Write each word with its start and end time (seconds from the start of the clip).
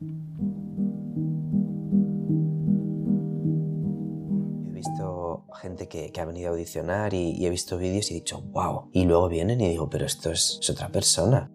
He 0.00 0.04
visto 4.72 5.44
gente 5.60 5.88
que, 5.88 6.12
ha 6.20 6.24
venido 6.24 6.50
a 6.50 6.52
audicionar 6.52 7.14
y, 7.14 7.44
he 7.44 7.50
visto 7.50 7.78
vídeos 7.78 8.10
y 8.10 8.14
he 8.14 8.16
dicho, 8.18 8.42
wow. 8.52 8.88
Y 8.92 9.04
luego 9.06 9.28
vienen 9.28 9.60
y 9.60 9.68
digo, 9.68 9.90
pero 9.90 10.06
esto 10.06 10.30
es, 10.30 10.60
otra 10.70 10.88
persona. 10.88 11.50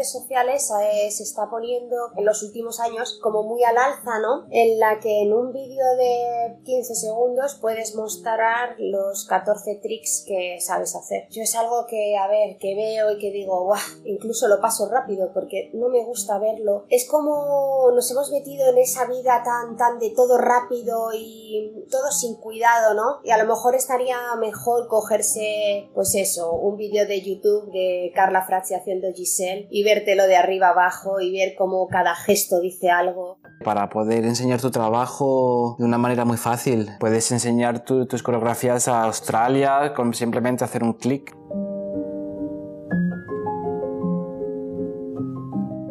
Redes 0.00 0.12
sociales 0.12 0.70
eh, 0.82 1.10
se 1.10 1.22
está 1.24 1.50
poniendo 1.50 1.96
en 2.16 2.24
los 2.24 2.42
últimos 2.42 2.80
años 2.80 3.18
como 3.22 3.42
muy 3.42 3.62
al 3.64 3.76
alza, 3.76 4.18
¿no? 4.20 4.46
En 4.50 4.78
la 4.78 4.98
que 4.98 5.22
en 5.22 5.32
un 5.32 5.52
vídeo 5.52 5.84
de 5.96 6.58
15 6.64 6.94
segundos 6.94 7.58
puedes 7.60 7.94
mostrar 7.94 8.76
los 8.78 9.26
14 9.26 9.80
tricks 9.82 10.24
que 10.26 10.58
sabes 10.60 10.96
hacer. 10.96 11.26
Yo 11.30 11.42
es 11.42 11.54
algo 11.54 11.86
que, 11.86 12.16
a 12.16 12.28
ver, 12.28 12.56
que 12.58 12.74
veo 12.74 13.12
y 13.12 13.18
que 13.18 13.30
digo, 13.30 13.64
guau, 13.64 13.78
incluso 14.04 14.48
lo 14.48 14.60
paso 14.60 14.88
rápido 14.88 15.32
porque 15.34 15.70
no 15.74 15.88
me 15.88 16.02
gusta 16.02 16.38
verlo. 16.38 16.86
Es 16.88 17.06
como 17.06 17.90
nos 17.94 18.10
hemos 18.10 18.30
metido 18.30 18.68
en 18.70 18.78
esa 18.78 19.06
vida 19.06 19.42
tan, 19.44 19.76
tan 19.76 19.98
de 19.98 20.10
todo 20.10 20.38
rápido 20.38 21.10
y 21.14 21.84
todo 21.90 22.10
sin 22.10 22.36
cuidado, 22.36 22.94
¿no? 22.94 23.20
Y 23.22 23.30
a 23.30 23.38
lo 23.38 23.46
mejor 23.46 23.74
estaría 23.74 24.16
mejor 24.40 24.88
cogerse, 24.88 25.90
pues 25.94 26.14
eso, 26.14 26.52
un 26.52 26.76
vídeo 26.76 27.06
de 27.06 27.20
YouTube 27.20 27.70
de 27.70 28.12
Carla 28.14 28.46
Fracci 28.46 28.74
haciendo 28.74 29.12
Giselle 29.12 29.68
y 29.70 29.89
vértelo 29.94 30.26
de 30.26 30.36
arriba 30.36 30.68
abajo 30.68 31.20
y 31.20 31.32
ver 31.32 31.54
cómo 31.58 31.86
cada 31.88 32.14
gesto 32.14 32.60
dice 32.60 32.90
algo. 32.90 33.38
Para 33.64 33.88
poder 33.88 34.24
enseñar 34.24 34.60
tu 34.60 34.70
trabajo 34.70 35.76
de 35.78 35.84
una 35.84 35.98
manera 35.98 36.24
muy 36.24 36.36
fácil, 36.36 36.90
puedes 36.98 37.30
enseñar 37.32 37.84
tu- 37.84 38.06
tus 38.06 38.22
coreografías 38.22 38.88
a 38.88 39.02
Australia 39.04 39.92
con 39.94 40.14
simplemente 40.14 40.64
hacer 40.64 40.82
un 40.82 40.94
clic. 40.94 41.34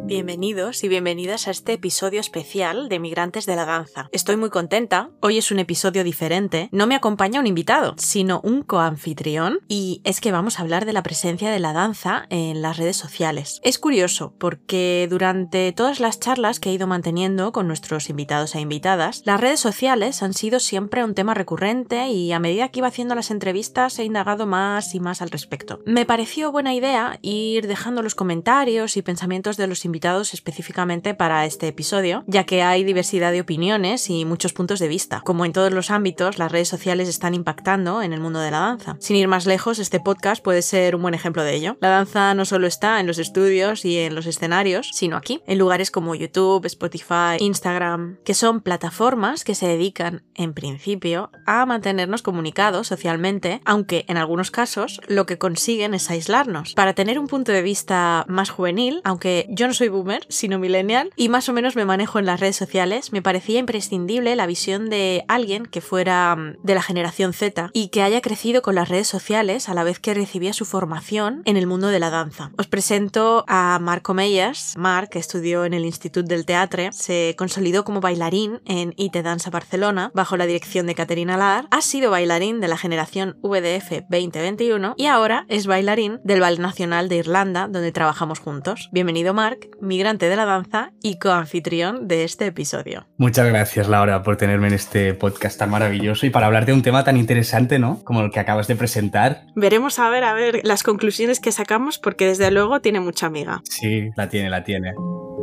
Bienvenidos 0.09 0.83
y 0.83 0.87
bienvenidas 0.87 1.47
a 1.47 1.51
este 1.51 1.73
episodio 1.73 2.19
especial 2.19 2.89
de 2.89 2.97
Migrantes 2.97 3.45
de 3.45 3.55
la 3.55 3.65
Danza. 3.65 4.09
Estoy 4.11 4.37
muy 4.37 4.49
contenta, 4.49 5.11
hoy 5.19 5.37
es 5.37 5.51
un 5.51 5.59
episodio 5.59 6.03
diferente, 6.03 6.67
no 6.71 6.87
me 6.87 6.95
acompaña 6.95 7.39
un 7.39 7.45
invitado, 7.45 7.93
sino 7.99 8.41
un 8.41 8.63
coanfitrión 8.63 9.59
y 9.67 10.01
es 10.05 10.19
que 10.19 10.31
vamos 10.31 10.57
a 10.57 10.63
hablar 10.63 10.85
de 10.85 10.93
la 10.93 11.03
presencia 11.03 11.51
de 11.51 11.59
la 11.59 11.73
danza 11.73 12.25
en 12.31 12.63
las 12.63 12.77
redes 12.77 12.97
sociales. 12.97 13.61
Es 13.63 13.77
curioso 13.77 14.33
porque 14.39 15.07
durante 15.07 15.71
todas 15.73 15.99
las 15.99 16.19
charlas 16.19 16.59
que 16.59 16.71
he 16.71 16.73
ido 16.73 16.87
manteniendo 16.87 17.51
con 17.51 17.67
nuestros 17.67 18.09
invitados 18.09 18.55
e 18.55 18.61
invitadas, 18.61 19.21
las 19.25 19.39
redes 19.39 19.59
sociales 19.59 20.23
han 20.23 20.33
sido 20.33 20.59
siempre 20.59 21.03
un 21.03 21.13
tema 21.13 21.35
recurrente 21.35 22.07
y 22.09 22.31
a 22.31 22.39
medida 22.39 22.69
que 22.69 22.79
iba 22.79 22.87
haciendo 22.87 23.13
las 23.13 23.29
entrevistas 23.29 23.99
he 23.99 24.05
indagado 24.05 24.47
más 24.47 24.95
y 24.95 24.99
más 24.99 25.21
al 25.21 25.29
respecto. 25.29 25.81
Me 25.85 26.07
pareció 26.07 26.51
buena 26.51 26.73
idea 26.73 27.19
ir 27.21 27.67
dejando 27.67 28.01
los 28.01 28.15
comentarios 28.15 28.97
y 28.97 29.03
pensamientos 29.03 29.55
de 29.55 29.67
los 29.67 29.85
invitados 29.85 29.98
específicamente 30.33 31.13
para 31.13 31.45
este 31.45 31.67
episodio, 31.67 32.23
ya 32.27 32.45
que 32.45 32.63
hay 32.63 32.83
diversidad 32.83 33.31
de 33.31 33.41
opiniones 33.41 34.09
y 34.09 34.25
muchos 34.25 34.53
puntos 34.53 34.79
de 34.79 34.87
vista. 34.87 35.21
Como 35.21 35.45
en 35.45 35.53
todos 35.53 35.71
los 35.71 35.91
ámbitos, 35.91 36.37
las 36.37 36.51
redes 36.51 36.67
sociales 36.67 37.07
están 37.07 37.33
impactando 37.33 38.01
en 38.01 38.13
el 38.13 38.19
mundo 38.19 38.39
de 38.39 38.51
la 38.51 38.59
danza. 38.59 38.97
Sin 38.99 39.15
ir 39.15 39.27
más 39.27 39.45
lejos, 39.45 39.79
este 39.79 39.99
podcast 39.99 40.43
puede 40.43 40.61
ser 40.61 40.95
un 40.95 41.01
buen 41.01 41.13
ejemplo 41.13 41.43
de 41.43 41.55
ello. 41.55 41.77
La 41.81 41.89
danza 41.89 42.33
no 42.33 42.45
solo 42.45 42.67
está 42.67 42.99
en 42.99 43.07
los 43.07 43.19
estudios 43.19 43.85
y 43.85 43.97
en 43.97 44.15
los 44.15 44.25
escenarios, 44.25 44.89
sino 44.93 45.17
aquí, 45.17 45.41
en 45.45 45.57
lugares 45.57 45.91
como 45.91 46.15
YouTube, 46.15 46.65
Spotify, 46.65 47.37
Instagram, 47.39 48.17
que 48.23 48.33
son 48.33 48.61
plataformas 48.61 49.43
que 49.43 49.55
se 49.55 49.67
dedican, 49.67 50.23
en 50.35 50.53
principio, 50.53 51.31
a 51.45 51.65
mantenernos 51.65 52.21
comunicados 52.21 52.87
socialmente, 52.87 53.61
aunque 53.65 54.05
en 54.07 54.17
algunos 54.17 54.51
casos 54.51 55.01
lo 55.07 55.25
que 55.25 55.37
consiguen 55.37 55.93
es 55.93 56.09
aislarnos. 56.09 56.73
Para 56.73 56.93
tener 56.93 57.19
un 57.19 57.27
punto 57.27 57.51
de 57.51 57.61
vista 57.61 58.25
más 58.27 58.49
juvenil, 58.49 59.01
aunque 59.03 59.45
yo 59.49 59.67
no 59.67 59.73
soy 59.73 59.88
boomer, 59.89 60.25
sino 60.29 60.59
millennial, 60.59 61.11
y 61.15 61.29
más 61.29 61.49
o 61.49 61.53
menos 61.53 61.75
me 61.75 61.85
manejo 61.85 62.19
en 62.19 62.25
las 62.25 62.39
redes 62.39 62.55
sociales, 62.55 63.11
me 63.11 63.21
parecía 63.21 63.59
imprescindible 63.59 64.35
la 64.35 64.45
visión 64.45 64.89
de 64.89 65.23
alguien 65.27 65.65
que 65.65 65.81
fuera 65.81 66.35
mm, 66.35 66.57
de 66.63 66.75
la 66.75 66.81
generación 66.81 67.33
Z 67.33 67.69
y 67.73 67.89
que 67.89 68.03
haya 68.03 68.21
crecido 68.21 68.61
con 68.61 68.75
las 68.75 68.89
redes 68.89 69.07
sociales 69.07 69.69
a 69.69 69.73
la 69.73 69.83
vez 69.83 69.99
que 69.99 70.13
recibía 70.13 70.53
su 70.53 70.65
formación 70.65 71.41
en 71.45 71.57
el 71.57 71.67
mundo 71.67 71.87
de 71.87 71.99
la 71.99 72.09
danza. 72.09 72.51
Os 72.57 72.67
presento 72.67 73.45
a 73.47 73.79
Marco 73.81 74.13
Meyers. 74.13 74.73
Marc, 74.77 75.15
estudió 75.15 75.65
en 75.65 75.73
el 75.73 75.85
Institut 75.85 76.25
del 76.25 76.45
Teatre, 76.45 76.91
se 76.91 77.35
consolidó 77.37 77.83
como 77.83 78.01
bailarín 78.01 78.61
en 78.65 78.93
IT 78.97 79.15
Danza 79.17 79.49
Barcelona 79.49 80.11
bajo 80.13 80.37
la 80.37 80.45
dirección 80.45 80.87
de 80.87 80.95
Caterina 80.95 81.37
Lar, 81.37 81.67
ha 81.71 81.81
sido 81.81 82.11
bailarín 82.11 82.59
de 82.61 82.67
la 82.67 82.77
generación 82.77 83.37
VDF 83.41 84.03
2021 84.09 84.95
y 84.97 85.05
ahora 85.07 85.45
es 85.47 85.67
bailarín 85.67 86.19
del 86.23 86.41
Ballet 86.41 86.59
Nacional 86.59 87.09
de 87.09 87.17
Irlanda, 87.17 87.67
donde 87.67 87.91
trabajamos 87.91 88.39
juntos. 88.39 88.89
Bienvenido 88.91 89.33
Marc, 89.33 89.69
migrante 89.81 90.29
de 90.29 90.35
la 90.35 90.45
danza 90.45 90.91
y 91.01 91.19
coanfitrión 91.19 92.07
de 92.07 92.23
este 92.23 92.47
episodio. 92.47 93.07
Muchas 93.17 93.47
gracias, 93.47 93.87
Laura, 93.87 94.23
por 94.23 94.37
tenerme 94.37 94.67
en 94.67 94.73
este 94.73 95.13
podcast 95.13 95.59
tan 95.59 95.69
maravilloso 95.69 96.25
y 96.25 96.29
para 96.29 96.47
hablar 96.47 96.65
de 96.65 96.73
un 96.73 96.81
tema 96.81 97.03
tan 97.03 97.17
interesante, 97.17 97.79
¿no? 97.79 98.03
Como 98.03 98.21
el 98.21 98.31
que 98.31 98.39
acabas 98.39 98.67
de 98.67 98.75
presentar. 98.75 99.43
Veremos 99.55 99.99
a 99.99 100.09
ver, 100.09 100.23
a 100.23 100.33
ver 100.33 100.61
las 100.63 100.83
conclusiones 100.83 101.39
que 101.39 101.51
sacamos 101.51 101.99
porque 101.99 102.25
desde 102.25 102.51
luego 102.51 102.79
tiene 102.81 102.99
mucha 102.99 103.27
amiga. 103.27 103.61
Sí, 103.63 104.09
la 104.15 104.29
tiene, 104.29 104.49
la 104.49 104.63
tiene. 104.63 104.93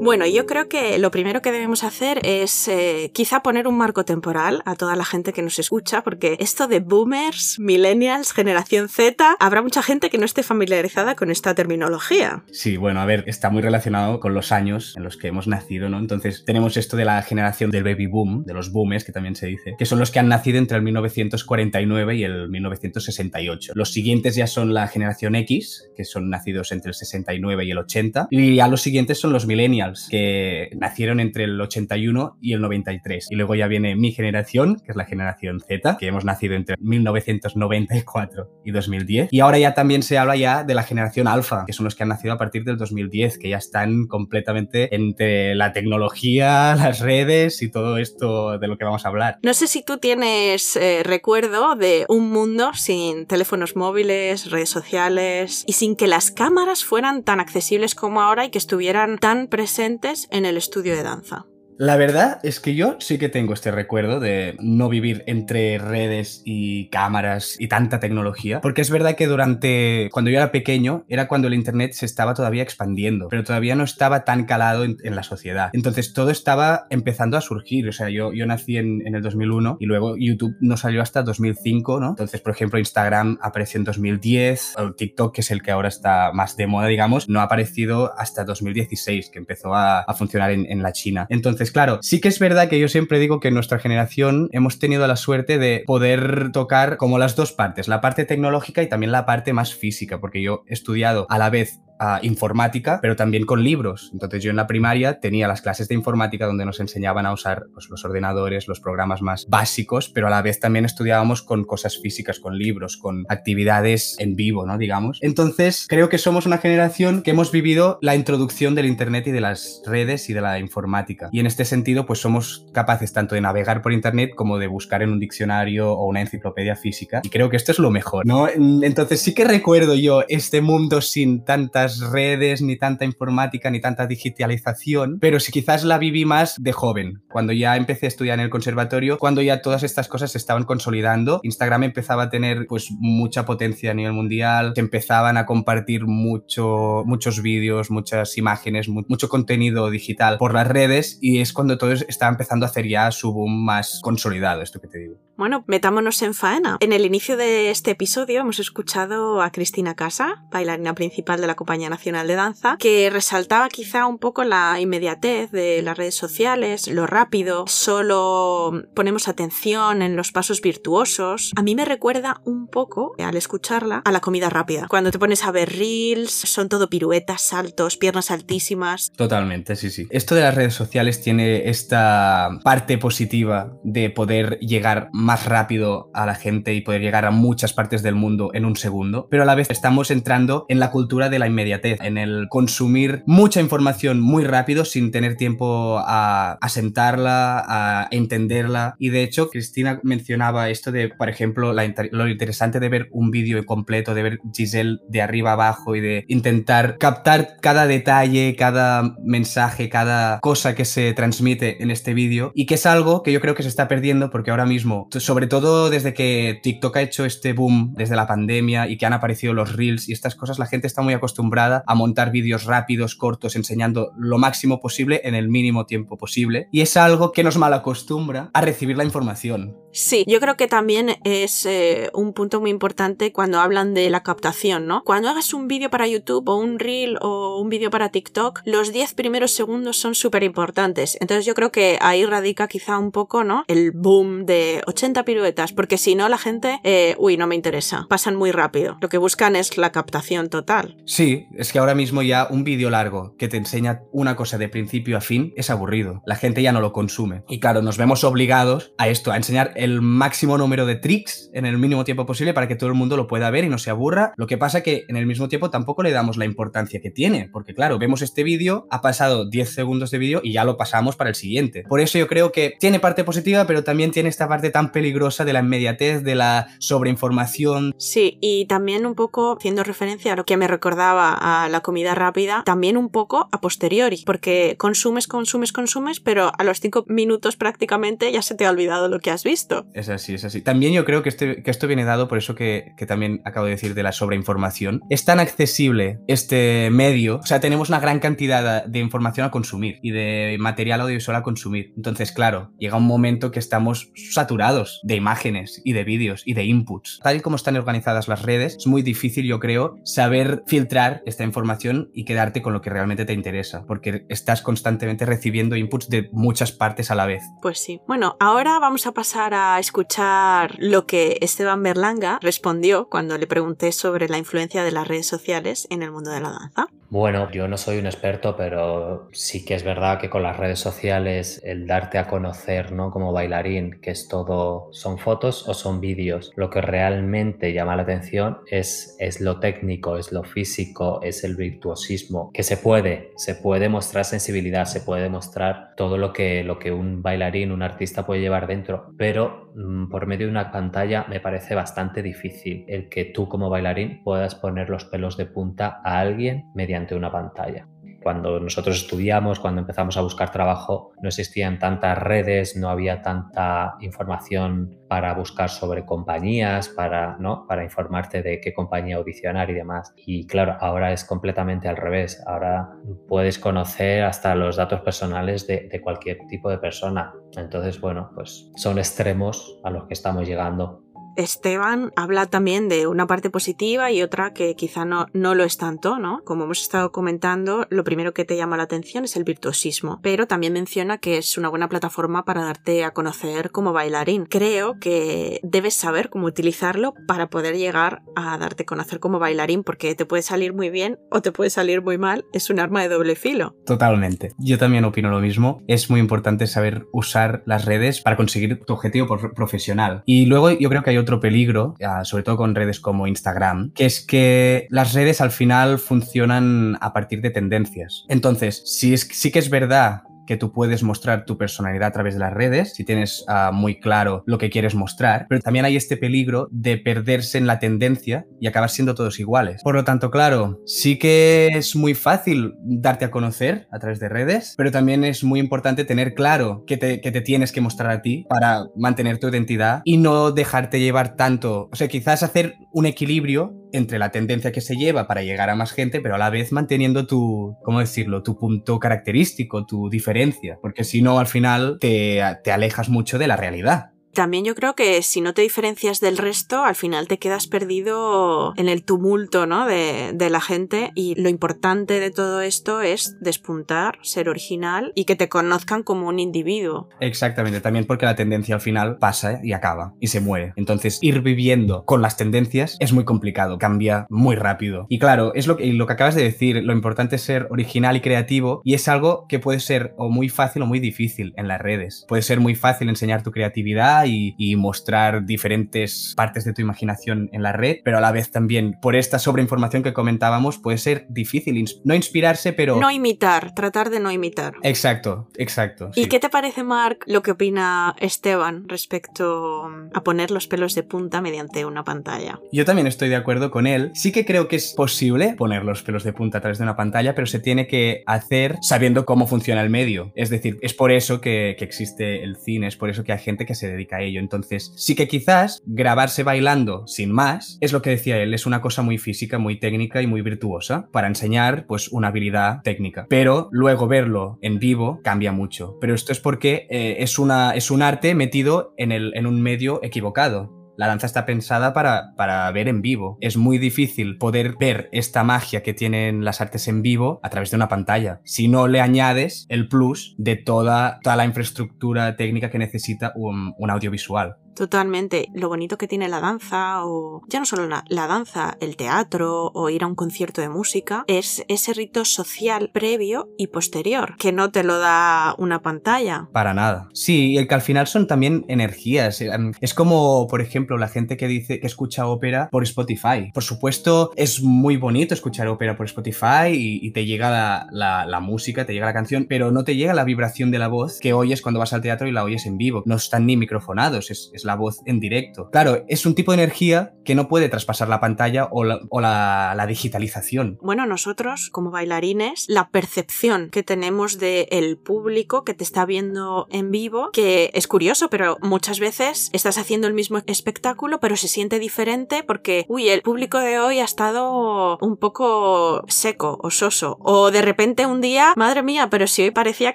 Bueno, 0.00 0.26
yo 0.26 0.46
creo 0.46 0.68
que 0.68 0.98
lo 0.98 1.10
primero 1.10 1.42
que 1.42 1.50
debemos 1.50 1.82
hacer 1.82 2.20
es 2.22 2.68
eh, 2.68 3.10
quizá 3.12 3.42
poner 3.42 3.66
un 3.66 3.76
marco 3.76 4.04
temporal 4.04 4.62
a 4.64 4.76
toda 4.76 4.94
la 4.94 5.04
gente 5.04 5.32
que 5.32 5.42
nos 5.42 5.58
escucha, 5.58 6.04
porque 6.04 6.36
esto 6.38 6.68
de 6.68 6.80
boomers, 6.80 7.58
millennials, 7.58 8.32
generación 8.32 8.88
Z, 8.88 9.36
habrá 9.40 9.62
mucha 9.62 9.82
gente 9.82 10.08
que 10.10 10.18
no 10.18 10.24
esté 10.24 10.42
familiarizada 10.42 11.16
con 11.16 11.30
esta 11.30 11.54
terminología. 11.54 12.44
Sí, 12.52 12.76
bueno, 12.76 13.00
a 13.00 13.04
ver, 13.06 13.24
está 13.26 13.50
muy 13.50 13.62
relacionado 13.62 14.20
con 14.20 14.32
los 14.34 14.52
años 14.52 14.94
en 14.96 15.02
los 15.02 15.16
que 15.16 15.28
hemos 15.28 15.48
nacido, 15.48 15.88
¿no? 15.88 15.98
Entonces 15.98 16.44
tenemos 16.44 16.76
esto 16.76 16.96
de 16.96 17.04
la 17.04 17.20
generación 17.22 17.70
del 17.70 17.82
baby 17.82 18.06
boom, 18.06 18.44
de 18.44 18.54
los 18.54 18.70
boomers, 18.70 19.04
que 19.04 19.12
también 19.12 19.34
se 19.34 19.46
dice, 19.46 19.74
que 19.78 19.86
son 19.86 19.98
los 19.98 20.10
que 20.10 20.20
han 20.20 20.28
nacido 20.28 20.58
entre 20.58 20.76
el 20.76 20.84
1949 20.84 22.16
y 22.16 22.22
el 22.22 22.48
1968. 22.48 23.72
Los 23.74 23.92
siguientes 23.92 24.36
ya 24.36 24.46
son 24.46 24.74
la 24.74 24.86
generación 24.88 25.34
X, 25.34 25.90
que 25.96 26.04
son 26.04 26.30
nacidos 26.30 26.70
entre 26.70 26.90
el 26.90 26.94
69 26.94 27.64
y 27.64 27.70
el 27.70 27.78
80, 27.78 28.28
y 28.30 28.56
ya 28.56 28.68
los 28.68 28.82
siguientes 28.82 29.18
son 29.18 29.32
los 29.32 29.46
millennials, 29.46 29.85
que 30.10 30.70
nacieron 30.76 31.20
entre 31.20 31.44
el 31.44 31.60
81 31.60 32.38
y 32.40 32.52
el 32.52 32.60
93. 32.60 33.28
Y 33.30 33.36
luego 33.36 33.54
ya 33.54 33.66
viene 33.66 33.96
mi 33.96 34.12
generación, 34.12 34.76
que 34.84 34.92
es 34.92 34.96
la 34.96 35.04
generación 35.04 35.60
Z, 35.60 35.96
que 35.98 36.06
hemos 36.06 36.24
nacido 36.24 36.54
entre 36.54 36.76
1994 36.80 38.50
y 38.64 38.70
2010. 38.72 39.28
Y 39.30 39.40
ahora 39.40 39.58
ya 39.58 39.74
también 39.74 40.02
se 40.02 40.18
habla 40.18 40.36
ya 40.36 40.64
de 40.64 40.74
la 40.74 40.82
generación 40.82 41.28
alfa, 41.28 41.64
que 41.66 41.72
son 41.72 41.84
los 41.84 41.94
que 41.94 42.02
han 42.02 42.08
nacido 42.08 42.34
a 42.34 42.38
partir 42.38 42.64
del 42.64 42.76
2010, 42.76 43.38
que 43.38 43.50
ya 43.50 43.58
están 43.58 44.06
completamente 44.06 44.94
entre 44.94 45.54
la 45.54 45.72
tecnología, 45.72 46.74
las 46.78 47.00
redes 47.00 47.62
y 47.62 47.70
todo 47.70 47.98
esto 47.98 48.58
de 48.58 48.68
lo 48.68 48.76
que 48.76 48.84
vamos 48.84 49.04
a 49.04 49.08
hablar. 49.08 49.38
No 49.42 49.54
sé 49.54 49.66
si 49.66 49.82
tú 49.82 49.98
tienes 49.98 50.76
eh, 50.76 51.02
recuerdo 51.04 51.76
de 51.76 52.06
un 52.08 52.30
mundo 52.30 52.72
sin 52.74 53.26
teléfonos 53.26 53.76
móviles, 53.76 54.50
redes 54.50 54.70
sociales 54.70 55.64
y 55.66 55.72
sin 55.72 55.96
que 55.96 56.06
las 56.06 56.30
cámaras 56.30 56.84
fueran 56.84 57.22
tan 57.22 57.40
accesibles 57.40 57.94
como 57.94 58.22
ahora 58.22 58.44
y 58.44 58.50
que 58.50 58.58
estuvieran 58.58 59.18
tan 59.18 59.46
presentes 59.48 59.75
en 59.78 60.46
el 60.46 60.56
estudio 60.56 60.96
de 60.96 61.02
danza. 61.02 61.46
La 61.78 61.96
verdad 61.96 62.40
es 62.42 62.58
que 62.58 62.74
yo 62.74 62.96
sí 63.00 63.18
que 63.18 63.28
tengo 63.28 63.52
este 63.52 63.70
recuerdo 63.70 64.18
de 64.18 64.56
no 64.60 64.88
vivir 64.88 65.24
entre 65.26 65.76
redes 65.76 66.40
y 66.46 66.88
cámaras 66.88 67.56
y 67.58 67.68
tanta 67.68 68.00
tecnología, 68.00 68.62
porque 68.62 68.80
es 68.80 68.90
verdad 68.90 69.14
que 69.14 69.26
durante, 69.26 70.08
cuando 70.10 70.30
yo 70.30 70.38
era 70.38 70.52
pequeño, 70.52 71.04
era 71.08 71.28
cuando 71.28 71.48
el 71.48 71.54
Internet 71.54 71.92
se 71.92 72.06
estaba 72.06 72.32
todavía 72.32 72.62
expandiendo, 72.62 73.28
pero 73.28 73.44
todavía 73.44 73.74
no 73.74 73.84
estaba 73.84 74.24
tan 74.24 74.46
calado 74.46 74.84
en, 74.84 74.96
la 75.16 75.22
sociedad. 75.22 75.70
Entonces 75.72 76.14
todo 76.14 76.30
estaba 76.30 76.86
empezando 76.90 77.36
a 77.36 77.40
surgir, 77.42 77.88
o 77.88 77.92
sea, 77.92 78.08
yo, 78.08 78.32
yo 78.32 78.46
nací 78.46 78.78
en, 78.78 79.06
en, 79.06 79.14
el 79.14 79.22
2001 79.22 79.76
y 79.78 79.86
luego 79.86 80.16
YouTube 80.16 80.56
no 80.60 80.76
salió 80.76 81.02
hasta 81.02 81.22
2005, 81.22 82.00
¿no? 82.00 82.10
Entonces, 82.10 82.40
por 82.40 82.52
ejemplo, 82.52 82.78
Instagram 82.78 83.38
apareció 83.40 83.78
en 83.78 83.84
2010, 83.84 84.74
o 84.78 84.92
TikTok, 84.92 85.34
que 85.34 85.40
es 85.42 85.50
el 85.50 85.62
que 85.62 85.70
ahora 85.70 85.88
está 85.88 86.32
más 86.32 86.56
de 86.56 86.66
moda, 86.66 86.86
digamos, 86.86 87.28
no 87.28 87.40
ha 87.40 87.44
aparecido 87.44 88.12
hasta 88.18 88.44
2016, 88.44 89.30
que 89.30 89.38
empezó 89.38 89.74
a, 89.74 90.00
a 90.00 90.14
funcionar 90.14 90.50
en, 90.50 90.66
en 90.70 90.82
la 90.82 90.92
China. 90.92 91.26
Entonces, 91.30 91.65
claro, 91.70 91.98
sí 92.02 92.20
que 92.20 92.28
es 92.28 92.38
verdad 92.38 92.68
que 92.68 92.78
yo 92.78 92.88
siempre 92.88 93.18
digo 93.18 93.40
que 93.40 93.48
en 93.48 93.54
nuestra 93.54 93.78
generación 93.78 94.48
hemos 94.52 94.78
tenido 94.78 95.06
la 95.06 95.16
suerte 95.16 95.58
de 95.58 95.84
poder 95.86 96.50
tocar 96.52 96.96
como 96.96 97.18
las 97.18 97.36
dos 97.36 97.52
partes, 97.52 97.88
la 97.88 98.00
parte 98.00 98.24
tecnológica 98.24 98.82
y 98.82 98.88
también 98.88 99.12
la 99.12 99.26
parte 99.26 99.52
más 99.52 99.74
física, 99.74 100.20
porque 100.20 100.42
yo 100.42 100.64
he 100.66 100.74
estudiado 100.74 101.26
a 101.28 101.38
la 101.38 101.50
vez 101.50 101.80
Informática, 102.22 102.98
pero 103.00 103.16
también 103.16 103.46
con 103.46 103.64
libros. 103.64 104.10
Entonces 104.12 104.42
yo 104.42 104.50
en 104.50 104.56
la 104.56 104.66
primaria 104.66 105.18
tenía 105.18 105.48
las 105.48 105.62
clases 105.62 105.88
de 105.88 105.94
informática 105.94 106.46
donde 106.46 106.64
nos 106.64 106.80
enseñaban 106.80 107.26
a 107.26 107.32
usar 107.32 107.66
pues, 107.72 107.88
los 107.88 108.04
ordenadores, 108.04 108.68
los 108.68 108.80
programas 108.80 109.22
más 109.22 109.46
básicos, 109.48 110.10
pero 110.10 110.26
a 110.26 110.30
la 110.30 110.42
vez 110.42 110.60
también 110.60 110.84
estudiábamos 110.84 111.42
con 111.42 111.64
cosas 111.64 111.98
físicas, 111.98 112.38
con 112.38 112.58
libros, 112.58 112.96
con 112.96 113.24
actividades 113.28 114.16
en 114.18 114.36
vivo, 114.36 114.66
¿no? 114.66 114.78
Digamos. 114.78 115.18
Entonces 115.22 115.86
creo 115.88 116.08
que 116.08 116.18
somos 116.18 116.46
una 116.46 116.58
generación 116.58 117.22
que 117.22 117.30
hemos 117.30 117.50
vivido 117.50 117.98
la 118.02 118.14
introducción 118.14 118.74
del 118.74 118.86
Internet 118.86 119.26
y 119.28 119.32
de 119.32 119.40
las 119.40 119.82
redes 119.86 120.28
y 120.28 120.34
de 120.34 120.40
la 120.40 120.58
informática. 120.58 121.28
Y 121.32 121.40
en 121.40 121.46
este 121.46 121.64
sentido 121.64 122.06
pues 122.06 122.20
somos 122.20 122.66
capaces 122.72 123.12
tanto 123.12 123.34
de 123.34 123.40
navegar 123.40 123.82
por 123.82 123.92
Internet 123.92 124.32
como 124.34 124.58
de 124.58 124.66
buscar 124.66 125.02
en 125.02 125.10
un 125.10 125.20
diccionario 125.20 125.92
o 125.92 126.06
una 126.06 126.20
enciclopedia 126.20 126.76
física. 126.76 127.20
Y 127.24 127.30
creo 127.30 127.48
que 127.48 127.56
esto 127.56 127.72
es 127.72 127.78
lo 127.78 127.90
mejor, 127.90 128.26
¿no? 128.26 128.48
Entonces 128.48 129.22
sí 129.22 129.34
que 129.34 129.44
recuerdo 129.44 129.94
yo 129.94 130.22
este 130.28 130.60
mundo 130.60 131.00
sin 131.00 131.44
tantas 131.44 131.85
tantas 131.86 132.10
redes, 132.10 132.62
ni 132.62 132.76
tanta 132.76 133.04
informática, 133.04 133.70
ni 133.70 133.80
tanta 133.80 134.06
digitalización, 134.06 135.18
pero 135.20 135.40
sí 135.40 135.52
quizás 135.52 135.84
la 135.84 135.98
viví 135.98 136.24
más 136.24 136.56
de 136.58 136.72
joven, 136.72 137.22
cuando 137.28 137.52
ya 137.52 137.76
empecé 137.76 138.06
a 138.06 138.08
estudiar 138.08 138.38
en 138.38 138.44
el 138.44 138.50
conservatorio, 138.50 139.18
cuando 139.18 139.42
ya 139.42 139.62
todas 139.62 139.82
estas 139.82 140.08
cosas 140.08 140.32
se 140.32 140.38
estaban 140.38 140.64
consolidando. 140.64 141.40
Instagram 141.42 141.84
empezaba 141.84 142.24
a 142.24 142.30
tener 142.30 142.66
pues 142.66 142.88
mucha 142.98 143.44
potencia 143.44 143.92
a 143.92 143.94
nivel 143.94 144.12
mundial, 144.12 144.72
se 144.74 144.80
empezaban 144.80 145.36
a 145.36 145.46
compartir 145.46 146.06
mucho, 146.06 147.02
muchos 147.06 147.42
vídeos, 147.42 147.90
muchas 147.90 148.36
imágenes, 148.38 148.88
mucho 148.88 149.28
contenido 149.28 149.90
digital 149.90 150.38
por 150.38 150.54
las 150.54 150.66
redes 150.66 151.18
y 151.20 151.40
es 151.40 151.52
cuando 151.52 151.78
todo 151.78 151.92
estaba 151.92 152.30
empezando 152.30 152.66
a 152.66 152.68
hacer 152.68 152.88
ya 152.88 153.10
su 153.10 153.32
boom 153.32 153.64
más 153.64 154.00
consolidado, 154.02 154.62
esto 154.62 154.80
que 154.80 154.88
te 154.88 154.98
digo. 154.98 155.25
Bueno, 155.36 155.64
metámonos 155.66 156.22
en 156.22 156.32
faena. 156.32 156.78
En 156.80 156.94
el 156.94 157.04
inicio 157.04 157.36
de 157.36 157.70
este 157.70 157.90
episodio 157.90 158.40
hemos 158.40 158.58
escuchado 158.58 159.42
a 159.42 159.52
Cristina 159.52 159.94
Casa, 159.94 160.42
bailarina 160.50 160.94
principal 160.94 161.42
de 161.42 161.46
la 161.46 161.56
Compañía 161.56 161.90
Nacional 161.90 162.26
de 162.26 162.36
Danza, 162.36 162.76
que 162.78 163.10
resaltaba 163.10 163.68
quizá 163.68 164.06
un 164.06 164.16
poco 164.16 164.44
la 164.44 164.80
inmediatez 164.80 165.50
de 165.50 165.82
las 165.82 165.98
redes 165.98 166.14
sociales, 166.14 166.88
lo 166.88 167.06
rápido, 167.06 167.66
solo 167.66 168.84
ponemos 168.94 169.28
atención 169.28 170.00
en 170.00 170.16
los 170.16 170.32
pasos 170.32 170.62
virtuosos. 170.62 171.52
A 171.54 171.62
mí 171.62 171.74
me 171.74 171.84
recuerda 171.84 172.40
un 172.46 172.66
poco, 172.66 173.14
al 173.18 173.36
escucharla, 173.36 174.00
a 174.06 174.12
la 174.12 174.20
comida 174.20 174.48
rápida. 174.48 174.86
Cuando 174.88 175.10
te 175.10 175.18
pones 175.18 175.44
a 175.44 175.50
ver 175.50 175.70
reels, 175.70 176.32
son 176.32 176.70
todo 176.70 176.88
piruetas, 176.88 177.42
saltos, 177.42 177.98
piernas 177.98 178.30
altísimas. 178.30 179.12
Totalmente, 179.12 179.76
sí, 179.76 179.90
sí. 179.90 180.06
Esto 180.08 180.34
de 180.34 180.40
las 180.40 180.54
redes 180.54 180.72
sociales 180.72 181.20
tiene 181.20 181.68
esta 181.68 182.58
parte 182.64 182.96
positiva 182.96 183.76
de 183.82 184.08
poder 184.08 184.58
llegar 184.60 185.10
más 185.12 185.25
rápido 185.46 186.10
a 186.14 186.24
la 186.26 186.34
gente 186.34 186.74
y 186.74 186.80
poder 186.80 187.00
llegar 187.00 187.24
a 187.24 187.30
muchas 187.30 187.72
partes 187.72 188.02
del 188.02 188.14
mundo 188.14 188.50
en 188.54 188.64
un 188.64 188.76
segundo, 188.76 189.28
pero 189.30 189.42
a 189.42 189.46
la 189.46 189.54
vez 189.54 189.70
estamos 189.70 190.10
entrando 190.10 190.66
en 190.68 190.78
la 190.78 190.90
cultura 190.90 191.28
de 191.28 191.38
la 191.38 191.46
inmediatez, 191.46 191.98
en 192.00 192.18
el 192.18 192.46
consumir 192.48 193.22
mucha 193.26 193.60
información 193.60 194.20
muy 194.20 194.44
rápido 194.44 194.84
sin 194.84 195.10
tener 195.10 195.36
tiempo 195.36 195.98
a, 195.98 196.52
a 196.60 196.68
sentarla, 196.68 197.64
a 197.66 198.08
entenderla. 198.10 198.94
Y 198.98 199.10
de 199.10 199.22
hecho, 199.22 199.48
Cristina 199.50 200.00
mencionaba 200.02 200.70
esto 200.70 200.92
de, 200.92 201.08
por 201.08 201.28
ejemplo, 201.28 201.72
la, 201.72 201.92
lo 202.12 202.28
interesante 202.28 202.80
de 202.80 202.88
ver 202.88 203.08
un 203.10 203.30
vídeo 203.30 203.64
completo, 203.66 204.14
de 204.14 204.22
ver 204.22 204.38
Giselle 204.54 204.98
de 205.08 205.22
arriba 205.22 205.52
abajo 205.52 205.96
y 205.96 206.00
de 206.00 206.24
intentar 206.28 206.98
captar 206.98 207.56
cada 207.60 207.86
detalle, 207.86 208.54
cada 208.56 209.14
mensaje, 209.24 209.88
cada 209.88 210.40
cosa 210.40 210.74
que 210.74 210.84
se 210.84 211.12
transmite 211.14 211.82
en 211.82 211.90
este 211.90 212.14
vídeo 212.14 212.52
y 212.54 212.66
que 212.66 212.74
es 212.74 212.86
algo 212.86 213.22
que 213.22 213.32
yo 213.32 213.40
creo 213.40 213.54
que 213.54 213.62
se 213.62 213.68
está 213.68 213.88
perdiendo 213.88 214.30
porque 214.30 214.50
ahora 214.50 214.66
mismo 214.66 215.08
sobre 215.20 215.46
todo 215.46 215.90
desde 215.90 216.14
que 216.14 216.60
TikTok 216.62 216.96
ha 216.96 217.02
hecho 217.02 217.24
este 217.24 217.52
boom 217.52 217.94
desde 217.96 218.16
la 218.16 218.26
pandemia 218.26 218.88
y 218.88 218.96
que 218.96 219.06
han 219.06 219.12
aparecido 219.12 219.52
los 219.52 219.76
reels 219.76 220.08
y 220.08 220.12
estas 220.12 220.34
cosas, 220.34 220.58
la 220.58 220.66
gente 220.66 220.86
está 220.86 221.02
muy 221.02 221.14
acostumbrada 221.14 221.82
a 221.86 221.94
montar 221.94 222.30
vídeos 222.30 222.64
rápidos, 222.64 223.14
cortos, 223.14 223.56
enseñando 223.56 224.12
lo 224.18 224.38
máximo 224.38 224.80
posible 224.80 225.20
en 225.24 225.34
el 225.34 225.48
mínimo 225.48 225.86
tiempo 225.86 226.16
posible. 226.16 226.68
Y 226.72 226.80
es 226.80 226.96
algo 226.96 227.32
que 227.32 227.44
nos 227.44 227.56
malacostumbra 227.56 228.50
a 228.52 228.60
recibir 228.60 228.96
la 228.96 229.04
información. 229.04 229.76
Sí, 229.92 230.24
yo 230.26 230.40
creo 230.40 230.58
que 230.58 230.66
también 230.66 231.16
es 231.24 231.64
eh, 231.64 232.10
un 232.12 232.34
punto 232.34 232.60
muy 232.60 232.70
importante 232.70 233.32
cuando 233.32 233.60
hablan 233.60 233.94
de 233.94 234.10
la 234.10 234.22
captación, 234.22 234.86
¿no? 234.86 235.02
Cuando 235.04 235.30
hagas 235.30 235.54
un 235.54 235.68
vídeo 235.68 235.88
para 235.88 236.06
YouTube 236.06 236.46
o 236.50 236.56
un 236.56 236.78
reel 236.78 237.16
o 237.22 237.58
un 237.58 237.70
vídeo 237.70 237.90
para 237.90 238.10
TikTok, 238.10 238.60
los 238.66 238.92
10 238.92 239.14
primeros 239.14 239.52
segundos 239.52 239.96
son 239.96 240.14
súper 240.14 240.42
importantes. 240.42 241.16
Entonces 241.20 241.46
yo 241.46 241.54
creo 241.54 241.72
que 241.72 241.98
ahí 242.02 242.26
radica 242.26 242.68
quizá 242.68 242.98
un 242.98 243.10
poco, 243.10 243.42
¿no? 243.42 243.64
El 243.68 243.92
boom 243.92 244.44
de 244.44 244.82
80 244.86 245.05
piruetas, 245.12 245.72
porque 245.72 245.98
si 245.98 246.14
no 246.14 246.28
la 246.28 246.38
gente, 246.38 246.80
eh, 246.84 247.14
uy, 247.18 247.36
no 247.36 247.46
me 247.46 247.54
interesa, 247.54 248.06
pasan 248.08 248.36
muy 248.36 248.52
rápido. 248.52 248.98
Lo 249.00 249.08
que 249.08 249.18
buscan 249.18 249.56
es 249.56 249.76
la 249.78 249.92
captación 249.92 250.48
total. 250.48 250.96
Sí, 251.06 251.46
es 251.56 251.72
que 251.72 251.78
ahora 251.78 251.94
mismo 251.94 252.22
ya 252.22 252.46
un 252.50 252.64
vídeo 252.64 252.90
largo 252.90 253.34
que 253.38 253.48
te 253.48 253.56
enseña 253.56 254.02
una 254.12 254.36
cosa 254.36 254.58
de 254.58 254.68
principio 254.68 255.16
a 255.16 255.20
fin 255.20 255.52
es 255.56 255.70
aburrido. 255.70 256.22
La 256.26 256.36
gente 256.36 256.62
ya 256.62 256.72
no 256.72 256.80
lo 256.80 256.92
consume. 256.92 257.42
Y 257.48 257.60
claro, 257.60 257.82
nos 257.82 257.98
vemos 257.98 258.24
obligados 258.24 258.92
a 258.98 259.08
esto, 259.08 259.32
a 259.32 259.36
enseñar 259.36 259.72
el 259.76 260.00
máximo 260.00 260.58
número 260.58 260.86
de 260.86 260.96
tricks 260.96 261.50
en 261.54 261.66
el 261.66 261.78
mínimo 261.78 262.04
tiempo 262.04 262.26
posible 262.26 262.54
para 262.54 262.68
que 262.68 262.76
todo 262.76 262.88
el 262.88 262.94
mundo 262.94 263.16
lo 263.16 263.26
pueda 263.26 263.50
ver 263.50 263.64
y 263.64 263.68
no 263.68 263.78
se 263.78 263.90
aburra. 263.90 264.32
Lo 264.36 264.46
que 264.46 264.58
pasa 264.58 264.82
que 264.82 265.04
en 265.08 265.16
el 265.16 265.26
mismo 265.26 265.48
tiempo 265.48 265.70
tampoco 265.70 266.02
le 266.02 266.10
damos 266.10 266.36
la 266.36 266.44
importancia 266.44 267.00
que 267.00 267.10
tiene, 267.10 267.48
porque 267.52 267.74
claro, 267.74 267.98
vemos 267.98 268.22
este 268.22 268.42
vídeo, 268.42 268.86
ha 268.90 269.00
pasado 269.00 269.48
10 269.48 269.70
segundos 269.72 270.10
de 270.10 270.18
vídeo 270.18 270.40
y 270.42 270.52
ya 270.52 270.64
lo 270.64 270.76
pasamos 270.76 271.16
para 271.16 271.30
el 271.30 271.36
siguiente. 271.36 271.84
Por 271.88 272.00
eso 272.00 272.18
yo 272.18 272.26
creo 272.26 272.52
que 272.52 272.74
tiene 272.78 273.00
parte 273.00 273.24
positiva, 273.24 273.66
pero 273.66 273.84
también 273.84 274.10
tiene 274.10 274.28
esta 274.28 274.48
parte 274.48 274.70
tan 274.70 274.92
peligrosa 274.96 275.44
de 275.44 275.52
la 275.52 275.60
inmediatez, 275.60 276.22
de 276.22 276.34
la 276.34 276.68
sobreinformación. 276.78 277.94
Sí, 277.98 278.38
y 278.40 278.64
también 278.64 279.04
un 279.04 279.14
poco 279.14 279.58
haciendo 279.58 279.84
referencia 279.84 280.32
a 280.32 280.36
lo 280.36 280.46
que 280.46 280.56
me 280.56 280.66
recordaba 280.66 281.34
a 281.34 281.68
la 281.68 281.80
comida 281.80 282.14
rápida, 282.14 282.62
también 282.64 282.96
un 282.96 283.10
poco 283.10 283.50
a 283.52 283.60
posteriori, 283.60 284.22
porque 284.24 284.76
consumes, 284.78 285.28
consumes, 285.28 285.74
consumes, 285.74 286.20
pero 286.20 286.50
a 286.56 286.64
los 286.64 286.80
5 286.80 287.04
minutos 287.08 287.56
prácticamente 287.56 288.32
ya 288.32 288.40
se 288.40 288.54
te 288.54 288.64
ha 288.64 288.70
olvidado 288.70 289.08
lo 289.08 289.20
que 289.20 289.30
has 289.30 289.44
visto. 289.44 289.84
Es 289.92 290.08
así, 290.08 290.32
es 290.32 290.44
así. 290.46 290.62
También 290.62 290.94
yo 290.94 291.04
creo 291.04 291.22
que, 291.22 291.28
este, 291.28 291.62
que 291.62 291.70
esto 291.70 291.86
viene 291.86 292.06
dado 292.06 292.26
por 292.26 292.38
eso 292.38 292.54
que, 292.54 292.94
que, 292.96 293.04
también 293.04 293.42
acabo 293.44 293.66
de 293.66 293.72
decir 293.72 293.92
de 293.92 294.02
la 294.02 294.12
sobreinformación. 294.12 295.02
Es 295.10 295.26
tan 295.26 295.40
accesible 295.40 296.20
este 296.26 296.88
medio, 296.90 297.40
o 297.40 297.46
sea, 297.46 297.60
tenemos 297.60 297.90
una 297.90 298.00
gran 298.00 298.18
cantidad 298.18 298.86
de 298.86 298.98
información 298.98 299.46
a 299.46 299.50
consumir 299.50 299.98
y 300.00 300.12
de 300.12 300.56
material 300.58 301.02
audiovisual 301.02 301.36
a 301.36 301.42
consumir. 301.42 301.92
Entonces, 301.98 302.32
claro, 302.32 302.72
llega 302.78 302.96
un 302.96 303.06
momento 303.06 303.50
que 303.50 303.58
estamos 303.58 304.10
saturados 304.32 304.85
de 305.02 305.16
imágenes 305.16 305.80
y 305.84 305.92
de 305.92 306.04
vídeos 306.04 306.42
y 306.44 306.54
de 306.54 306.64
inputs. 306.64 307.20
Tal 307.22 307.36
y 307.36 307.40
como 307.40 307.56
están 307.56 307.76
organizadas 307.76 308.28
las 308.28 308.42
redes, 308.42 308.76
es 308.76 308.86
muy 308.86 309.02
difícil, 309.02 309.46
yo 309.46 309.60
creo, 309.60 309.98
saber 310.04 310.62
filtrar 310.66 311.22
esta 311.26 311.44
información 311.44 312.10
y 312.12 312.24
quedarte 312.24 312.62
con 312.62 312.72
lo 312.72 312.80
que 312.80 312.90
realmente 312.90 313.24
te 313.24 313.32
interesa, 313.32 313.84
porque 313.86 314.26
estás 314.28 314.62
constantemente 314.62 315.26
recibiendo 315.26 315.76
inputs 315.76 316.08
de 316.08 316.28
muchas 316.32 316.72
partes 316.72 317.10
a 317.10 317.14
la 317.14 317.26
vez. 317.26 317.42
Pues 317.62 317.78
sí. 317.78 318.00
Bueno, 318.06 318.36
ahora 318.40 318.78
vamos 318.78 319.06
a 319.06 319.12
pasar 319.12 319.54
a 319.54 319.78
escuchar 319.78 320.76
lo 320.78 321.06
que 321.06 321.38
Esteban 321.40 321.82
Berlanga 321.82 322.38
respondió 322.40 323.08
cuando 323.08 323.38
le 323.38 323.46
pregunté 323.46 323.92
sobre 323.92 324.28
la 324.28 324.38
influencia 324.38 324.84
de 324.84 324.92
las 324.92 325.08
redes 325.08 325.26
sociales 325.26 325.86
en 325.90 326.02
el 326.02 326.12
mundo 326.12 326.30
de 326.30 326.40
la 326.40 326.50
danza. 326.50 326.88
Bueno, 327.08 327.48
yo 327.52 327.68
no 327.68 327.76
soy 327.76 327.98
un 327.98 328.06
experto, 328.06 328.56
pero 328.56 329.28
sí 329.32 329.64
que 329.64 329.74
es 329.74 329.84
verdad 329.84 330.18
que 330.18 330.28
con 330.28 330.42
las 330.42 330.56
redes 330.56 330.80
sociales 330.80 331.60
el 331.64 331.86
darte 331.86 332.18
a 332.18 332.26
conocer, 332.26 332.90
¿no? 332.90 333.12
Como 333.12 333.32
bailarín, 333.32 334.00
que 334.00 334.10
es 334.10 334.26
todo, 334.26 334.88
son 334.90 335.16
fotos 335.18 335.68
o 335.68 335.74
son 335.74 336.00
vídeos. 336.00 336.50
Lo 336.56 336.68
que 336.68 336.80
realmente 336.80 337.72
llama 337.72 337.94
la 337.94 338.02
atención 338.02 338.58
es, 338.68 339.16
es 339.20 339.40
lo 339.40 339.60
técnico, 339.60 340.16
es 340.16 340.32
lo 340.32 340.42
físico, 340.42 341.20
es 341.22 341.44
el 341.44 341.54
virtuosismo, 341.54 342.50
que 342.52 342.64
se 342.64 342.76
puede, 342.76 343.30
se 343.36 343.54
puede 343.54 343.88
mostrar 343.88 344.24
sensibilidad, 344.24 344.86
se 344.86 345.00
puede 345.00 345.28
mostrar 345.28 345.94
todo 345.96 346.18
lo 346.18 346.32
que, 346.32 346.64
lo 346.64 346.80
que 346.80 346.90
un 346.90 347.22
bailarín, 347.22 347.70
un 347.70 347.82
artista 347.82 348.26
puede 348.26 348.40
llevar 348.40 348.66
dentro, 348.66 349.12
pero 349.16 349.70
mm, 349.76 350.08
por 350.08 350.26
medio 350.26 350.46
de 350.46 350.50
una 350.50 350.72
pantalla 350.72 351.24
me 351.28 351.38
parece 351.38 351.76
bastante 351.76 352.20
difícil 352.22 352.84
el 352.88 353.08
que 353.08 353.26
tú 353.26 353.48
como 353.48 353.70
bailarín 353.70 354.24
puedas 354.24 354.56
poner 354.56 354.90
los 354.90 355.04
pelos 355.04 355.36
de 355.36 355.46
punta 355.46 356.00
a 356.04 356.18
alguien 356.18 356.64
mediante 356.74 356.95
una 357.14 357.30
pantalla. 357.30 357.86
Cuando 358.26 358.58
nosotros 358.58 358.96
estudiamos, 358.96 359.60
cuando 359.60 359.82
empezamos 359.82 360.16
a 360.16 360.20
buscar 360.20 360.50
trabajo, 360.50 361.12
no 361.22 361.28
existían 361.28 361.78
tantas 361.78 362.18
redes, 362.18 362.76
no 362.76 362.88
había 362.88 363.22
tanta 363.22 363.94
información 364.00 364.98
para 365.08 365.32
buscar 365.34 365.70
sobre 365.70 366.04
compañías, 366.04 366.88
para, 366.88 367.36
¿no? 367.38 367.68
para 367.68 367.84
informarte 367.84 368.42
de 368.42 368.60
qué 368.60 368.74
compañía 368.74 369.14
audicionar 369.14 369.70
y 369.70 369.74
demás. 369.74 370.12
Y 370.16 370.44
claro, 370.48 370.76
ahora 370.80 371.12
es 371.12 371.24
completamente 371.24 371.86
al 371.86 371.96
revés. 371.96 372.42
Ahora 372.48 372.88
puedes 373.28 373.60
conocer 373.60 374.24
hasta 374.24 374.56
los 374.56 374.74
datos 374.74 375.02
personales 375.02 375.68
de, 375.68 375.88
de 375.88 376.00
cualquier 376.00 376.38
tipo 376.48 376.68
de 376.68 376.78
persona. 376.78 377.32
Entonces, 377.56 378.00
bueno, 378.00 378.32
pues 378.34 378.72
son 378.74 378.98
extremos 378.98 379.78
a 379.84 379.90
los 379.90 380.04
que 380.06 380.14
estamos 380.14 380.48
llegando 380.48 381.05
Esteban 381.36 382.12
habla 382.16 382.46
también 382.46 382.88
de 382.88 383.06
una 383.06 383.26
parte 383.26 383.50
positiva 383.50 384.10
y 384.10 384.22
otra 384.22 384.52
que 384.52 384.74
quizá 384.74 385.04
no, 385.04 385.26
no 385.32 385.54
lo 385.54 385.64
es 385.64 385.76
tanto, 385.76 386.18
¿no? 386.18 386.42
Como 386.44 386.64
hemos 386.64 386.82
estado 386.82 387.12
comentando, 387.12 387.86
lo 387.90 388.04
primero 388.04 388.32
que 388.34 388.44
te 388.44 388.56
llama 388.56 388.76
la 388.76 388.84
atención 388.84 389.24
es 389.24 389.36
el 389.36 389.44
virtuosismo, 389.44 390.20
pero 390.22 390.46
también 390.46 390.72
menciona 390.72 391.18
que 391.18 391.38
es 391.38 391.58
una 391.58 391.68
buena 391.68 391.88
plataforma 391.88 392.44
para 392.44 392.64
darte 392.64 393.04
a 393.04 393.12
conocer 393.12 393.70
como 393.70 393.92
bailarín. 393.92 394.46
Creo 394.46 394.98
que 395.00 395.60
debes 395.62 395.94
saber 395.94 396.30
cómo 396.30 396.46
utilizarlo 396.46 397.14
para 397.26 397.48
poder 397.48 397.76
llegar 397.76 398.22
a 398.34 398.56
darte 398.58 398.84
a 398.84 398.86
conocer 398.86 399.20
como 399.20 399.38
bailarín, 399.38 399.82
porque 399.82 400.14
te 400.14 400.26
puede 400.26 400.42
salir 400.42 400.72
muy 400.72 400.90
bien 400.90 401.18
o 401.30 401.42
te 401.42 401.52
puede 401.52 401.70
salir 401.70 402.02
muy 402.02 402.18
mal, 402.18 402.44
es 402.52 402.70
un 402.70 402.80
arma 402.80 403.02
de 403.02 403.08
doble 403.08 403.36
filo. 403.36 403.74
Totalmente. 403.84 404.52
Yo 404.58 404.78
también 404.78 405.04
opino 405.04 405.30
lo 405.30 405.40
mismo. 405.40 405.82
Es 405.86 406.10
muy 406.10 406.20
importante 406.20 406.66
saber 406.66 407.06
usar 407.12 407.62
las 407.66 407.84
redes 407.84 408.20
para 408.20 408.36
conseguir 408.36 408.84
tu 408.84 408.92
objetivo 408.92 409.36
profesional. 409.54 410.22
Y 410.26 410.46
luego 410.46 410.70
yo 410.70 410.88
creo 410.88 411.02
que 411.02 411.10
hay 411.10 411.18
otro 411.18 411.25
peligro, 411.40 411.94
sobre 412.24 412.42
todo 412.42 412.56
con 412.56 412.74
redes 412.74 413.00
como 413.00 413.26
Instagram, 413.26 413.92
que 413.92 414.06
es 414.06 414.20
que 414.20 414.86
las 414.90 415.12
redes 415.12 415.40
al 415.40 415.50
final 415.50 415.98
funcionan 415.98 416.96
a 417.00 417.12
partir 417.12 417.40
de 417.42 417.50
tendencias. 417.50 418.24
Entonces, 418.28 418.82
sí, 418.86 419.14
es, 419.14 419.28
sí 419.32 419.50
que 419.50 419.58
es 419.58 419.70
verdad 419.70 420.22
que 420.46 420.56
tú 420.56 420.72
puedes 420.72 421.02
mostrar 421.02 421.44
tu 421.44 421.58
personalidad 421.58 422.08
a 422.08 422.12
través 422.12 422.34
de 422.34 422.40
las 422.40 422.52
redes, 422.52 422.94
si 422.94 423.04
tienes 423.04 423.44
ah, 423.48 423.70
muy 423.72 424.00
claro 424.00 424.42
lo 424.46 424.58
que 424.58 424.70
quieres 424.70 424.94
mostrar, 424.94 425.46
pero 425.48 425.60
también 425.60 425.84
hay 425.84 425.96
este 425.96 426.16
peligro 426.16 426.68
de 426.70 426.98
perderse 426.98 427.58
en 427.58 427.66
la 427.66 427.78
tendencia 427.78 428.46
y 428.60 428.66
acabar 428.66 428.90
siendo 428.90 429.14
todos 429.14 429.38
iguales. 429.40 429.82
Por 429.82 429.94
lo 429.94 430.04
tanto, 430.04 430.30
claro, 430.30 430.80
sí 430.86 431.18
que 431.18 431.68
es 431.68 431.96
muy 431.96 432.14
fácil 432.14 432.74
darte 432.82 433.24
a 433.24 433.30
conocer 433.30 433.86
a 433.90 433.98
través 433.98 434.20
de 434.20 434.28
redes, 434.28 434.74
pero 434.76 434.90
también 434.90 435.24
es 435.24 435.44
muy 435.44 435.60
importante 435.60 436.04
tener 436.04 436.34
claro 436.34 436.84
que 436.86 436.96
te, 436.96 437.20
que 437.20 437.32
te 437.32 437.40
tienes 437.40 437.72
que 437.72 437.80
mostrar 437.80 438.10
a 438.10 438.22
ti 438.22 438.46
para 438.48 438.86
mantener 438.96 439.38
tu 439.38 439.48
identidad 439.48 440.02
y 440.04 440.16
no 440.16 440.52
dejarte 440.52 441.00
llevar 441.00 441.36
tanto, 441.36 441.88
o 441.92 441.96
sea, 441.96 442.08
quizás 442.08 442.42
hacer 442.42 442.74
un 442.92 443.06
equilibrio 443.06 443.74
entre 443.92 444.18
la 444.18 444.30
tendencia 444.30 444.72
que 444.72 444.80
se 444.80 444.96
lleva 444.96 445.26
para 445.26 445.42
llegar 445.42 445.70
a 445.70 445.76
más 445.76 445.92
gente, 445.92 446.20
pero 446.20 446.34
a 446.34 446.38
la 446.38 446.50
vez 446.50 446.72
manteniendo 446.72 447.26
tu, 447.26 447.76
¿cómo 447.82 448.00
decirlo?, 448.00 448.42
tu 448.42 448.58
punto 448.58 448.98
característico, 448.98 449.86
tu 449.86 450.08
diferencia, 450.10 450.78
porque 450.82 451.04
si 451.04 451.22
no, 451.22 451.38
al 451.38 451.46
final 451.46 451.98
te, 452.00 452.42
te 452.64 452.72
alejas 452.72 453.08
mucho 453.08 453.38
de 453.38 453.48
la 453.48 453.56
realidad. 453.56 454.10
También 454.36 454.66
yo 454.66 454.74
creo 454.74 454.94
que 454.94 455.22
si 455.22 455.40
no 455.40 455.54
te 455.54 455.62
diferencias 455.62 456.20
del 456.20 456.36
resto, 456.36 456.84
al 456.84 456.94
final 456.94 457.26
te 457.26 457.38
quedas 457.38 457.68
perdido 457.68 458.74
en 458.76 458.90
el 458.90 459.02
tumulto 459.02 459.64
¿no? 459.66 459.86
de, 459.86 460.32
de, 460.34 460.50
la 460.50 460.60
gente 460.60 461.10
y 461.14 461.40
lo 461.40 461.48
importante 461.48 462.20
de 462.20 462.30
todo 462.30 462.60
esto 462.60 463.00
es 463.00 463.38
despuntar, 463.40 464.18
ser 464.20 464.50
original 464.50 465.10
y 465.14 465.24
que 465.24 465.36
te 465.36 465.48
conozcan 465.48 466.02
como 466.02 466.28
un 466.28 466.38
individuo. 466.38 467.08
Exactamente, 467.18 467.80
también 467.80 468.04
porque 468.04 468.26
la 468.26 468.36
tendencia 468.36 468.74
al 468.74 468.82
final 468.82 469.16
pasa 469.16 469.58
y 469.64 469.72
acaba 469.72 470.12
y 470.20 470.26
se 470.26 470.40
muere. 470.40 470.74
Entonces 470.76 471.18
ir 471.22 471.40
viviendo 471.40 472.04
con 472.04 472.20
las 472.20 472.36
tendencias 472.36 472.98
es 473.00 473.14
muy 473.14 473.24
complicado, 473.24 473.78
cambia 473.78 474.26
muy 474.28 474.54
rápido. 474.54 475.06
Y 475.08 475.18
claro, 475.18 475.54
es 475.54 475.66
lo 475.66 475.78
que, 475.78 475.90
lo 475.94 476.06
que 476.06 476.12
acabas 476.12 476.34
de 476.34 476.42
decir, 476.42 476.84
lo 476.84 476.92
importante 476.92 477.36
es 477.36 477.42
ser 477.42 477.68
original 477.70 478.16
y 478.16 478.20
creativo 478.20 478.82
y 478.84 478.92
es 478.92 479.08
algo 479.08 479.46
que 479.48 479.60
puede 479.60 479.80
ser 479.80 480.12
o 480.18 480.28
muy 480.28 480.50
fácil 480.50 480.82
o 480.82 480.86
muy 480.86 481.00
difícil 481.00 481.54
en 481.56 481.68
las 481.68 481.80
redes. 481.80 482.26
Puede 482.28 482.42
ser 482.42 482.60
muy 482.60 482.74
fácil 482.74 483.08
enseñar 483.08 483.42
tu 483.42 483.50
creatividad 483.50 484.25
y, 484.26 484.76
mostrar 484.76 485.46
diferentes 485.46 486.34
partes 486.36 486.64
de 486.64 486.74
tu 486.74 486.82
imaginación 486.82 487.48
en 487.52 487.62
la 487.62 487.72
red, 487.72 487.98
pero 488.04 488.18
a 488.18 488.20
la 488.20 488.30
vez 488.30 488.50
también 488.50 488.98
por 489.00 489.16
esta 489.16 489.38
sobreinformación 489.38 490.02
que 490.02 490.12
comentábamos 490.12 490.78
puede 490.78 490.98
ser 490.98 491.26
difícil 491.30 491.82
no 492.04 492.14
inspirarse, 492.14 492.72
pero... 492.72 493.00
No 493.00 493.10
imitar, 493.10 493.74
tratar 493.74 494.10
de 494.10 494.20
no 494.20 494.30
imitar. 494.30 494.74
Exacto, 494.82 495.48
exacto. 495.56 496.10
¿Y 496.14 496.26
qué 496.26 496.40
te 496.40 496.48
parece, 496.48 496.84
Mark, 496.84 497.20
lo 497.26 497.42
que 497.42 497.52
opina 497.52 498.14
Esteban 498.18 498.88
respecto 498.88 499.90
a 500.12 500.22
poner 500.22 500.50
los 500.50 500.66
pelos 500.66 500.94
de 500.94 501.02
punta 501.02 501.40
mediante 501.40 501.84
una 501.84 502.04
pantalla? 502.04 502.60
Yo 502.72 502.84
también 502.84 503.06
estoy 503.06 503.28
de 503.28 503.36
acuerdo 503.36 503.70
con 503.70 503.86
él. 503.86 504.10
Sí 504.14 504.32
que 504.32 504.44
creo 504.44 504.68
que 504.68 504.76
es 504.76 504.94
posible 504.94 505.54
poner 505.56 505.84
los 505.84 506.02
pelos 506.02 506.24
de 506.24 506.32
punta 506.32 506.58
a 506.58 506.60
través 506.60 506.78
de 506.78 506.84
una 506.84 506.96
pantalla, 506.96 507.34
pero 507.34 507.46
se 507.46 507.60
tiene 507.60 507.86
que 507.86 508.22
hacer 508.26 508.76
sabiendo 508.82 509.24
cómo 509.24 509.46
funciona 509.46 509.82
el 509.82 509.90
medio. 509.90 510.32
Es 510.34 510.50
decir, 510.50 510.78
es 510.82 510.94
por 510.94 511.12
eso 511.12 511.40
que, 511.40 511.76
que 511.78 511.84
existe 511.84 512.42
el 512.42 512.56
cine, 512.56 512.86
es 512.86 512.96
por 512.96 513.10
eso 513.10 513.24
que 513.24 513.32
hay 513.32 513.38
gente 513.38 513.66
que 513.66 513.74
se 513.74 513.88
dedica 513.88 514.15
ello. 514.20 514.40
Entonces, 514.40 514.92
sí 514.96 515.14
que 515.14 515.28
quizás 515.28 515.82
grabarse 515.86 516.42
bailando 516.42 517.06
sin 517.06 517.32
más 517.32 517.78
es 517.80 517.92
lo 517.92 518.02
que 518.02 518.10
decía 518.10 518.38
él, 518.38 518.54
es 518.54 518.66
una 518.66 518.80
cosa 518.80 519.02
muy 519.02 519.18
física, 519.18 519.58
muy 519.58 519.78
técnica 519.78 520.22
y 520.22 520.26
muy 520.26 520.42
virtuosa 520.42 521.08
para 521.12 521.28
enseñar 521.28 521.86
pues 521.86 522.08
una 522.08 522.28
habilidad 522.28 522.82
técnica. 522.82 523.26
Pero 523.28 523.68
luego 523.72 524.06
verlo 524.06 524.58
en 524.62 524.78
vivo 524.78 525.20
cambia 525.22 525.52
mucho. 525.52 525.96
Pero 526.00 526.14
esto 526.14 526.32
es 526.32 526.40
porque 526.40 526.86
eh, 526.90 527.16
es, 527.20 527.38
una, 527.38 527.72
es 527.72 527.90
un 527.90 528.02
arte 528.02 528.34
metido 528.34 528.94
en, 528.96 529.12
el, 529.12 529.32
en 529.34 529.46
un 529.46 529.60
medio 529.62 530.00
equivocado. 530.02 530.75
La 530.96 531.08
danza 531.08 531.26
está 531.26 531.44
pensada 531.44 531.92
para, 531.92 532.34
para, 532.36 532.70
ver 532.72 532.88
en 532.88 533.02
vivo. 533.02 533.38
Es 533.40 533.56
muy 533.56 533.78
difícil 533.78 534.38
poder 534.38 534.76
ver 534.78 535.08
esta 535.12 535.44
magia 535.44 535.82
que 535.82 535.94
tienen 535.94 536.44
las 536.44 536.60
artes 536.60 536.88
en 536.88 537.02
vivo 537.02 537.40
a 537.42 537.50
través 537.50 537.70
de 537.70 537.76
una 537.76 537.88
pantalla. 537.88 538.40
Si 538.44 538.68
no 538.68 538.88
le 538.88 539.00
añades 539.00 539.66
el 539.68 539.88
plus 539.88 540.34
de 540.38 540.56
toda, 540.56 541.20
toda 541.22 541.36
la 541.36 541.44
infraestructura 541.44 542.36
técnica 542.36 542.70
que 542.70 542.78
necesita 542.78 543.32
un, 543.36 543.74
un 543.78 543.90
audiovisual. 543.90 544.56
Totalmente. 544.76 545.48
Lo 545.54 545.68
bonito 545.68 545.96
que 545.96 546.06
tiene 546.06 546.28
la 546.28 546.40
danza, 546.40 547.04
o 547.04 547.42
ya 547.48 547.58
no 547.58 547.64
solo 547.64 547.88
la, 547.88 548.04
la, 548.08 548.26
danza, 548.26 548.76
el 548.80 548.96
teatro 548.96 549.70
o 549.74 549.88
ir 549.88 550.04
a 550.04 550.06
un 550.06 550.14
concierto 550.14 550.60
de 550.60 550.68
música, 550.68 551.24
es 551.26 551.64
ese 551.68 551.94
rito 551.94 552.26
social 552.26 552.90
previo 552.92 553.48
y 553.56 553.68
posterior, 553.68 554.36
que 554.38 554.52
no 554.52 554.70
te 554.70 554.84
lo 554.84 554.98
da 554.98 555.54
una 555.56 555.80
pantalla. 555.80 556.48
Para 556.52 556.74
nada. 556.74 557.08
Sí, 557.14 557.56
el 557.56 557.66
que 557.66 557.74
al 557.74 557.80
final 557.80 558.06
son 558.06 558.26
también 558.26 558.66
energías. 558.68 559.42
Es 559.80 559.94
como, 559.94 560.46
por 560.46 560.60
ejemplo, 560.60 560.98
la 560.98 561.08
gente 561.08 561.38
que 561.38 561.48
dice 561.48 561.80
que 561.80 561.86
escucha 561.86 562.26
ópera 562.26 562.68
por 562.70 562.82
Spotify. 562.82 563.50
Por 563.54 563.62
supuesto, 563.62 564.30
es 564.36 564.62
muy 564.62 564.98
bonito 564.98 565.32
escuchar 565.32 565.68
ópera 565.68 565.96
por 565.96 566.04
Spotify 566.04 566.68
y, 566.72 567.06
y 567.06 567.12
te 567.12 567.24
llega 567.24 567.50
la, 567.50 567.86
la, 567.90 568.26
la, 568.26 568.40
música, 568.40 568.84
te 568.84 568.92
llega 568.92 569.06
la 569.06 569.14
canción, 569.14 569.46
pero 569.48 569.72
no 569.72 569.84
te 569.84 569.96
llega 569.96 570.12
la 570.12 570.24
vibración 570.24 570.70
de 570.70 570.78
la 570.78 570.88
voz 570.88 571.18
que 571.18 571.32
oyes 571.32 571.62
cuando 571.62 571.80
vas 571.80 571.94
al 571.94 572.02
teatro 572.02 572.28
y 572.28 572.32
la 572.32 572.44
oyes 572.44 572.66
en 572.66 572.76
vivo. 572.76 573.02
No 573.06 573.16
están 573.16 573.46
ni 573.46 573.56
microfonados, 573.56 574.30
es, 574.30 574.50
es 574.52 574.65
la 574.66 574.76
voz 574.76 575.00
en 575.06 575.20
directo. 575.20 575.70
Claro, 575.70 576.04
es 576.08 576.26
un 576.26 576.34
tipo 576.34 576.52
de 576.52 576.62
energía 576.62 577.14
que 577.24 577.34
no 577.34 577.48
puede 577.48 577.68
traspasar 577.68 578.08
la 578.08 578.20
pantalla 578.20 578.68
o 578.70 578.84
la, 578.84 579.00
o 579.10 579.20
la, 579.20 579.74
la 579.76 579.86
digitalización. 579.86 580.78
Bueno, 580.82 581.06
nosotros 581.06 581.70
como 581.70 581.90
bailarines, 581.90 582.66
la 582.68 582.90
percepción 582.90 583.70
que 583.70 583.82
tenemos 583.82 584.38
del 584.38 584.66
el 584.70 584.98
público 584.98 585.64
que 585.64 585.74
te 585.74 585.84
está 585.84 586.04
viendo 586.04 586.66
en 586.70 586.90
vivo, 586.90 587.30
que 587.32 587.70
es 587.74 587.86
curioso, 587.86 588.28
pero 588.30 588.58
muchas 588.62 589.00
veces 589.00 589.50
estás 589.52 589.78
haciendo 589.78 590.06
el 590.06 590.14
mismo 590.14 590.40
espectáculo, 590.46 591.20
pero 591.20 591.36
se 591.36 591.48
siente 591.48 591.78
diferente 591.78 592.42
porque, 592.42 592.84
uy, 592.88 593.08
el 593.08 593.22
público 593.22 593.58
de 593.58 593.78
hoy 593.78 594.00
ha 594.00 594.04
estado 594.04 594.98
un 595.00 595.16
poco 595.16 596.04
seco 596.08 596.58
o 596.62 596.70
soso. 596.70 597.16
O 597.20 597.50
de 597.50 597.62
repente 597.62 598.06
un 598.06 598.20
día, 598.20 598.52
madre 598.56 598.82
mía, 598.82 599.08
pero 599.10 599.26
si 599.26 599.42
hoy 599.42 599.50
parecía 599.50 599.94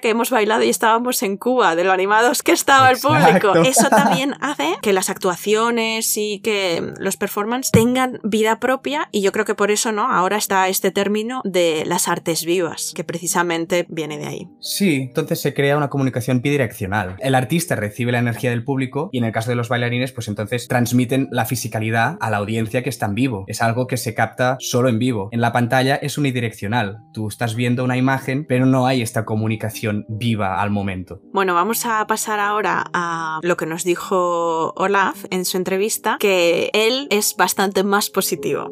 que 0.00 0.10
hemos 0.10 0.30
bailado 0.30 0.62
y 0.62 0.68
estábamos 0.68 1.22
en 1.22 1.36
Cuba, 1.36 1.76
de 1.76 1.84
lo 1.84 1.92
animados 1.92 2.42
que 2.42 2.52
estaba 2.52 2.90
Exacto. 2.90 3.14
el 3.14 3.40
público. 3.40 3.68
Eso 3.68 3.88
también 3.88 4.34
hace 4.40 4.61
que 4.82 4.92
las 4.92 5.10
actuaciones 5.10 6.16
y 6.16 6.40
que 6.40 6.92
los 6.98 7.16
performances 7.16 7.72
tengan 7.72 8.20
vida 8.22 8.58
propia 8.60 9.08
y 9.12 9.22
yo 9.22 9.32
creo 9.32 9.44
que 9.44 9.54
por 9.54 9.70
eso, 9.70 9.92
¿no? 9.92 10.10
Ahora 10.10 10.36
está 10.36 10.68
este 10.68 10.90
término 10.90 11.40
de 11.44 11.84
las 11.86 12.08
artes 12.08 12.44
vivas, 12.44 12.92
que 12.94 13.04
precisamente 13.04 13.86
viene 13.88 14.18
de 14.18 14.26
ahí. 14.26 14.48
Sí, 14.60 15.06
entonces 15.08 15.40
se 15.40 15.54
crea 15.54 15.76
una 15.76 15.90
comunicación 15.90 16.42
bidireccional. 16.42 17.16
El 17.20 17.34
artista 17.34 17.76
recibe 17.76 18.12
la 18.12 18.18
energía 18.18 18.50
del 18.50 18.64
público 18.64 19.08
y 19.12 19.18
en 19.18 19.24
el 19.24 19.32
caso 19.32 19.50
de 19.50 19.56
los 19.56 19.68
bailarines, 19.68 20.12
pues 20.12 20.28
entonces 20.28 20.68
transmiten 20.68 21.28
la 21.30 21.44
fisicalidad 21.44 22.16
a 22.20 22.30
la 22.30 22.38
audiencia 22.38 22.82
que 22.82 22.90
está 22.90 23.06
en 23.06 23.14
vivo. 23.14 23.44
Es 23.46 23.62
algo 23.62 23.86
que 23.86 23.96
se 23.96 24.14
capta 24.14 24.56
solo 24.60 24.88
en 24.88 24.98
vivo. 24.98 25.28
En 25.32 25.40
la 25.40 25.52
pantalla 25.52 25.96
es 25.96 26.18
unidireccional. 26.18 26.98
Tú 27.12 27.28
estás 27.28 27.54
viendo 27.54 27.84
una 27.84 27.96
imagen, 27.96 28.46
pero 28.48 28.66
no 28.66 28.86
hay 28.86 29.02
esta 29.02 29.24
comunicación 29.24 30.04
viva 30.08 30.60
al 30.60 30.70
momento. 30.70 31.20
Bueno, 31.32 31.54
vamos 31.54 31.84
a 31.86 32.06
pasar 32.06 32.40
ahora 32.40 32.84
a 32.92 33.40
lo 33.42 33.56
que 33.56 33.66
nos 33.66 33.84
dijo 33.84 34.51
Olaf 34.76 35.24
en 35.30 35.44
su 35.44 35.56
entrevista 35.56 36.16
que 36.18 36.70
él 36.72 37.06
es 37.10 37.36
bastante 37.36 37.84
más 37.84 38.10
positivo. 38.10 38.70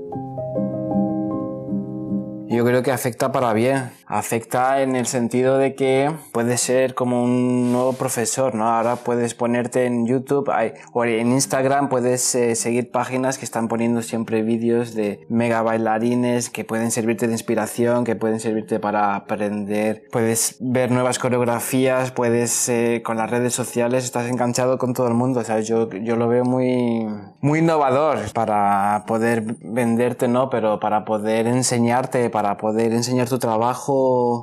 Yo 2.49 2.65
creo 2.65 2.83
que 2.83 2.91
afecta 2.91 3.31
para 3.31 3.53
bien. 3.53 3.91
Afecta 4.11 4.83
en 4.83 4.97
el 4.97 5.07
sentido 5.07 5.57
de 5.57 5.77
que 5.77 6.11
puedes 6.33 6.61
ser 6.61 6.95
como 6.95 7.23
un 7.23 7.71
nuevo 7.71 7.93
profesor, 7.93 8.57
¿no? 8.57 8.69
Ahora 8.69 8.97
puedes 8.97 9.35
ponerte 9.35 9.87
en 9.87 10.05
YouTube 10.05 10.51
hay, 10.51 10.73
o 10.93 11.05
en 11.05 11.31
Instagram, 11.31 11.89
puedes 11.89 12.35
eh, 12.35 12.57
seguir 12.57 12.91
páginas 12.91 13.39
que 13.39 13.45
están 13.45 13.69
poniendo 13.69 14.03
siempre 14.03 14.43
vídeos 14.43 14.95
de 14.95 15.25
mega 15.29 15.63
bailarines 15.63 16.51
que 16.51 16.65
pueden 16.65 16.91
servirte 16.91 17.29
de 17.29 17.35
inspiración, 17.35 18.03
que 18.03 18.17
pueden 18.17 18.41
servirte 18.41 18.81
para 18.81 19.15
aprender. 19.15 20.03
Puedes 20.11 20.57
ver 20.59 20.91
nuevas 20.91 21.21
coreografías, 21.21 22.11
puedes 22.11 22.69
eh, 22.69 23.03
con 23.05 23.17
las 23.17 23.31
redes 23.31 23.55
sociales, 23.55 24.03
estás 24.03 24.29
enganchado 24.29 24.77
con 24.79 24.93
todo 24.93 25.07
el 25.07 25.15
mundo. 25.15 25.45
¿sabes? 25.45 25.69
Yo, 25.69 25.89
yo 25.89 26.17
lo 26.17 26.27
veo 26.27 26.45
muy, 26.45 27.07
muy 27.41 27.61
innovador 27.61 28.33
para 28.33 29.05
poder 29.07 29.57
venderte, 29.63 30.27
¿no? 30.27 30.51
Pero 30.51 30.81
para 30.81 31.05
poder 31.05 31.47
enseñarte, 31.47 32.29
para 32.29 32.57
poder 32.57 32.93
enseñar 32.93 33.29
tu 33.29 33.39
trabajo 33.39 34.00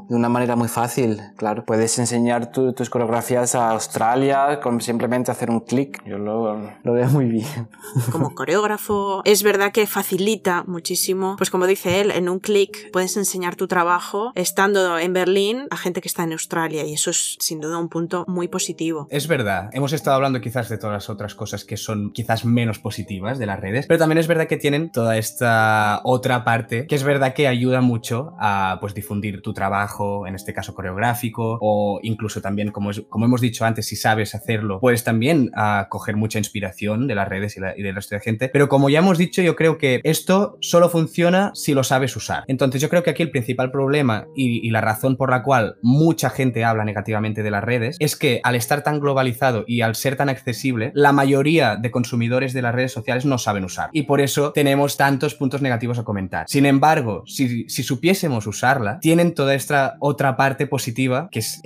de 0.09 0.15
una 0.15 0.29
manera 0.29 0.55
muy 0.55 0.67
fácil, 0.67 1.21
claro. 1.35 1.65
Puedes 1.65 1.97
enseñar 1.99 2.51
tu, 2.51 2.73
tus 2.73 2.89
coreografías 2.89 3.55
a 3.55 3.71
Australia 3.71 4.59
con 4.61 4.81
simplemente 4.81 5.31
hacer 5.31 5.49
un 5.49 5.61
clic. 5.61 6.03
Yo 6.05 6.17
lo, 6.17 6.71
lo, 6.83 6.93
veo 6.93 7.07
muy 7.09 7.25
bien. 7.25 7.69
Como 8.11 8.33
coreógrafo, 8.33 9.21
es 9.25 9.43
verdad 9.43 9.71
que 9.71 9.87
facilita 9.87 10.63
muchísimo. 10.67 11.35
Pues 11.37 11.49
como 11.49 11.67
dice 11.67 12.01
él, 12.01 12.11
en 12.11 12.29
un 12.29 12.39
clic 12.39 12.91
puedes 12.91 13.15
enseñar 13.17 13.55
tu 13.55 13.67
trabajo 13.67 14.31
estando 14.35 14.97
en 14.97 15.13
Berlín 15.13 15.67
a 15.69 15.77
gente 15.77 16.01
que 16.01 16.07
está 16.07 16.23
en 16.23 16.33
Australia 16.33 16.85
y 16.85 16.93
eso 16.93 17.09
es 17.09 17.37
sin 17.39 17.59
duda 17.59 17.77
un 17.77 17.89
punto 17.89 18.25
muy 18.27 18.47
positivo. 18.47 19.07
Es 19.09 19.27
verdad. 19.27 19.69
Hemos 19.73 19.93
estado 19.93 20.15
hablando 20.15 20.41
quizás 20.41 20.69
de 20.69 20.77
todas 20.77 20.93
las 20.93 21.09
otras 21.09 21.35
cosas 21.35 21.63
que 21.63 21.77
son 21.77 22.11
quizás 22.11 22.45
menos 22.45 22.79
positivas 22.79 23.39
de 23.39 23.45
las 23.45 23.59
redes, 23.59 23.85
pero 23.87 23.97
también 23.97 24.17
es 24.17 24.27
verdad 24.27 24.47
que 24.47 24.57
tienen 24.57 24.91
toda 24.91 25.17
esta 25.17 26.01
otra 26.03 26.43
parte 26.43 26.87
que 26.87 26.95
es 26.95 27.03
verdad 27.03 27.33
que 27.33 27.47
ayuda 27.47 27.81
mucho 27.81 28.33
a 28.39 28.77
pues 28.81 28.93
difundir 28.93 29.41
tu 29.47 29.53
trabajo, 29.53 30.27
en 30.27 30.35
este 30.35 30.53
caso 30.53 30.75
coreográfico, 30.75 31.57
o 31.61 32.01
incluso 32.03 32.41
también, 32.41 32.71
como, 32.71 32.91
como 33.07 33.25
hemos 33.27 33.39
dicho 33.39 33.63
antes, 33.63 33.87
si 33.87 33.95
sabes 33.95 34.35
hacerlo, 34.35 34.81
puedes 34.81 35.05
también 35.05 35.51
uh, 35.55 35.87
coger 35.87 36.17
mucha 36.17 36.37
inspiración 36.37 37.07
de 37.07 37.15
las 37.15 37.29
redes 37.29 37.55
y, 37.55 37.61
del 37.81 37.95
resto 37.95 38.15
de 38.15 38.19
gente. 38.19 38.49
Pero 38.49 38.67
como 38.67 38.89
ya 38.89 38.99
hemos 38.99 39.17
dicho, 39.17 39.41
yo 39.41 39.55
creo 39.55 39.77
que 39.77 40.01
esto 40.03 40.57
solo 40.59 40.89
funciona 40.89 41.51
si 41.53 41.73
lo 41.73 41.85
sabes 41.85 42.13
usar. 42.17 42.43
Entonces 42.47 42.81
yo 42.81 42.89
creo 42.89 43.03
que 43.03 43.11
aquí 43.11 43.23
el 43.23 43.31
principal 43.31 43.71
problema 43.71 44.27
y, 44.35 44.67
y 44.67 44.69
la 44.69 44.81
razón 44.81 45.15
por 45.15 45.31
la 45.31 45.43
cual 45.43 45.77
mucha 45.81 46.29
gente 46.29 46.65
habla 46.65 46.83
negativamente 46.83 47.41
de 47.41 47.51
las 47.51 47.63
redes 47.63 47.95
es 48.01 48.17
que 48.17 48.41
al 48.43 48.55
estar 48.55 48.83
tan 48.83 48.99
globalizado 48.99 49.63
y 49.65 49.79
al 49.79 49.95
ser 49.95 50.17
tan 50.17 50.27
accesible, 50.27 50.91
la 50.93 51.13
mayoría 51.13 51.77
de 51.77 51.89
consumidores 51.89 52.51
de 52.51 52.63
las 52.63 52.75
redes 52.75 52.91
sociales 52.91 53.23
no 53.23 53.37
saben 53.37 53.63
usar. 53.63 53.91
Y 53.93 54.03
por 54.03 54.19
eso 54.19 54.51
tenemos 54.51 54.97
tantos 54.97 55.35
puntos 55.35 55.61
negativos 55.61 55.99
a 55.99 56.03
comentar. 56.03 56.49
Sin 56.49 56.65
embargo, 56.65 57.23
si 57.27 57.69
supiésemos 57.69 58.45
usarla, 58.45 58.99
tienen 58.99 59.36
toda 59.37 59.55
esta 59.55 59.95
otra 60.01 60.35
parte 60.35 60.67
positiva 60.67 61.29
que 61.31 61.39
es, 61.39 61.61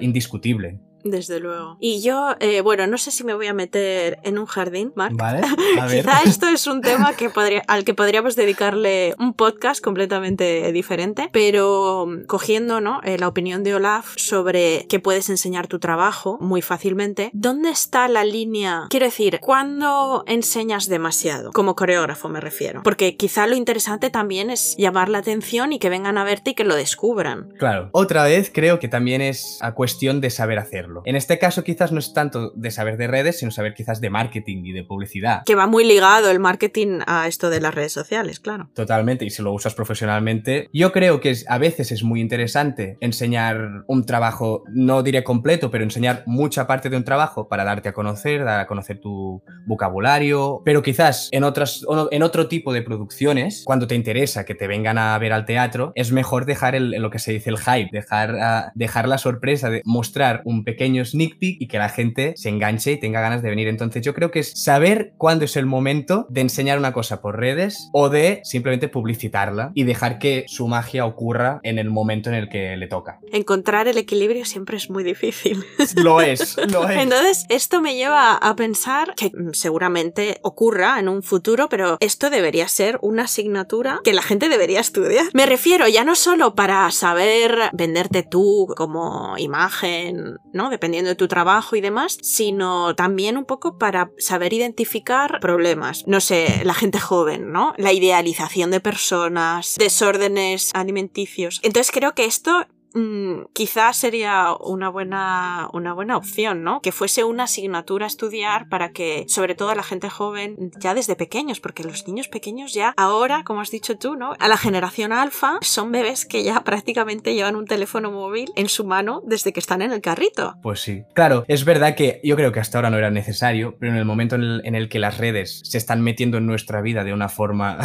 indiscutible. 0.00 0.78
Desde 1.10 1.40
luego. 1.40 1.76
Y 1.80 2.02
yo, 2.02 2.34
eh, 2.40 2.60
bueno, 2.60 2.86
no 2.86 2.98
sé 2.98 3.10
si 3.10 3.24
me 3.24 3.34
voy 3.34 3.46
a 3.46 3.54
meter 3.54 4.18
en 4.22 4.38
un 4.38 4.46
jardín, 4.46 4.92
Mark. 4.96 5.14
Vale, 5.16 5.40
a 5.80 5.86
ver. 5.86 6.04
Quizá 6.04 6.22
esto 6.22 6.48
es 6.48 6.66
un 6.66 6.80
tema 6.80 7.14
que 7.14 7.30
podría, 7.30 7.62
al 7.68 7.84
que 7.84 7.94
podríamos 7.94 8.36
dedicarle 8.36 9.14
un 9.18 9.34
podcast 9.34 9.82
completamente 9.82 10.72
diferente, 10.72 11.28
pero 11.32 12.06
mm, 12.06 12.26
cogiendo 12.26 12.80
¿no? 12.80 13.00
Eh, 13.02 13.18
la 13.18 13.28
opinión 13.28 13.62
de 13.62 13.74
Olaf 13.74 14.14
sobre 14.16 14.86
que 14.88 15.00
puedes 15.00 15.28
enseñar 15.30 15.66
tu 15.68 15.78
trabajo 15.78 16.38
muy 16.40 16.62
fácilmente, 16.62 17.30
¿dónde 17.32 17.70
está 17.70 18.08
la 18.08 18.24
línea? 18.24 18.86
Quiero 18.90 19.06
decir, 19.06 19.38
¿cuándo 19.40 20.24
enseñas 20.26 20.88
demasiado? 20.88 21.52
Como 21.52 21.76
coreógrafo 21.76 22.28
me 22.28 22.40
refiero. 22.40 22.82
Porque 22.82 23.16
quizá 23.16 23.46
lo 23.46 23.54
interesante 23.54 24.10
también 24.10 24.50
es 24.50 24.74
llamar 24.76 25.08
la 25.08 25.18
atención 25.18 25.72
y 25.72 25.78
que 25.78 25.88
vengan 25.88 26.18
a 26.18 26.24
verte 26.24 26.50
y 26.50 26.54
que 26.54 26.64
lo 26.64 26.74
descubran. 26.74 27.52
Claro. 27.58 27.90
Otra 27.92 28.24
vez 28.24 28.50
creo 28.52 28.78
que 28.78 28.88
también 28.88 29.20
es 29.20 29.58
a 29.60 29.72
cuestión 29.72 30.20
de 30.20 30.30
saber 30.30 30.58
hacerlo. 30.58 30.95
En 31.04 31.16
este 31.16 31.38
caso 31.38 31.64
quizás 31.64 31.92
no 31.92 31.98
es 31.98 32.12
tanto 32.12 32.52
de 32.54 32.70
saber 32.70 32.96
de 32.96 33.06
redes, 33.06 33.38
sino 33.38 33.50
saber 33.50 33.74
quizás 33.74 34.00
de 34.00 34.10
marketing 34.10 34.64
y 34.64 34.72
de 34.72 34.84
publicidad. 34.84 35.42
Que 35.44 35.54
va 35.54 35.66
muy 35.66 35.84
ligado 35.84 36.30
el 36.30 36.38
marketing 36.38 37.00
a 37.06 37.26
esto 37.26 37.50
de 37.50 37.60
las 37.60 37.74
redes 37.74 37.92
sociales, 37.92 38.40
claro. 38.40 38.68
Totalmente, 38.74 39.24
y 39.24 39.30
si 39.30 39.42
lo 39.42 39.52
usas 39.52 39.74
profesionalmente, 39.74 40.68
yo 40.72 40.92
creo 40.92 41.20
que 41.20 41.30
es, 41.30 41.44
a 41.48 41.58
veces 41.58 41.92
es 41.92 42.02
muy 42.02 42.20
interesante 42.20 42.96
enseñar 43.00 43.84
un 43.86 44.06
trabajo, 44.06 44.64
no 44.68 45.02
diré 45.02 45.24
completo, 45.24 45.70
pero 45.70 45.84
enseñar 45.84 46.22
mucha 46.26 46.66
parte 46.66 46.90
de 46.90 46.96
un 46.96 47.04
trabajo 47.04 47.48
para 47.48 47.64
darte 47.64 47.88
a 47.88 47.92
conocer, 47.92 48.44
dar 48.44 48.60
a 48.60 48.66
conocer 48.66 49.00
tu 49.00 49.42
vocabulario, 49.66 50.62
pero 50.64 50.82
quizás 50.82 51.28
en, 51.32 51.44
otras, 51.44 51.84
en 52.10 52.22
otro 52.22 52.48
tipo 52.48 52.72
de 52.72 52.82
producciones, 52.82 53.62
cuando 53.64 53.86
te 53.86 53.94
interesa 53.94 54.44
que 54.44 54.54
te 54.54 54.66
vengan 54.66 54.98
a 54.98 55.18
ver 55.18 55.32
al 55.32 55.44
teatro, 55.44 55.92
es 55.94 56.12
mejor 56.12 56.46
dejar 56.46 56.74
el, 56.74 56.90
lo 56.90 57.10
que 57.10 57.18
se 57.18 57.32
dice 57.32 57.50
el 57.50 57.58
hype, 57.58 57.90
dejar, 57.92 58.34
uh, 58.34 58.70
dejar 58.74 59.08
la 59.08 59.18
sorpresa 59.18 59.70
de 59.70 59.82
mostrar 59.84 60.42
un 60.44 60.64
pequeño 60.64 60.85
sneak 61.04 61.38
peek 61.38 61.60
y 61.60 61.68
que 61.68 61.78
la 61.78 61.88
gente 61.88 62.34
se 62.36 62.48
enganche 62.48 62.92
y 62.92 63.00
tenga 63.00 63.20
ganas 63.20 63.42
de 63.42 63.50
venir. 63.50 63.68
Entonces 63.68 64.02
yo 64.02 64.14
creo 64.14 64.30
que 64.30 64.40
es 64.40 64.52
saber 64.52 65.14
cuándo 65.18 65.44
es 65.44 65.56
el 65.56 65.66
momento 65.66 66.26
de 66.30 66.42
enseñar 66.42 66.78
una 66.78 66.92
cosa 66.92 67.20
por 67.20 67.38
redes 67.38 67.90
o 67.92 68.08
de 68.08 68.40
simplemente 68.44 68.88
publicitarla 68.88 69.72
y 69.74 69.84
dejar 69.84 70.18
que 70.18 70.44
su 70.48 70.68
magia 70.68 71.04
ocurra 71.04 71.60
en 71.62 71.78
el 71.78 71.90
momento 71.90 72.30
en 72.30 72.36
el 72.36 72.48
que 72.48 72.76
le 72.76 72.86
toca. 72.86 73.20
Encontrar 73.32 73.88
el 73.88 73.98
equilibrio 73.98 74.44
siempre 74.44 74.76
es 74.76 74.90
muy 74.90 75.04
difícil. 75.04 75.64
Lo 75.96 76.20
es, 76.20 76.56
lo 76.70 76.88
es. 76.88 76.98
Entonces 76.98 77.46
esto 77.48 77.80
me 77.80 77.96
lleva 77.96 78.34
a 78.34 78.56
pensar 78.56 79.14
que 79.16 79.32
seguramente 79.52 80.38
ocurra 80.42 80.98
en 80.98 81.08
un 81.08 81.22
futuro, 81.22 81.68
pero 81.68 81.96
esto 82.00 82.30
debería 82.30 82.68
ser 82.68 82.98
una 83.02 83.24
asignatura 83.24 84.00
que 84.04 84.12
la 84.12 84.22
gente 84.22 84.48
debería 84.48 84.80
estudiar. 84.80 85.26
Me 85.32 85.46
refiero 85.46 85.88
ya 85.88 86.04
no 86.04 86.14
solo 86.14 86.54
para 86.54 86.90
saber 86.90 87.70
venderte 87.72 88.22
tú 88.22 88.68
como 88.76 89.36
imagen, 89.38 90.38
¿no? 90.52 90.65
Dependiendo 90.70 91.08
de 91.08 91.16
tu 91.16 91.28
trabajo 91.28 91.76
y 91.76 91.80
demás, 91.80 92.18
sino 92.22 92.94
también 92.94 93.36
un 93.36 93.44
poco 93.44 93.78
para 93.78 94.10
saber 94.18 94.52
identificar 94.52 95.38
problemas. 95.40 96.04
No 96.06 96.20
sé, 96.20 96.62
la 96.64 96.74
gente 96.74 97.00
joven, 97.00 97.52
¿no? 97.52 97.74
La 97.76 97.92
idealización 97.92 98.70
de 98.70 98.80
personas, 98.80 99.76
desórdenes 99.78 100.70
alimenticios. 100.74 101.60
Entonces 101.62 101.92
creo 101.92 102.14
que 102.14 102.24
esto 102.24 102.66
mmm, 102.94 103.44
quizás 103.52 103.96
sería 103.96 104.54
una 104.60 104.88
buena, 104.88 105.68
una 105.72 105.92
buena 105.92 106.16
opción, 106.16 106.62
¿no? 106.62 106.80
Que 106.80 106.92
fuese 106.92 107.24
una 107.24 107.44
asignatura 107.44 108.06
a 108.06 108.08
estudiar 108.08 108.68
para 108.68 108.92
que, 108.92 109.24
sobre 109.28 109.54
todo 109.54 109.74
la 109.74 109.82
gente 109.82 110.10
joven, 110.10 110.70
ya 110.78 110.94
desde 110.94 111.16
pequeños, 111.16 111.60
porque 111.60 111.84
los 111.84 112.06
niños 112.06 112.28
pequeños 112.28 112.74
ya 112.74 112.94
ahora, 112.96 113.42
como 113.44 113.60
has 113.60 113.70
dicho 113.70 113.96
tú, 113.98 114.16
¿no? 114.16 114.34
A 114.38 114.48
la 114.48 114.56
generación 114.56 115.12
alfa 115.12 115.58
son 115.62 115.92
bebés 115.92 116.26
que 116.26 116.42
ya 116.42 116.60
prácticamente 116.64 117.34
llevan 117.34 117.56
un 117.56 117.66
teléfono 117.66 118.10
móvil 118.10 118.50
en 118.56 118.68
su 118.68 118.84
mano 118.84 119.22
desde 119.24 119.52
que 119.52 119.60
están 119.60 119.82
en 119.82 119.92
el 119.92 120.00
carrito. 120.00 120.54
Pues 120.62 120.80
sí. 120.80 121.04
Claro, 121.14 121.44
es 121.48 121.64
verdad 121.64 121.94
que 121.94 122.20
yo 122.22 122.36
creo 122.36 122.52
que 122.52 122.60
hasta 122.60 122.78
ahora 122.78 122.90
no 122.90 122.98
era 122.98 123.10
necesario, 123.10 123.76
pero 123.78 123.92
en 123.92 123.98
el 123.98 124.04
momento 124.04 124.36
en 124.36 124.42
el, 124.42 124.62
en 124.64 124.74
el 124.74 124.88
que 124.88 124.98
las 124.98 125.18
redes 125.18 125.60
se 125.64 125.78
están 125.78 126.02
metiendo 126.02 126.38
en 126.38 126.46
nuestra 126.46 126.80
vida 126.80 127.04
de 127.04 127.12
una 127.12 127.28
forma 127.28 127.78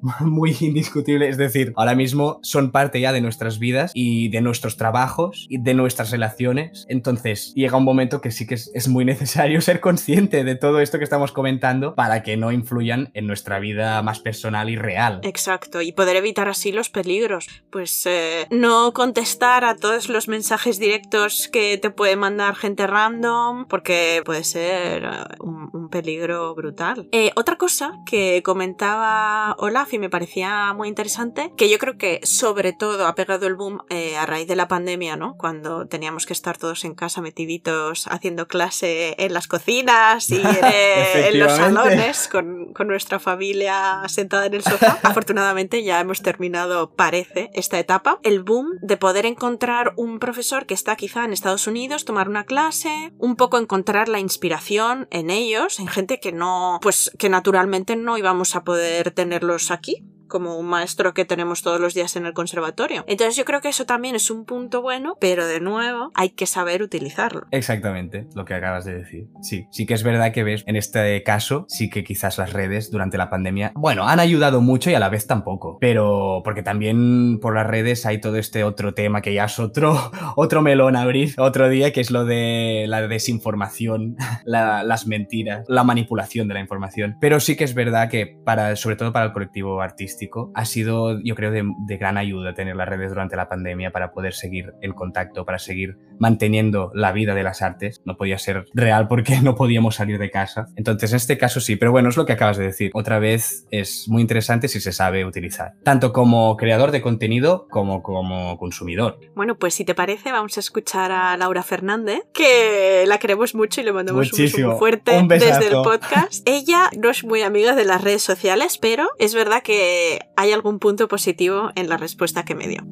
muy 0.20 0.56
indiscutible, 0.60 1.28
es 1.28 1.36
decir, 1.36 1.72
ahora 1.76 1.94
mismo 1.94 2.40
son 2.42 2.70
parte 2.70 3.00
ya 3.00 3.12
de 3.12 3.20
nuestras 3.20 3.58
vidas 3.58 3.92
y 3.94 4.28
de 4.28 4.40
nuestros 4.50 4.76
trabajos 4.76 5.46
y 5.48 5.58
de 5.58 5.74
nuestras 5.74 6.10
relaciones. 6.10 6.86
Entonces 6.88 7.52
llega 7.54 7.76
un 7.76 7.84
momento 7.84 8.20
que 8.20 8.32
sí 8.32 8.48
que 8.48 8.54
es, 8.54 8.88
muy 8.88 9.04
necesario 9.04 9.60
ser 9.68 9.80
consciente 9.80 10.42
de 10.42 10.56
todo 10.56 10.80
esto 10.80 10.98
que 10.98 11.04
estamos 11.04 11.30
comentando 11.30 11.94
para 11.94 12.24
que 12.24 12.36
no 12.36 12.50
influyan 12.50 13.10
en 13.14 13.28
nuestra 13.28 13.60
vida 13.60 14.02
más 14.02 14.18
personal 14.18 14.68
y 14.68 14.76
real. 14.76 15.20
Exacto, 15.22 15.82
y 15.82 15.92
poder 15.92 16.16
evitar 16.16 16.48
así 16.48 16.72
los 16.72 16.90
peligros. 16.90 17.46
Pues 17.70 18.04
eh, 18.06 18.48
no 18.50 18.92
contestar 18.92 19.64
a 19.64 19.76
todos 19.76 20.08
los 20.08 20.26
mensajes 20.26 20.80
directos 20.80 21.48
que 21.52 21.78
te 21.78 21.90
puede 21.90 22.16
mandar 22.16 22.56
gente 22.56 22.88
random, 22.88 23.66
porque 23.68 24.22
puede 24.24 24.42
ser 24.42 25.04
eh, 25.04 25.08
un, 25.38 25.70
un 25.72 25.88
peligro 25.90 26.56
brutal. 26.56 27.08
Eh, 27.12 27.30
otra 27.36 27.56
cosa 27.56 27.92
que 28.04 28.42
comentaba 28.42 29.54
Olaf 29.58 29.94
y 29.94 30.00
me 30.00 30.10
parecía 30.10 30.72
muy 30.72 30.88
interesante, 30.88 31.52
que 31.56 31.70
yo 31.70 31.78
creo 31.78 31.96
que 31.96 32.20
sobre 32.24 32.72
todo 32.72 33.06
ha 33.06 33.14
pegado 33.14 33.46
el 33.46 33.54
boom 33.54 33.80
eh, 33.90 34.16
a 34.16 34.26
raíz 34.30 34.48
de 34.48 34.56
la 34.56 34.68
pandemia, 34.68 35.16
¿no? 35.16 35.36
Cuando 35.36 35.86
teníamos 35.86 36.24
que 36.24 36.32
estar 36.32 36.56
todos 36.56 36.84
en 36.84 36.94
casa 36.94 37.20
metiditos 37.20 38.06
haciendo 38.06 38.48
clase 38.48 39.14
en 39.18 39.34
las 39.34 39.46
cocinas 39.46 40.30
y 40.30 40.36
en, 40.40 41.24
en 41.34 41.38
los 41.38 41.52
salones 41.52 42.28
con, 42.28 42.72
con, 42.72 42.88
nuestra 42.88 43.18
familia 43.18 44.02
sentada 44.08 44.46
en 44.46 44.54
el 44.54 44.62
sofá. 44.62 44.98
Afortunadamente 45.02 45.82
ya 45.82 46.00
hemos 46.00 46.22
terminado, 46.22 46.94
parece, 46.94 47.50
esta 47.54 47.78
etapa. 47.78 48.18
El 48.22 48.42
boom 48.42 48.78
de 48.80 48.96
poder 48.96 49.26
encontrar 49.26 49.92
un 49.96 50.18
profesor 50.18 50.66
que 50.66 50.74
está 50.74 50.96
quizá 50.96 51.24
en 51.24 51.32
Estados 51.32 51.66
Unidos, 51.66 52.04
tomar 52.04 52.28
una 52.28 52.44
clase, 52.44 53.12
un 53.18 53.36
poco 53.36 53.58
encontrar 53.58 54.08
la 54.08 54.20
inspiración 54.20 55.08
en 55.10 55.30
ellos, 55.30 55.78
en 55.80 55.88
gente 55.88 56.20
que 56.20 56.32
no, 56.32 56.78
pues 56.82 57.10
que 57.18 57.28
naturalmente 57.28 57.96
no 57.96 58.16
íbamos 58.16 58.56
a 58.56 58.64
poder 58.64 59.10
tenerlos 59.10 59.70
aquí 59.70 60.04
como 60.30 60.56
un 60.56 60.66
maestro 60.66 61.12
que 61.12 61.26
tenemos 61.26 61.62
todos 61.62 61.78
los 61.78 61.92
días 61.92 62.16
en 62.16 62.24
el 62.24 62.32
conservatorio. 62.32 63.04
Entonces 63.06 63.36
yo 63.36 63.44
creo 63.44 63.60
que 63.60 63.68
eso 63.68 63.84
también 63.84 64.14
es 64.14 64.30
un 64.30 64.46
punto 64.46 64.80
bueno, 64.80 65.18
pero 65.20 65.46
de 65.46 65.60
nuevo 65.60 66.10
hay 66.14 66.30
que 66.30 66.46
saber 66.46 66.82
utilizarlo. 66.82 67.46
Exactamente, 67.50 68.26
lo 68.34 68.46
que 68.46 68.54
acabas 68.54 68.86
de 68.86 68.94
decir. 68.94 69.26
Sí, 69.42 69.66
sí 69.70 69.84
que 69.84 69.92
es 69.92 70.02
verdad 70.02 70.32
que 70.32 70.44
ves, 70.44 70.64
en 70.66 70.76
este 70.76 71.22
caso, 71.22 71.66
sí 71.68 71.90
que 71.90 72.02
quizás 72.02 72.38
las 72.38 72.54
redes 72.54 72.90
durante 72.90 73.18
la 73.18 73.28
pandemia, 73.28 73.72
bueno, 73.74 74.08
han 74.08 74.20
ayudado 74.20 74.62
mucho 74.62 74.90
y 74.90 74.94
a 74.94 75.00
la 75.00 75.10
vez 75.10 75.26
tampoco, 75.26 75.76
pero 75.80 76.40
porque 76.44 76.62
también 76.62 77.38
por 77.40 77.54
las 77.54 77.66
redes 77.66 78.06
hay 78.06 78.20
todo 78.20 78.36
este 78.36 78.64
otro 78.64 78.94
tema 78.94 79.20
que 79.20 79.34
ya 79.34 79.44
es 79.44 79.58
otro, 79.58 80.10
otro 80.36 80.62
melón 80.62 80.96
abrir 80.96 81.34
otro 81.38 81.68
día, 81.68 81.92
que 81.92 82.00
es 82.00 82.10
lo 82.10 82.24
de 82.24 82.84
la 82.88 83.06
desinformación, 83.06 84.16
la, 84.44 84.84
las 84.84 85.06
mentiras, 85.06 85.66
la 85.68 85.84
manipulación 85.84 86.48
de 86.48 86.54
la 86.54 86.60
información. 86.60 87.16
Pero 87.20 87.40
sí 87.40 87.56
que 87.56 87.64
es 87.64 87.74
verdad 87.74 88.08
que 88.08 88.38
para, 88.44 88.76
sobre 88.76 88.96
todo 88.96 89.12
para 89.12 89.26
el 89.26 89.32
colectivo 89.32 89.80
artístico, 89.80 90.19
ha 90.54 90.64
sido, 90.64 91.20
yo 91.22 91.34
creo, 91.34 91.50
de, 91.50 91.64
de, 91.86 91.96
gran 91.96 92.18
ayuda 92.18 92.54
tener 92.54 92.76
las 92.76 92.88
redes 92.88 93.10
durante 93.10 93.36
la 93.36 93.48
pandemia 93.48 93.90
para 93.90 94.12
poder 94.12 94.34
seguir 94.34 94.72
en 94.82 94.92
contacto, 94.92 95.44
para 95.44 95.58
seguir 95.58 95.96
manteniendo 96.18 96.90
la 96.94 97.12
vida 97.12 97.34
de 97.34 97.42
las 97.42 97.62
artes. 97.62 98.00
No 98.04 98.16
podía 98.16 98.38
ser 98.38 98.66
real 98.74 99.08
porque 99.08 99.40
no 99.42 99.54
podíamos 99.54 99.96
salir 99.96 100.18
de 100.18 100.30
casa. 100.30 100.66
Entonces, 100.76 101.12
en 101.12 101.16
este 101.16 101.38
caso 101.38 101.60
sí, 101.60 101.76
pero 101.76 101.92
bueno, 101.92 102.08
es 102.08 102.16
lo 102.16 102.26
que 102.26 102.32
acabas 102.32 102.56
de 102.56 102.64
decir. 102.64 102.90
Otra 102.94 103.18
vez 103.18 103.66
es 103.70 104.08
muy 104.08 104.22
interesante 104.22 104.68
si 104.68 104.80
se 104.80 104.92
sabe 104.92 105.24
utilizar, 105.24 105.74
tanto 105.82 106.12
como 106.12 106.56
creador 106.56 106.90
de 106.90 107.00
contenido 107.00 107.66
como 107.70 108.02
como 108.02 108.58
consumidor. 108.58 109.18
Bueno, 109.34 109.56
pues 109.56 109.74
si 109.74 109.84
te 109.84 109.94
parece, 109.94 110.32
vamos 110.32 110.56
a 110.56 110.60
escuchar 110.60 111.12
a 111.12 111.36
Laura 111.36 111.62
Fernández, 111.62 112.22
que 112.32 113.04
la 113.06 113.18
queremos 113.18 113.54
mucho 113.54 113.80
y 113.80 113.84
le 113.84 113.92
mandamos 113.92 114.30
Muchísimo. 114.30 114.44
un 114.44 114.52
beso 114.52 114.68
muy 114.70 114.78
fuerte 114.78 115.18
un 115.18 115.28
desde 115.28 115.66
el 115.68 115.82
podcast. 115.82 116.42
Ella 116.46 116.90
no 116.98 117.10
es 117.10 117.24
muy 117.24 117.42
amiga 117.42 117.74
de 117.74 117.84
las 117.84 118.02
redes 118.02 118.22
sociales, 118.22 118.78
pero 118.78 119.08
es 119.18 119.34
verdad 119.34 119.62
que 119.62 120.09
hay 120.36 120.52
algún 120.52 120.78
punto 120.78 121.08
positivo 121.08 121.70
en 121.74 121.88
la 121.88 121.96
respuesta 121.96 122.44
que 122.44 122.54
me 122.54 122.68
dio. 122.68 122.86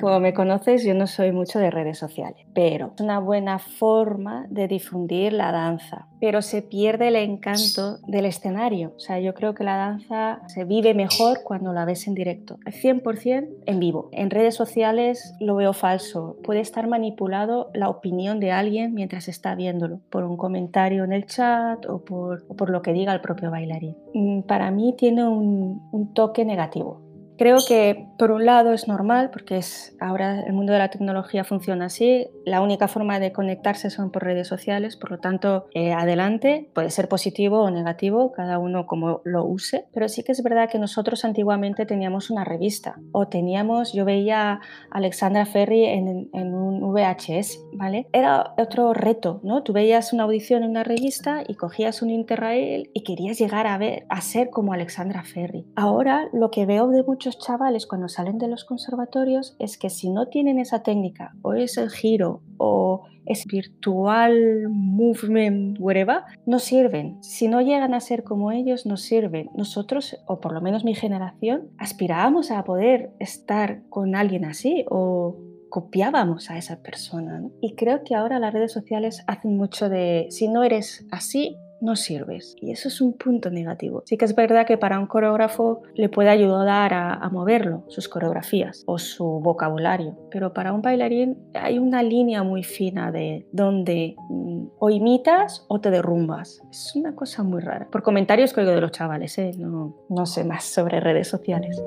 Como 0.00 0.20
me 0.20 0.32
conoces, 0.32 0.84
yo 0.84 0.94
no 0.94 1.06
soy 1.06 1.32
mucho 1.32 1.58
de 1.58 1.70
redes 1.70 1.98
sociales, 1.98 2.46
pero 2.54 2.92
es 2.94 3.00
una 3.00 3.18
buena 3.18 3.58
forma 3.58 4.46
de 4.48 4.68
difundir 4.68 5.32
la 5.32 5.50
danza. 5.50 6.06
Pero 6.20 6.42
se 6.42 6.62
pierde 6.62 7.08
el 7.08 7.16
encanto 7.16 7.98
del 8.06 8.26
escenario. 8.26 8.92
O 8.96 9.00
sea, 9.00 9.18
yo 9.20 9.34
creo 9.34 9.54
que 9.54 9.64
la 9.64 9.76
danza 9.76 10.40
se 10.46 10.64
vive 10.64 10.94
mejor 10.94 11.42
cuando 11.44 11.72
la 11.72 11.84
ves 11.84 12.06
en 12.06 12.14
directo, 12.14 12.58
100% 12.64 13.48
en 13.66 13.80
vivo. 13.80 14.08
En 14.12 14.30
redes 14.30 14.54
sociales 14.54 15.34
lo 15.40 15.56
veo 15.56 15.72
falso. 15.72 16.36
Puede 16.44 16.60
estar 16.60 16.86
manipulado 16.88 17.70
la 17.74 17.88
opinión 17.88 18.40
de 18.40 18.52
alguien 18.52 18.94
mientras 18.94 19.28
está 19.28 19.54
viéndolo, 19.54 20.00
por 20.10 20.24
un 20.24 20.36
comentario 20.36 21.04
en 21.04 21.12
el 21.12 21.26
chat 21.26 21.86
o 21.86 22.04
por, 22.04 22.70
lo 22.70 22.82
que 22.82 22.92
diga 22.92 23.12
el 23.12 23.20
propio 23.20 23.50
bailarín. 23.50 23.96
Mm, 24.14 24.42
para 24.42 24.70
mí 24.70 24.94
tiene 24.96 25.26
un 25.26 26.12
toque 26.14 26.44
negativo. 26.44 27.07
Creo 27.38 27.58
que 27.66 28.08
por 28.18 28.32
un 28.32 28.44
lado 28.44 28.72
es 28.72 28.88
normal 28.88 29.30
porque 29.30 29.58
es 29.58 29.96
ahora 30.00 30.40
el 30.40 30.52
mundo 30.52 30.72
de 30.72 30.80
la 30.80 30.90
tecnología 30.90 31.44
funciona 31.44 31.86
así, 31.86 32.26
la 32.44 32.60
única 32.60 32.88
forma 32.88 33.20
de 33.20 33.30
conectarse 33.30 33.90
son 33.90 34.10
por 34.10 34.24
redes 34.24 34.48
sociales, 34.48 34.96
por 34.96 35.12
lo 35.12 35.18
tanto 35.20 35.66
eh, 35.72 35.92
adelante, 35.92 36.68
puede 36.74 36.90
ser 36.90 37.08
positivo 37.08 37.60
o 37.60 37.70
negativo, 37.70 38.32
cada 38.32 38.58
uno 38.58 38.86
como 38.86 39.20
lo 39.24 39.44
use, 39.44 39.86
pero 39.94 40.08
sí 40.08 40.24
que 40.24 40.32
es 40.32 40.42
verdad 40.42 40.68
que 40.68 40.80
nosotros 40.80 41.24
antiguamente 41.24 41.86
teníamos 41.86 42.28
una 42.28 42.44
revista 42.44 42.96
o 43.12 43.28
teníamos, 43.28 43.92
yo 43.92 44.04
veía 44.04 44.54
a 44.54 44.60
Alexandra 44.90 45.46
Ferry 45.46 45.84
en, 45.84 46.28
en 46.32 46.54
un 46.54 46.92
VHS, 46.92 47.60
¿vale? 47.74 48.08
Era 48.12 48.54
otro 48.58 48.94
reto, 48.94 49.40
¿no? 49.44 49.62
Tú 49.62 49.72
veías 49.72 50.12
una 50.12 50.24
audición 50.24 50.64
en 50.64 50.70
una 50.70 50.82
revista 50.82 51.44
y 51.46 51.54
cogías 51.54 52.02
un 52.02 52.10
Interrail 52.10 52.90
y 52.94 53.04
querías 53.04 53.38
llegar 53.38 53.68
a 53.68 53.78
ver, 53.78 54.06
a 54.08 54.20
ser 54.22 54.50
como 54.50 54.72
Alexandra 54.72 55.22
Ferry. 55.22 55.66
Ahora 55.76 56.28
lo 56.32 56.50
que 56.50 56.66
veo 56.66 56.88
de 56.88 57.04
muchos 57.04 57.27
chavales 57.36 57.86
cuando 57.86 58.08
salen 58.08 58.38
de 58.38 58.48
los 58.48 58.64
conservatorios 58.64 59.56
es 59.58 59.76
que 59.76 59.90
si 59.90 60.08
no 60.08 60.28
tienen 60.28 60.58
esa 60.58 60.82
técnica 60.82 61.34
o 61.42 61.52
ese 61.52 61.90
giro 61.90 62.40
o 62.56 63.02
es 63.26 63.44
virtual 63.44 64.68
movement, 64.70 65.78
whatever, 65.78 66.22
no 66.46 66.58
sirven. 66.58 67.22
Si 67.22 67.46
no 67.46 67.60
llegan 67.60 67.92
a 67.92 68.00
ser 68.00 68.24
como 68.24 68.52
ellos, 68.52 68.86
no 68.86 68.96
sirven. 68.96 69.50
Nosotros, 69.54 70.16
o 70.26 70.40
por 70.40 70.52
lo 70.52 70.62
menos 70.62 70.84
mi 70.84 70.94
generación, 70.94 71.68
aspirábamos 71.76 72.50
a 72.50 72.64
poder 72.64 73.10
estar 73.18 73.82
con 73.90 74.14
alguien 74.14 74.46
así 74.46 74.86
o 74.88 75.36
copiábamos 75.68 76.50
a 76.50 76.56
esa 76.56 76.82
persona. 76.82 77.42
Y 77.60 77.74
creo 77.74 78.02
que 78.02 78.14
ahora 78.14 78.38
las 78.38 78.54
redes 78.54 78.72
sociales 78.72 79.22
hacen 79.26 79.56
mucho 79.56 79.90
de, 79.90 80.28
si 80.30 80.48
no 80.48 80.64
eres 80.64 81.06
así, 81.10 81.56
no 81.80 81.96
sirves. 81.96 82.56
Y 82.60 82.72
eso 82.72 82.88
es 82.88 83.00
un 83.00 83.14
punto 83.14 83.50
negativo. 83.50 84.02
Sí 84.06 84.16
que 84.16 84.24
es 84.24 84.34
verdad 84.34 84.66
que 84.66 84.78
para 84.78 84.98
un 84.98 85.06
coreógrafo 85.06 85.82
le 85.94 86.08
puede 86.08 86.30
ayudar 86.30 86.94
a, 86.94 87.28
moverlo, 87.30 87.84
sus 87.88 88.08
coreografías 88.08 88.84
o 88.86 88.98
su 88.98 89.24
vocabulario, 89.24 90.16
pero 90.30 90.54
para 90.54 90.72
un 90.72 90.80
bailarín 90.80 91.36
hay 91.54 91.78
una 91.78 92.02
línea 92.02 92.42
muy 92.42 92.62
fina 92.62 93.12
de 93.12 93.46
donde 93.52 94.16
mm, 94.30 94.66
o 94.78 94.90
imitas 94.90 95.66
o 95.68 95.80
te 95.80 95.90
derrumbas. 95.90 96.62
Es 96.70 96.96
una 96.96 97.14
cosa 97.14 97.42
muy 97.42 97.60
rara. 97.60 97.88
Por 97.90 98.02
comentarios 98.02 98.52
que 98.52 98.62
de 98.62 98.80
los 98.80 98.92
chavales, 98.92 99.36
¿eh? 99.38 99.52
no, 99.58 99.94
no 100.08 100.26
sé 100.26 100.44
más 100.44 100.64
sobre 100.64 101.00
redes 101.00 101.28
sociales. 101.28 101.80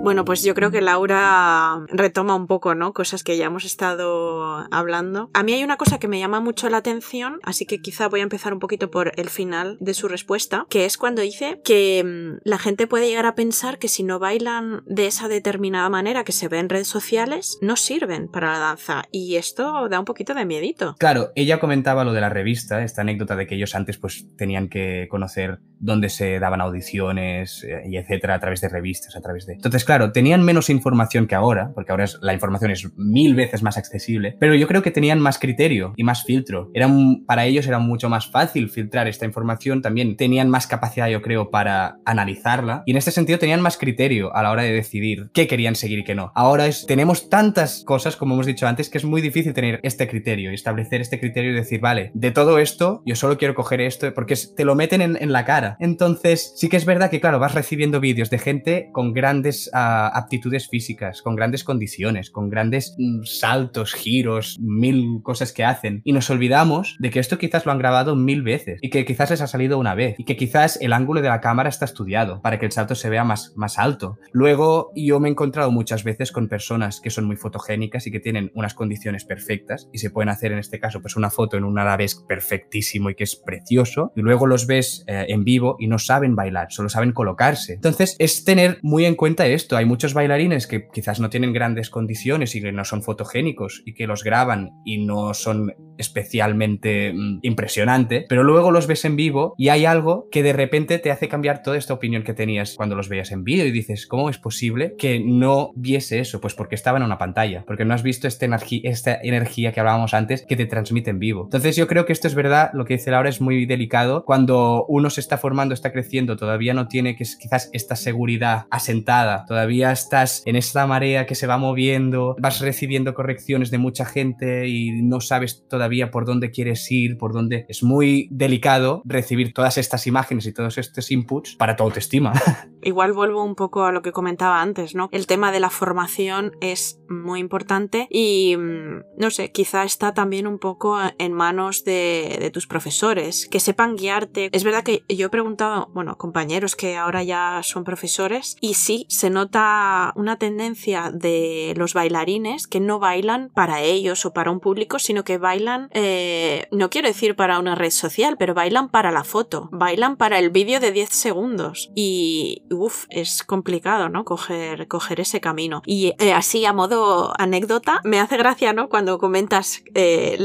Bueno, 0.00 0.24
pues 0.24 0.42
yo 0.42 0.54
creo 0.54 0.70
que 0.70 0.80
Laura 0.80 1.84
retoma 1.88 2.34
un 2.34 2.46
poco, 2.46 2.74
¿no? 2.74 2.92
Cosas 2.92 3.24
que 3.24 3.36
ya 3.36 3.46
hemos 3.46 3.64
estado 3.64 4.66
hablando. 4.70 5.28
A 5.34 5.42
mí 5.42 5.52
hay 5.52 5.64
una 5.64 5.76
cosa 5.76 5.98
que 5.98 6.08
me 6.08 6.18
llama 6.18 6.40
mucho 6.40 6.70
la 6.70 6.78
atención, 6.78 7.40
así 7.42 7.66
que 7.66 7.80
quizá 7.80 8.08
voy 8.08 8.20
a 8.20 8.22
empezar 8.22 8.52
un 8.52 8.60
poquito 8.60 8.90
por 8.90 9.12
el 9.16 9.28
final 9.28 9.76
de 9.80 9.92
su 9.94 10.08
respuesta, 10.08 10.66
que 10.70 10.86
es 10.86 10.96
cuando 10.96 11.20
dice 11.20 11.60
que 11.64 12.02
mm, 12.04 12.40
la 12.44 12.58
gente 12.58 12.86
puede 12.86 13.08
llegar 13.08 13.26
a 13.26 13.34
pensar 13.34 13.78
que 13.78 13.88
si 13.88 14.02
no 14.02 14.18
bailan 14.18 14.82
de 14.86 15.08
esa 15.08 15.28
determinada 15.28 15.90
manera 15.90 16.24
que 16.24 16.32
se 16.32 16.48
ve 16.48 16.58
en 16.58 16.68
redes 16.68 16.88
sociales, 16.88 17.58
no 17.60 17.76
sirven 17.76 18.28
para 18.28 18.52
la 18.52 18.58
danza. 18.60 19.04
Y 19.10 19.36
esto 19.36 19.88
da 19.88 19.98
un 19.98 20.06
poquito 20.06 20.32
de 20.32 20.46
miedito. 20.46 20.94
Claro, 20.98 21.32
ella 21.34 21.60
comentaba 21.60 22.04
lo 22.04 22.12
de 22.12 22.20
la 22.20 22.30
revista, 22.30 22.82
esta 22.82 23.02
anécdota 23.02 23.36
de 23.36 23.46
que 23.46 23.56
ellos 23.56 23.74
antes 23.74 23.98
pues 23.98 24.26
tenían 24.36 24.68
que 24.68 25.08
conocer 25.10 25.58
dónde 25.80 26.08
se 26.08 26.38
daban 26.38 26.60
audiciones 26.60 27.64
eh, 27.64 27.82
y 27.86 27.96
etcétera 27.96 28.34
a 28.34 28.40
través 28.40 28.60
de 28.60 28.68
revistas, 28.68 29.16
a 29.16 29.20
través 29.20 29.46
de... 29.46 29.54
Entonces, 29.54 29.84
claro, 29.88 30.12
tenían 30.12 30.44
menos 30.44 30.68
información 30.68 31.26
que 31.26 31.34
ahora, 31.34 31.72
porque 31.74 31.92
ahora 31.92 32.04
la 32.20 32.34
información 32.34 32.70
es 32.70 32.94
mil 32.98 33.34
veces 33.34 33.62
más 33.62 33.78
accesible, 33.78 34.36
pero 34.38 34.54
yo 34.54 34.68
creo 34.68 34.82
que 34.82 34.90
tenían 34.90 35.18
más 35.18 35.38
criterio 35.38 35.94
y 35.96 36.04
más 36.04 36.24
filtro. 36.24 36.70
Era 36.74 36.90
para 37.26 37.46
ellos 37.46 37.66
era 37.66 37.78
mucho 37.78 38.10
más 38.10 38.30
fácil 38.30 38.68
filtrar 38.68 39.08
esta 39.08 39.24
información, 39.24 39.80
también 39.80 40.18
tenían 40.18 40.50
más 40.50 40.66
capacidad, 40.66 41.08
yo 41.08 41.22
creo, 41.22 41.48
para 41.50 42.00
analizarla 42.04 42.82
y 42.84 42.90
en 42.90 42.98
este 42.98 43.12
sentido 43.12 43.38
tenían 43.38 43.62
más 43.62 43.78
criterio 43.78 44.36
a 44.36 44.42
la 44.42 44.50
hora 44.50 44.62
de 44.62 44.72
decidir 44.72 45.30
qué 45.32 45.46
querían 45.46 45.74
seguir 45.74 46.00
y 46.00 46.04
qué 46.04 46.14
no. 46.14 46.32
Ahora 46.34 46.66
es, 46.66 46.84
tenemos 46.84 47.30
tantas 47.30 47.82
cosas, 47.86 48.14
como 48.16 48.34
hemos 48.34 48.44
dicho 48.44 48.66
antes, 48.66 48.90
que 48.90 48.98
es 48.98 49.06
muy 49.06 49.22
difícil 49.22 49.54
tener 49.54 49.80
este 49.84 50.06
criterio 50.06 50.50
y 50.50 50.54
establecer 50.54 51.00
este 51.00 51.18
criterio 51.18 51.52
y 51.52 51.54
decir, 51.54 51.80
vale, 51.80 52.10
de 52.12 52.30
todo 52.30 52.58
esto, 52.58 53.02
yo 53.06 53.16
solo 53.16 53.38
quiero 53.38 53.54
coger 53.54 53.80
esto, 53.80 54.12
porque 54.12 54.34
te 54.54 54.66
lo 54.66 54.74
meten 54.74 55.00
en, 55.00 55.16
en 55.18 55.32
la 55.32 55.46
cara. 55.46 55.78
Entonces, 55.80 56.52
sí 56.58 56.68
que 56.68 56.76
es 56.76 56.84
verdad 56.84 57.08
que, 57.08 57.22
claro, 57.22 57.38
vas 57.38 57.54
recibiendo 57.54 58.00
vídeos 58.00 58.28
de 58.28 58.38
gente 58.38 58.90
con 58.92 59.14
grandes 59.14 59.70
aptitudes 59.78 60.68
físicas, 60.68 61.22
con 61.22 61.36
grandes 61.36 61.64
condiciones, 61.64 62.30
con 62.30 62.50
grandes 62.50 62.94
mm, 62.98 63.22
saltos, 63.24 63.94
giros, 63.94 64.56
mil 64.60 65.20
cosas 65.22 65.52
que 65.52 65.64
hacen. 65.64 66.02
Y 66.04 66.12
nos 66.12 66.30
olvidamos 66.30 66.96
de 66.98 67.10
que 67.10 67.20
esto 67.20 67.38
quizás 67.38 67.66
lo 67.66 67.72
han 67.72 67.78
grabado 67.78 68.16
mil 68.16 68.42
veces 68.42 68.78
y 68.82 68.90
que 68.90 69.04
quizás 69.04 69.30
les 69.30 69.40
ha 69.40 69.46
salido 69.46 69.78
una 69.78 69.94
vez 69.94 70.14
y 70.18 70.24
que 70.24 70.36
quizás 70.36 70.78
el 70.80 70.92
ángulo 70.92 71.20
de 71.20 71.28
la 71.28 71.40
cámara 71.40 71.68
está 71.68 71.84
estudiado 71.84 72.40
para 72.42 72.58
que 72.58 72.66
el 72.66 72.72
salto 72.72 72.94
se 72.94 73.10
vea 73.10 73.24
más, 73.24 73.52
más 73.56 73.78
alto. 73.78 74.18
Luego, 74.32 74.90
yo 74.94 75.20
me 75.20 75.28
he 75.28 75.32
encontrado 75.32 75.70
muchas 75.70 76.04
veces 76.04 76.32
con 76.32 76.48
personas 76.48 77.00
que 77.00 77.10
son 77.10 77.24
muy 77.24 77.36
fotogénicas 77.36 78.06
y 78.06 78.10
que 78.10 78.20
tienen 78.20 78.50
unas 78.54 78.74
condiciones 78.74 79.24
perfectas 79.24 79.88
y 79.92 79.98
se 79.98 80.10
pueden 80.10 80.28
hacer 80.28 80.52
en 80.52 80.58
este 80.58 80.80
caso 80.80 81.00
pues 81.00 81.16
una 81.16 81.30
foto 81.30 81.56
en 81.56 81.64
un 81.64 81.78
arabesque 81.78 82.24
perfectísimo 82.26 83.10
y 83.10 83.14
que 83.14 83.24
es 83.24 83.36
precioso 83.36 84.12
y 84.16 84.20
luego 84.22 84.46
los 84.46 84.66
ves 84.66 85.04
eh, 85.06 85.26
en 85.28 85.44
vivo 85.44 85.76
y 85.78 85.86
no 85.86 85.98
saben 85.98 86.34
bailar, 86.34 86.68
solo 86.70 86.88
saben 86.88 87.12
colocarse. 87.12 87.74
Entonces 87.74 88.16
es 88.18 88.44
tener 88.44 88.78
muy 88.82 89.04
en 89.04 89.14
cuenta 89.14 89.46
esto. 89.46 89.67
Hay 89.76 89.84
muchos 89.84 90.14
bailarines 90.14 90.66
que 90.66 90.88
quizás 90.88 91.20
no 91.20 91.30
tienen 91.30 91.52
grandes 91.52 91.90
condiciones 91.90 92.54
y 92.54 92.62
que 92.62 92.72
no 92.72 92.84
son 92.84 93.02
fotogénicos 93.02 93.82
y 93.84 93.94
que 93.94 94.06
los 94.06 94.24
graban 94.24 94.70
y 94.84 95.04
no 95.04 95.34
son 95.34 95.74
especialmente 95.98 97.12
mm, 97.12 97.40
impresionantes, 97.42 98.24
pero 98.28 98.44
luego 98.44 98.70
los 98.70 98.86
ves 98.86 99.04
en 99.04 99.16
vivo 99.16 99.54
y 99.58 99.68
hay 99.68 99.84
algo 99.84 100.28
que 100.30 100.42
de 100.42 100.52
repente 100.52 100.98
te 100.98 101.10
hace 101.10 101.28
cambiar 101.28 101.62
toda 101.62 101.76
esta 101.76 101.94
opinión 101.94 102.22
que 102.22 102.34
tenías 102.34 102.74
cuando 102.76 102.94
los 102.94 103.08
veías 103.08 103.32
en 103.32 103.44
vídeo 103.44 103.66
y 103.66 103.70
dices, 103.70 104.06
¿cómo 104.06 104.30
es 104.30 104.38
posible 104.38 104.94
que 104.96 105.20
no 105.20 105.72
viese 105.74 106.20
eso? 106.20 106.40
Pues 106.40 106.54
porque 106.54 106.74
estaba 106.74 106.98
en 106.98 107.04
una 107.04 107.18
pantalla, 107.18 107.64
porque 107.66 107.84
no 107.84 107.94
has 107.94 108.02
visto 108.02 108.28
esta, 108.28 108.46
esta 108.84 109.18
energía 109.22 109.72
que 109.72 109.80
hablábamos 109.80 110.14
antes 110.14 110.44
que 110.46 110.56
te 110.56 110.66
transmite 110.66 111.10
en 111.10 111.18
vivo. 111.18 111.44
Entonces 111.44 111.76
yo 111.76 111.86
creo 111.86 112.06
que 112.06 112.12
esto 112.12 112.28
es 112.28 112.34
verdad, 112.34 112.70
lo 112.72 112.84
que 112.84 112.94
dice 112.94 113.10
Laura 113.10 113.28
es 113.28 113.40
muy 113.40 113.66
delicado 113.66 114.24
cuando 114.24 114.84
uno 114.88 115.10
se 115.10 115.20
está 115.20 115.38
formando, 115.38 115.74
está 115.74 115.92
creciendo, 115.92 116.36
todavía 116.36 116.74
no 116.74 116.88
tiene 116.88 117.16
que 117.16 117.24
quizás 117.38 117.70
esta 117.72 117.96
seguridad 117.96 118.66
asentada, 118.70 119.44
todavía 119.46 119.92
estás 119.92 120.42
en 120.46 120.56
esta 120.56 120.86
marea 120.86 121.26
que 121.26 121.34
se 121.34 121.46
va 121.46 121.58
moviendo, 121.58 122.36
vas 122.38 122.60
recibiendo 122.60 123.14
correcciones 123.14 123.70
de 123.70 123.78
mucha 123.78 124.04
gente 124.04 124.68
y 124.68 125.02
no 125.02 125.20
sabes 125.20 125.66
todavía 125.68 125.87
por 126.10 126.24
dónde 126.24 126.50
quieres 126.50 126.90
ir, 126.90 127.18
por 127.18 127.32
dónde 127.32 127.66
es 127.68 127.82
muy 127.82 128.28
delicado 128.30 129.02
recibir 129.04 129.52
todas 129.52 129.78
estas 129.78 130.06
imágenes 130.06 130.46
y 130.46 130.52
todos 130.52 130.78
estos 130.78 131.10
inputs 131.10 131.56
para 131.56 131.76
tu 131.76 131.84
autoestima. 131.84 132.32
Igual 132.82 133.12
vuelvo 133.12 133.42
un 133.42 133.54
poco 133.54 133.84
a 133.84 133.92
lo 133.92 134.02
que 134.02 134.12
comentaba 134.12 134.62
antes, 134.62 134.94
¿no? 134.94 135.08
El 135.12 135.26
tema 135.26 135.50
de 135.50 135.60
la 135.60 135.70
formación 135.70 136.52
es 136.60 137.00
muy 137.08 137.40
importante 137.40 138.06
y 138.10 138.56
mm, 138.56 139.02
no 139.18 139.30
sé, 139.30 139.50
quizá 139.50 139.84
está 139.84 140.14
también 140.14 140.46
un 140.46 140.58
poco 140.58 140.98
en 141.18 141.32
manos 141.32 141.84
de, 141.84 142.38
de 142.40 142.50
tus 142.50 142.66
profesores, 142.66 143.48
que 143.50 143.60
sepan 143.60 143.96
guiarte. 143.96 144.48
Es 144.52 144.64
verdad 144.64 144.84
que 144.84 145.02
yo 145.08 145.26
he 145.26 145.30
preguntado, 145.30 145.90
bueno, 145.92 146.16
compañeros 146.16 146.76
que 146.76 146.96
ahora 146.96 147.22
ya 147.22 147.60
son 147.62 147.84
profesores 147.84 148.56
y 148.60 148.74
sí, 148.74 149.06
se 149.08 149.30
nota 149.30 150.12
una 150.14 150.36
tendencia 150.36 151.10
de 151.12 151.74
los 151.76 151.94
bailarines 151.94 152.66
que 152.66 152.80
no 152.80 152.98
bailan 152.98 153.50
para 153.54 153.82
ellos 153.82 154.24
o 154.24 154.32
para 154.32 154.50
un 154.50 154.60
público, 154.60 154.98
sino 154.98 155.24
que 155.24 155.38
bailan, 155.38 155.77
eh, 155.92 156.66
no 156.70 156.90
quiero 156.90 157.08
decir 157.08 157.36
para 157.36 157.58
una 157.58 157.74
red 157.74 157.90
social, 157.90 158.36
pero 158.38 158.54
bailan 158.54 158.88
para 158.88 159.10
la 159.10 159.24
foto, 159.24 159.68
bailan 159.72 160.16
para 160.16 160.38
el 160.38 160.50
vídeo 160.50 160.80
de 160.80 160.92
10 160.92 161.10
segundos 161.10 161.90
y 161.94 162.62
uff, 162.70 163.06
es 163.10 163.42
complicado, 163.42 164.08
¿no? 164.08 164.24
Coger, 164.24 164.86
ese 165.18 165.40
camino. 165.40 165.82
Y 165.86 166.14
eh, 166.18 166.32
así 166.32 166.64
a 166.64 166.72
modo 166.72 167.32
anécdota, 167.38 168.00
me 168.04 168.20
hace 168.20 168.36
gracia, 168.36 168.72
¿no? 168.72 168.88
Cuando 168.88 169.18
comentas, 169.18 169.82
eh, 169.94 170.38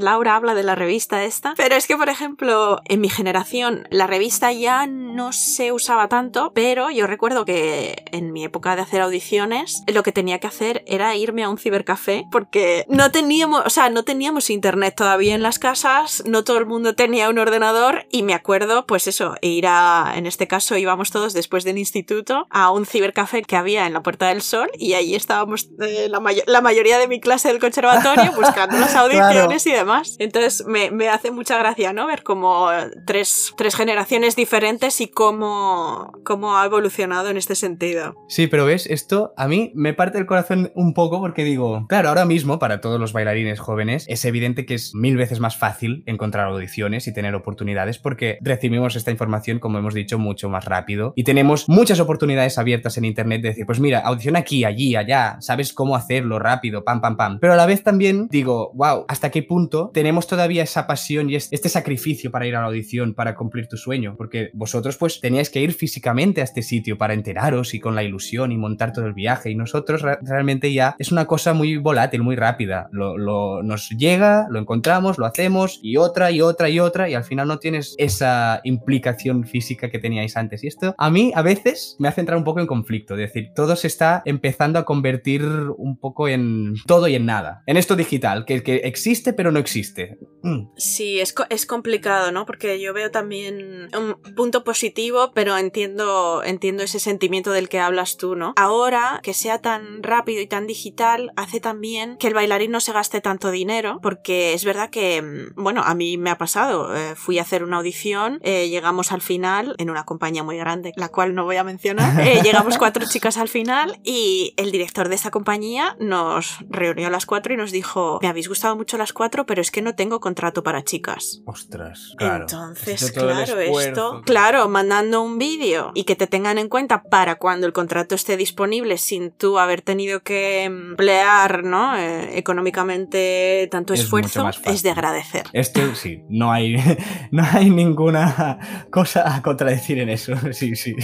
Laura 0.00 0.36
habla 0.36 0.54
de 0.54 0.62
la 0.62 0.74
revista 0.74 1.24
esta, 1.24 1.54
pero 1.56 1.74
es 1.74 1.86
que, 1.86 1.96
por 1.96 2.08
ejemplo, 2.08 2.80
en 2.84 3.00
mi 3.00 3.08
generación, 3.08 3.86
la 3.90 4.06
revista 4.06 4.52
ya 4.52 4.86
no 4.86 5.32
se 5.32 5.72
usaba 5.72 6.08
tanto, 6.08 6.52
pero 6.54 6.90
yo 6.90 7.06
recuerdo 7.06 7.44
que 7.44 8.04
en 8.12 8.32
mi 8.32 8.44
época 8.44 8.76
de 8.76 8.82
hacer 8.82 9.00
audiciones, 9.00 9.82
lo 9.86 10.02
que 10.02 10.12
tenía 10.12 10.38
que 10.38 10.46
hacer 10.46 10.84
era 10.86 11.14
irme 11.16 11.44
a 11.44 11.48
un 11.48 11.58
cibercafé 11.58 12.26
porque 12.30 12.84
no 12.88 13.10
teníamos, 13.10 13.62
o 13.64 13.70
sea, 13.70 13.90
no 13.90 14.04
teníamos 14.04 14.50
internet 14.50 14.75
internet 14.76 14.94
todavía 14.94 15.34
en 15.34 15.42
las 15.42 15.58
casas, 15.58 16.22
no 16.26 16.44
todo 16.44 16.58
el 16.58 16.66
mundo 16.66 16.94
tenía 16.94 17.30
un 17.30 17.38
ordenador 17.38 18.04
y 18.10 18.22
me 18.22 18.34
acuerdo, 18.34 18.86
pues 18.86 19.06
eso, 19.06 19.34
ir 19.40 19.66
a, 19.66 20.12
en 20.16 20.26
este 20.26 20.46
caso 20.46 20.76
íbamos 20.76 21.10
todos 21.10 21.32
después 21.32 21.64
del 21.64 21.78
instituto 21.78 22.46
a 22.50 22.70
un 22.70 22.84
cibercafé 22.84 23.42
que 23.42 23.56
había 23.56 23.86
en 23.86 23.94
la 23.94 24.02
Puerta 24.02 24.28
del 24.28 24.42
Sol 24.42 24.68
y 24.78 24.92
ahí 24.92 25.14
estábamos 25.14 25.70
eh, 25.80 26.08
la, 26.10 26.20
la, 26.46 26.60
mayoría 26.60 26.98
de 26.98 27.08
mi 27.08 27.20
clase 27.20 27.48
del 27.48 27.58
conservatorio 27.58 28.32
buscando 28.36 28.78
las 28.78 28.94
audiciones 28.94 29.66
y 29.66 29.72
demás. 29.72 30.16
Entonces 30.18 30.66
me, 30.66 30.90
me, 30.90 31.08
hace 31.08 31.30
mucha 31.30 31.56
gracia, 31.56 31.94
¿no? 31.94 32.06
Ver 32.06 32.22
como 32.22 32.68
tres, 33.06 33.54
tres 33.56 33.74
generaciones 33.74 34.36
diferentes 34.36 35.00
y 35.00 35.08
cómo, 35.08 36.12
cómo 36.24 36.58
ha 36.58 36.66
evolucionado 36.66 37.30
en 37.30 37.38
este 37.38 37.54
sentido. 37.54 38.14
Sí, 38.28 38.46
pero 38.46 38.66
ves, 38.66 38.86
esto 38.86 39.32
a 39.38 39.48
mí 39.48 39.72
me 39.74 39.94
parte 39.94 40.18
el 40.18 40.26
corazón 40.26 40.70
un 40.74 40.92
poco 40.92 41.20
porque 41.20 41.44
digo, 41.44 41.86
claro, 41.88 42.10
ahora 42.10 42.26
mismo 42.26 42.58
para 42.58 42.82
todos 42.82 43.00
los 43.00 43.14
bailarines 43.14 43.58
jóvenes 43.58 44.04
es 44.08 44.24
evidente 44.26 44.55
que 44.64 44.74
es 44.74 44.94
mil 44.94 45.16
veces 45.16 45.40
más 45.40 45.56
fácil 45.56 46.02
encontrar 46.06 46.46
audiciones 46.46 47.06
y 47.06 47.12
tener 47.12 47.34
oportunidades 47.34 47.98
porque 47.98 48.38
recibimos 48.40 48.96
esta 48.96 49.10
información, 49.10 49.58
como 49.58 49.78
hemos 49.78 49.94
dicho, 49.94 50.18
mucho 50.18 50.48
más 50.48 50.64
rápido 50.64 51.12
y 51.16 51.24
tenemos 51.24 51.68
muchas 51.68 52.00
oportunidades 52.00 52.58
abiertas 52.58 52.96
en 52.96 53.04
internet 53.04 53.42
de 53.42 53.48
decir, 53.48 53.66
pues 53.66 53.80
mira, 53.80 54.00
audición 54.00 54.36
aquí, 54.36 54.64
allí, 54.64 54.96
allá, 54.96 55.36
sabes 55.40 55.72
cómo 55.72 55.96
hacerlo 55.96 56.38
rápido, 56.38 56.84
pam, 56.84 57.00
pam, 57.00 57.16
pam. 57.16 57.38
Pero 57.40 57.52
a 57.52 57.56
la 57.56 57.66
vez 57.66 57.82
también 57.82 58.28
digo, 58.30 58.72
wow, 58.74 59.04
¿hasta 59.08 59.30
qué 59.30 59.42
punto 59.42 59.90
tenemos 59.92 60.26
todavía 60.26 60.62
esa 60.62 60.86
pasión 60.86 61.30
y 61.30 61.36
este 61.36 61.68
sacrificio 61.68 62.30
para 62.30 62.46
ir 62.46 62.56
a 62.56 62.60
la 62.60 62.66
audición, 62.66 63.14
para 63.14 63.34
cumplir 63.34 63.68
tu 63.68 63.76
sueño? 63.76 64.14
Porque 64.16 64.50
vosotros 64.54 64.96
pues 64.96 65.20
teníais 65.20 65.50
que 65.50 65.60
ir 65.60 65.72
físicamente 65.72 66.40
a 66.40 66.44
este 66.44 66.62
sitio 66.62 66.96
para 66.98 67.14
enteraros 67.14 67.74
y 67.74 67.80
con 67.80 67.94
la 67.94 68.02
ilusión 68.02 68.52
y 68.52 68.56
montar 68.56 68.92
todo 68.92 69.06
el 69.06 69.14
viaje 69.14 69.50
y 69.50 69.54
nosotros 69.54 70.02
realmente 70.22 70.72
ya 70.72 70.94
es 70.98 71.12
una 71.12 71.26
cosa 71.26 71.52
muy 71.52 71.76
volátil, 71.76 72.22
muy 72.22 72.36
rápida. 72.36 72.88
Lo, 72.92 73.62
nos 73.62 73.90
llega, 73.90 74.45
lo 74.50 74.58
encontramos, 74.58 75.18
lo 75.18 75.26
hacemos 75.26 75.78
y 75.82 75.96
otra 75.96 76.30
y 76.30 76.40
otra 76.40 76.68
y 76.68 76.80
otra 76.80 77.08
y 77.08 77.14
al 77.14 77.24
final 77.24 77.48
no 77.48 77.58
tienes 77.58 77.94
esa 77.98 78.60
implicación 78.64 79.44
física 79.44 79.90
que 79.90 79.98
teníais 79.98 80.36
antes. 80.36 80.64
Y 80.64 80.68
esto 80.68 80.94
a 80.96 81.10
mí 81.10 81.32
a 81.34 81.42
veces 81.42 81.96
me 81.98 82.08
hace 82.08 82.20
entrar 82.20 82.38
un 82.38 82.44
poco 82.44 82.60
en 82.60 82.66
conflicto, 82.66 83.14
es 83.14 83.20
decir, 83.20 83.50
todo 83.54 83.76
se 83.76 83.86
está 83.86 84.22
empezando 84.24 84.78
a 84.78 84.84
convertir 84.84 85.44
un 85.44 85.98
poco 85.98 86.28
en 86.28 86.74
todo 86.86 87.08
y 87.08 87.14
en 87.14 87.26
nada. 87.26 87.62
En 87.66 87.76
esto 87.76 87.96
digital, 87.96 88.44
que, 88.44 88.62
que 88.62 88.76
existe 88.76 89.32
pero 89.32 89.52
no 89.52 89.58
existe. 89.58 90.18
Mm. 90.42 90.68
Sí, 90.76 91.20
es, 91.20 91.34
es 91.50 91.66
complicado, 91.66 92.32
¿no? 92.32 92.46
Porque 92.46 92.80
yo 92.80 92.92
veo 92.92 93.10
también 93.10 93.88
un 93.96 94.34
punto 94.34 94.64
positivo, 94.64 95.32
pero 95.34 95.56
entiendo, 95.56 96.42
entiendo 96.44 96.82
ese 96.82 97.00
sentimiento 97.00 97.52
del 97.52 97.68
que 97.68 97.80
hablas 97.80 98.16
tú, 98.16 98.36
¿no? 98.36 98.54
Ahora 98.56 99.20
que 99.22 99.34
sea 99.34 99.60
tan 99.60 100.02
rápido 100.02 100.40
y 100.40 100.46
tan 100.46 100.66
digital 100.66 101.32
hace 101.36 101.60
también 101.60 102.16
que 102.18 102.28
el 102.28 102.34
bailarín 102.34 102.70
no 102.70 102.80
se 102.80 102.92
gaste 102.92 103.20
tanto 103.20 103.50
dinero, 103.50 103.98
porque 104.02 104.35
es 104.54 104.64
verdad 104.64 104.90
que, 104.90 105.22
mm, 105.22 105.62
bueno, 105.62 105.82
a 105.84 105.94
mí 105.94 106.16
me 106.18 106.30
ha 106.30 106.38
pasado, 106.38 106.94
eh, 106.94 107.14
fui 107.16 107.38
a 107.38 107.42
hacer 107.42 107.64
una 107.64 107.78
audición, 107.78 108.38
eh, 108.42 108.68
llegamos 108.68 109.12
al 109.12 109.22
final 109.22 109.74
en 109.78 109.90
una 109.90 110.04
compañía 110.04 110.42
muy 110.42 110.56
grande, 110.56 110.92
la 110.96 111.08
cual 111.08 111.34
no 111.34 111.44
voy 111.44 111.56
a 111.56 111.64
mencionar, 111.64 112.20
eh, 112.20 112.40
llegamos 112.42 112.78
cuatro 112.78 113.04
chicas 113.06 113.36
al 113.36 113.48
final 113.48 114.00
y 114.04 114.54
el 114.56 114.70
director 114.70 115.08
de 115.08 115.14
esa 115.14 115.30
compañía 115.30 115.96
nos 115.98 116.58
reunió 116.68 117.06
a 117.06 117.10
las 117.10 117.26
cuatro 117.26 117.54
y 117.54 117.56
nos 117.56 117.72
dijo, 117.72 118.18
me 118.22 118.28
habéis 118.28 118.48
gustado 118.48 118.76
mucho 118.76 118.98
las 118.98 119.12
cuatro, 119.12 119.46
pero 119.46 119.60
es 119.60 119.70
que 119.70 119.82
no 119.82 119.94
tengo 119.94 120.20
contrato 120.20 120.62
para 120.62 120.84
chicas. 120.84 121.42
Ostras, 121.44 122.14
claro. 122.16 122.42
Entonces, 122.42 123.12
claro, 123.12 123.58
esto, 123.60 124.22
claro, 124.24 124.68
mandando 124.68 125.22
un 125.22 125.38
vídeo 125.38 125.92
y 125.94 126.04
que 126.04 126.16
te 126.16 126.26
tengan 126.26 126.58
en 126.58 126.68
cuenta 126.68 127.02
para 127.02 127.36
cuando 127.36 127.66
el 127.66 127.72
contrato 127.72 128.14
esté 128.14 128.36
disponible 128.36 128.98
sin 128.98 129.30
tú 129.30 129.58
haber 129.58 129.82
tenido 129.82 130.22
que 130.22 130.64
emplear, 130.64 131.64
¿no? 131.64 131.96
económicamente 131.96 133.68
tanto 133.70 133.94
esfuerzo, 133.94 134.25
es 134.64 134.82
de 134.82 134.90
agradecer. 134.90 135.44
Esto 135.52 135.94
sí, 135.94 136.22
no 136.28 136.52
hay, 136.52 136.76
no 137.30 137.44
hay 137.44 137.70
ninguna 137.70 138.86
cosa 138.90 139.34
a 139.34 139.42
contradecir 139.42 139.98
en 139.98 140.08
eso. 140.08 140.34
Sí, 140.56 140.74
sí. 140.74 140.94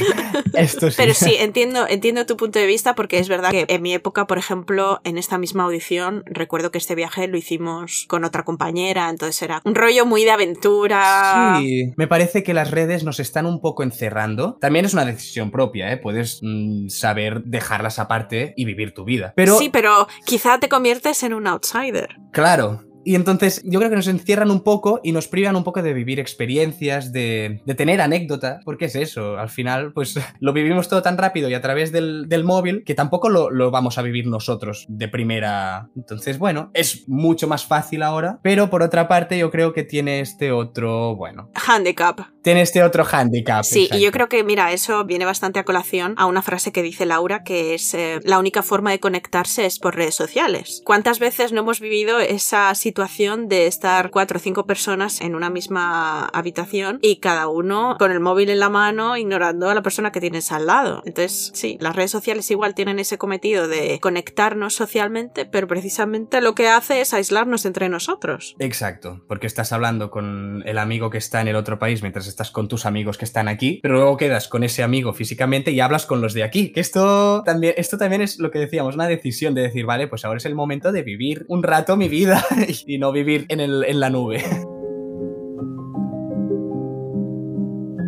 Esto 0.55 0.91
sí. 0.91 0.97
Pero 0.97 1.13
sí, 1.13 1.37
entiendo, 1.39 1.87
entiendo 1.87 2.25
tu 2.25 2.37
punto 2.37 2.59
de 2.59 2.67
vista 2.67 2.95
porque 2.95 3.19
es 3.19 3.29
verdad 3.29 3.51
que 3.51 3.67
en 3.69 3.83
mi 3.83 3.93
época, 3.93 4.27
por 4.27 4.39
ejemplo, 4.39 5.01
en 5.05 5.19
esta 5.19 5.37
misma 5.37 5.65
audición, 5.65 6.23
recuerdo 6.27 6.71
que 6.71 6.79
este 6.79 6.95
viaje 6.95 7.29
lo 7.29 7.37
hicimos 7.37 8.07
con 8.09 8.25
otra 8.25 8.45
compañera, 8.45 9.11
entonces 9.11 9.43
era 9.43 9.61
un 9.65 9.75
rollo 9.75 10.07
muy 10.07 10.25
de 10.25 10.31
aventura. 10.31 11.57
Sí, 11.59 11.93
me 11.97 12.07
parece 12.07 12.43
que 12.43 12.55
las 12.55 12.71
redes 12.71 13.05
nos 13.05 13.21
están 13.21 13.47
un 13.47 13.61
poco 13.61 13.83
encerrando. 13.83 14.57
También 14.61 14.85
es 14.85 14.95
una 14.95 15.05
decisión 15.05 15.51
propia, 15.51 15.93
¿eh? 15.93 15.97
Puedes 15.97 16.41
mm, 16.43 16.89
saber 16.89 17.43
dejarlas 17.45 17.99
aparte 17.99 18.55
y 18.57 18.65
vivir 18.65 18.95
tu 18.95 19.05
vida. 19.05 19.33
Pero... 19.37 19.59
Sí, 19.59 19.69
pero 19.69 20.09
quizá 20.25 20.59
te 20.59 20.69
conviertes 20.69 21.23
en 21.23 21.35
un 21.35 21.47
outsider. 21.47 22.17
Claro, 22.33 22.85
y 23.05 23.15
entonces 23.15 23.63
yo 23.65 23.79
creo 23.79 23.91
que 23.91 23.97
nos 23.97 24.07
encierran 24.07 24.51
un 24.51 24.63
poco 24.63 25.01
y 25.03 25.13
nos 25.13 25.29
privan 25.29 25.57
un 25.57 25.65
poco 25.65 25.83
de 25.83 25.93
vivir 25.93 26.21
experiencias, 26.21 27.13
de, 27.13 27.63
tener 27.77 28.01
anécdotas, 28.01 28.63
porque 28.65 28.87
es 28.87 28.95
eso, 28.95 29.39
al 29.39 29.49
final 29.49 29.93
pues 29.93 30.19
lo 30.41 30.53
vivimos 30.53 30.89
todo 30.89 31.03
tan 31.03 31.19
rápido 31.19 31.49
y 31.49 31.55
a 31.55 31.61
través 31.61 31.93
del, 31.93 32.29
móvil 32.45 32.83
que 32.85 32.95
tampoco 32.95 33.29
lo, 33.29 33.51
lo, 33.51 33.71
vamos 33.71 33.99
a 33.99 34.03
vivir 34.03 34.27
nosotros 34.27 34.85
de 34.89 35.09
primera. 35.09 35.89
Entonces 35.97 36.39
bueno, 36.39 36.71
es 36.75 37.09
mucho 37.09 37.47
más 37.47 37.65
fácil 37.65 38.03
ahora, 38.03 38.41
pero 38.43 38.69
por 38.69 38.83
otra 38.83 39.09
parte 39.09 39.39
yo 39.39 39.51
creo 39.51 39.73
que 39.73 39.85
tiene 39.85 40.21
este 40.21 40.51
otro, 40.51 41.15
bueno... 41.15 41.51
Handicap. 41.55 42.21
Tiene 42.43 42.63
este 42.63 42.83
otro 42.83 43.05
handicap. 43.05 43.63
Sí, 43.63 43.89
y 43.93 44.01
yo 44.01 44.11
creo 44.11 44.29
que 44.29 44.43
mira, 44.43 44.73
eso 44.73 45.05
viene 45.05 45.25
bastante 45.25 45.61
a 45.61 45.65
colación 45.65 46.15
a 46.19 46.27
una 46.27 46.43
frase 46.43 46.73
que 46.73 46.83
dice 46.83 47.07
Laura, 47.07 47.45
que 47.45 47.75
es 47.75 47.95
eh, 47.95 48.19
la 48.25 48.39
única 48.41 48.63
forma 48.63 48.91
de 48.91 48.99
conectarse 48.99 49.65
es 49.65 49.79
por 49.79 49.95
redes 49.95 50.17
sociales. 50.17 50.83
¿Cuántas 50.85 51.21
veces 51.21 51.53
no 51.53 51.61
hemos 51.61 51.79
vivido 51.81 52.19
esa 52.19 52.75
situación? 52.75 52.92
Situación 52.93 53.49
de 53.49 53.67
estar 53.69 54.11
cuatro 54.11 54.37
o 54.37 54.39
cinco 54.39 54.67
personas 54.67 55.23
en 55.23 55.35
una 55.35 55.49
misma 55.49 56.27
habitación 56.27 56.99
y 57.01 57.21
cada 57.21 57.49
uno 57.49 57.97
con 57.99 58.13
el 58.13 58.21
móvil 58.21 58.51
en 58.51 58.61
la 58.61 58.69
mano 58.69 59.17
ignorando 59.17 59.71
a 59.71 59.75
la 59.75 59.81
persona 59.81 60.13
que 60.13 60.21
tienes 60.21 60.53
al 60.53 60.67
lado. 60.67 61.03
Entonces, 61.07 61.53
sí, 61.55 61.79
las 61.81 61.97
redes 61.97 62.11
sociales 62.11 62.51
igual 62.51 62.75
tienen 62.75 62.99
ese 62.99 63.17
cometido 63.17 63.67
de 63.67 63.99
conectarnos 63.99 64.75
socialmente, 64.75 65.47
pero 65.47 65.67
precisamente 65.67 66.43
lo 66.43 66.55
que 66.55 66.69
hace 66.69 67.01
es 67.01 67.15
aislarnos 67.15 67.65
entre 67.65 67.89
nosotros. 67.89 68.57
Exacto, 68.59 69.25
porque 69.27 69.47
estás 69.47 69.73
hablando 69.73 70.11
con 70.11 70.63
el 70.67 70.77
amigo 70.77 71.09
que 71.09 71.17
está 71.17 71.41
en 71.41 71.49
el 71.49 71.57
otro 71.57 71.79
país 71.79 72.03
mientras 72.03 72.27
estás 72.27 72.51
con 72.51 72.69
tus 72.69 72.85
amigos 72.85 73.17
que 73.17 73.25
están 73.25 73.49
aquí, 73.49 73.81
pero 73.83 73.95
luego 73.95 74.19
quedas 74.19 74.49
con 74.49 74.65
ese 74.65 74.83
amigo 74.83 75.15
físicamente 75.15 75.71
y 75.71 75.81
hablas 75.81 76.05
con 76.05 76.21
los 76.21 76.35
de 76.35 76.43
aquí. 76.43 76.73
Que 76.73 76.81
esto 76.81 77.43
también, 77.43 77.73
esto 77.79 77.97
también 77.97 78.21
es 78.21 78.39
lo 78.39 78.51
que 78.51 78.59
decíamos, 78.59 78.97
una 78.97 79.07
decisión 79.07 79.55
de 79.55 79.63
decir, 79.63 79.87
vale, 79.87 80.09
pues 80.09 80.27
ahora 80.27 80.37
es 80.37 80.45
el 80.45 80.55
momento 80.55 80.93
de 80.93 81.03
vivir 81.03 81.47
un 81.49 81.63
rato 81.63 81.97
mi 81.97 82.11
vida 82.11 82.45
y 82.87 82.99
no 82.99 83.13
vivir 83.13 83.47
en, 83.49 83.61
el, 83.61 83.85
en 83.85 84.01
la 84.01 84.11
nube. 84.11 84.43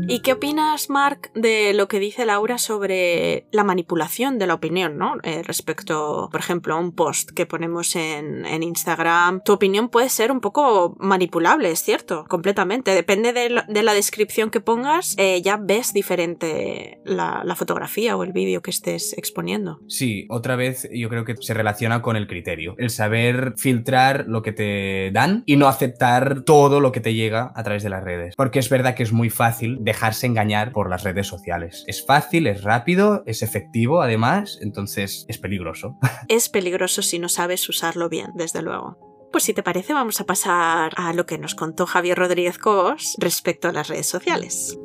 ¿Y 0.07 0.21
qué 0.21 0.33
opinas, 0.33 0.91
Mark, 0.91 1.31
de 1.35 1.73
lo 1.75 1.89
que 1.89 1.99
dice 1.99 2.27
Laura 2.27 2.59
sobre 2.59 3.47
la 3.53 3.65
manipulación 3.65 4.39
de 4.39 4.47
la 4.47 4.55
opinión, 4.55 4.99
¿no? 4.99 5.17
Eh, 5.23 5.43
respecto, 5.43 6.29
por 6.31 6.41
ejemplo, 6.41 6.75
a 6.75 6.79
un 6.79 6.93
post 6.93 7.31
que 7.31 7.47
ponemos 7.47 7.97
en, 7.97 8.45
Instagram. 8.63 9.43
Tu 9.45 9.53
opinión 9.53 9.89
puede 9.89 10.09
ser 10.09 10.33
un 10.33 10.41
poco 10.41 10.97
manipulable, 10.99 11.71
es 11.71 11.81
cierto, 11.81 12.25
completamente. 12.29 12.93
Depende 12.93 13.33
de 13.33 13.51
la, 13.51 13.95
descripción 13.95 14.51
que 14.51 14.61
pongas, 14.61 15.15
eh, 15.19 15.43
ya 15.43 15.57
ves 15.57 15.93
diferente 15.93 17.01
la, 17.05 17.43
la 17.45 17.55
fotografía 17.55 18.17
o 18.17 18.25
el 18.25 18.33
vídeo 18.33 18.63
que 18.63 18.71
estés 18.71 19.17
exponiendo. 19.19 19.81
Sí, 19.87 20.27
otra 20.31 20.57
vez 20.57 20.89
yo 20.93 21.09
creo 21.09 21.25
que 21.25 21.37
se 21.39 21.55
relaciona 21.55 22.03
con 22.03 22.17
el 22.17 22.27
criterio. 22.27 22.75
El 22.79 22.91
saber 22.91 23.55
filtrar 23.57 24.25
lo 24.27 24.43
que 24.43 24.53
te 24.53 25.11
dan 25.13 25.43
y 25.47 25.57
no 25.57 25.69
aceptar 25.69 26.43
todo 26.43 26.81
lo 26.81 26.93
que 26.93 27.01
te 27.01 27.15
llega 27.15 27.53
a 27.55 27.63
través 27.63 27.83
de 27.83 27.91
las 27.91 28.03
redes. 28.03 28.35
Porque 28.37 28.59
es 28.59 28.69
verdad 28.69 28.95
que 28.95 29.03
es 29.03 29.13
muy 29.13 29.31
fácil 29.31 29.79
dejarse 29.95 30.27
engañar 30.27 30.73
por 30.73 30.91
las 30.91 31.05
redes 31.05 31.29
sociales. 31.29 31.85
Es 31.87 32.05
fácil, 32.05 32.49
es 32.49 32.63
rápido, 32.63 33.23
es 33.27 33.43
efectivo 33.43 34.03
además, 34.03 34.59
entonces 34.61 35.25
es 35.29 35.39
peligroso. 35.39 35.97
Es 36.29 36.49
peligroso 36.49 37.03
si 37.03 37.19
no 37.19 37.29
sabes 37.29 37.69
usarlo 37.69 38.09
bien, 38.09 38.33
desde 38.35 38.63
luego. 38.63 38.99
Pues 39.31 39.45
si 39.45 39.53
te 39.53 39.63
parece 39.63 39.93
vamos 39.93 40.21
a 40.21 40.25
pasar 40.25 40.93
a 40.97 41.13
lo 41.13 41.27
que 41.27 41.39
nos 41.39 41.55
contó 41.55 41.87
Javier 41.87 42.19
Rodríguez 42.19 42.59
Cos 42.59 43.15
respecto 43.19 43.69
a 43.69 43.73
las 43.73 43.89
redes 43.89 44.07
sociales. 44.07 44.79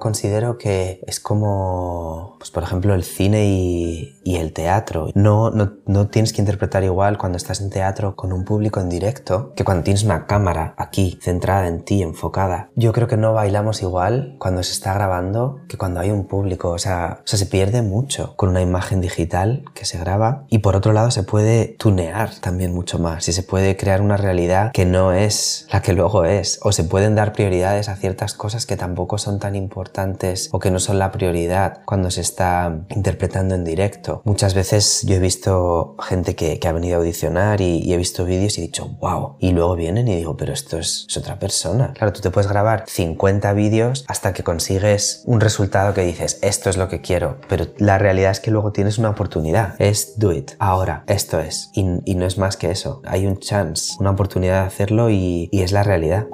Considero 0.00 0.56
que 0.56 1.00
es 1.06 1.20
como, 1.20 2.36
pues 2.38 2.50
por 2.50 2.62
ejemplo, 2.62 2.94
el 2.94 3.04
cine 3.04 3.46
y, 3.46 4.16
el 4.40 4.52
teatro. 4.54 5.08
No, 5.14 5.50
no, 5.50 5.72
no, 5.86 6.08
tienes 6.08 6.32
que 6.32 6.40
interpretar 6.40 6.82
igual 6.82 7.18
cuando 7.18 7.36
estás 7.36 7.60
en 7.60 7.68
teatro 7.68 8.16
con 8.16 8.32
un 8.32 8.44
público 8.44 8.80
en 8.80 8.88
directo 8.88 9.52
que 9.54 9.64
cuando 9.64 9.84
tienes 9.84 10.04
una 10.04 10.26
cámara 10.26 10.72
aquí, 10.78 11.18
centrada 11.20 11.66
en 11.66 11.84
ti, 11.84 12.00
enfocada. 12.00 12.70
Yo 12.74 12.92
creo 12.92 13.06
que 13.06 13.18
no 13.18 13.34
bailamos 13.34 13.82
igual 13.82 14.36
cuando 14.38 14.62
se 14.62 14.72
está 14.72 14.94
grabando 14.94 15.60
que 15.68 15.76
cuando 15.76 16.00
hay 16.00 16.10
un 16.10 16.26
público. 16.26 16.70
O 16.70 16.78
sea, 16.78 17.18
o 17.20 17.26
sea, 17.26 17.38
se 17.38 17.46
pierde 17.46 17.82
mucho 17.82 18.34
con 18.36 18.48
una 18.48 18.62
imagen 18.62 19.02
digital 19.02 19.64
que 19.74 19.84
se 19.84 19.98
graba. 19.98 20.46
Y 20.48 20.58
por 20.58 20.74
otro 20.74 20.94
lado, 20.94 21.10
se 21.10 21.24
puede 21.24 21.76
tunear 21.78 22.34
también 22.36 22.72
mucho 22.72 22.98
más. 22.98 23.28
Y 23.28 23.32
se 23.32 23.42
puede 23.42 23.76
crear 23.76 24.00
una 24.00 24.16
realidad 24.16 24.72
que 24.72 24.86
no 24.86 25.12
es 25.12 25.66
la 25.70 25.82
que 25.82 25.92
luego 25.92 26.24
es. 26.24 26.60
O 26.62 26.72
se 26.72 26.84
pueden 26.84 27.14
dar 27.14 27.34
prioridades 27.34 27.90
a 27.90 27.96
ciertas 27.96 28.32
cosas 28.32 28.64
que 28.64 28.78
tampoco 28.78 29.18
son 29.18 29.38
tan 29.38 29.54
importantes 29.54 29.89
importantes 29.90 30.48
o 30.52 30.58
que 30.60 30.70
no 30.70 30.78
son 30.78 30.98
la 30.98 31.10
prioridad 31.10 31.82
cuando 31.84 32.10
se 32.10 32.20
está 32.20 32.84
interpretando 32.90 33.54
en 33.54 33.64
directo. 33.64 34.22
Muchas 34.24 34.54
veces 34.54 35.02
yo 35.04 35.16
he 35.16 35.18
visto 35.18 35.96
gente 36.00 36.36
que, 36.36 36.60
ha 36.60 36.72
venido 36.72 36.96
a 36.96 36.98
audicionar 36.98 37.60
y, 37.60 37.92
he 37.92 37.96
visto 37.96 38.24
vídeos 38.24 38.56
y 38.56 38.60
he 38.60 38.64
dicho, 38.66 38.86
wow, 39.00 39.36
y 39.40 39.50
luego 39.50 39.74
vienen 39.74 40.06
y 40.06 40.14
digo, 40.14 40.36
pero 40.36 40.52
esto 40.52 40.78
es, 40.78 41.06
otra 41.16 41.40
persona. 41.40 41.92
Claro, 41.94 42.12
tú 42.12 42.20
te 42.20 42.30
puedes 42.30 42.48
grabar 42.48 42.84
50 42.86 43.52
vídeos 43.54 44.04
hasta 44.06 44.32
que 44.32 44.44
consigues 44.44 45.24
un 45.26 45.40
resultado 45.40 45.92
que 45.92 46.02
dices, 46.02 46.38
esto 46.42 46.70
es 46.70 46.76
lo 46.76 46.88
que 46.88 47.00
quiero, 47.00 47.38
pero 47.48 47.66
la 47.78 47.98
realidad 47.98 48.30
es 48.30 48.38
que 48.38 48.52
luego 48.52 48.70
tienes 48.70 48.98
una 48.98 49.10
oportunidad, 49.10 49.74
es 49.80 50.18
do 50.18 50.32
it, 50.32 50.52
ahora, 50.60 51.02
esto 51.08 51.40
es, 51.40 51.70
y, 51.74 51.82
no 51.82 52.26
es 52.26 52.38
más 52.38 52.56
que 52.56 52.70
eso, 52.70 53.02
hay 53.06 53.26
un 53.26 53.38
chance, 53.38 53.94
una 53.98 54.10
oportunidad 54.10 54.60
de 54.60 54.66
hacerlo 54.68 55.10
y 55.10 55.48
es 55.52 55.72
la 55.72 55.82
realidad 55.82 56.26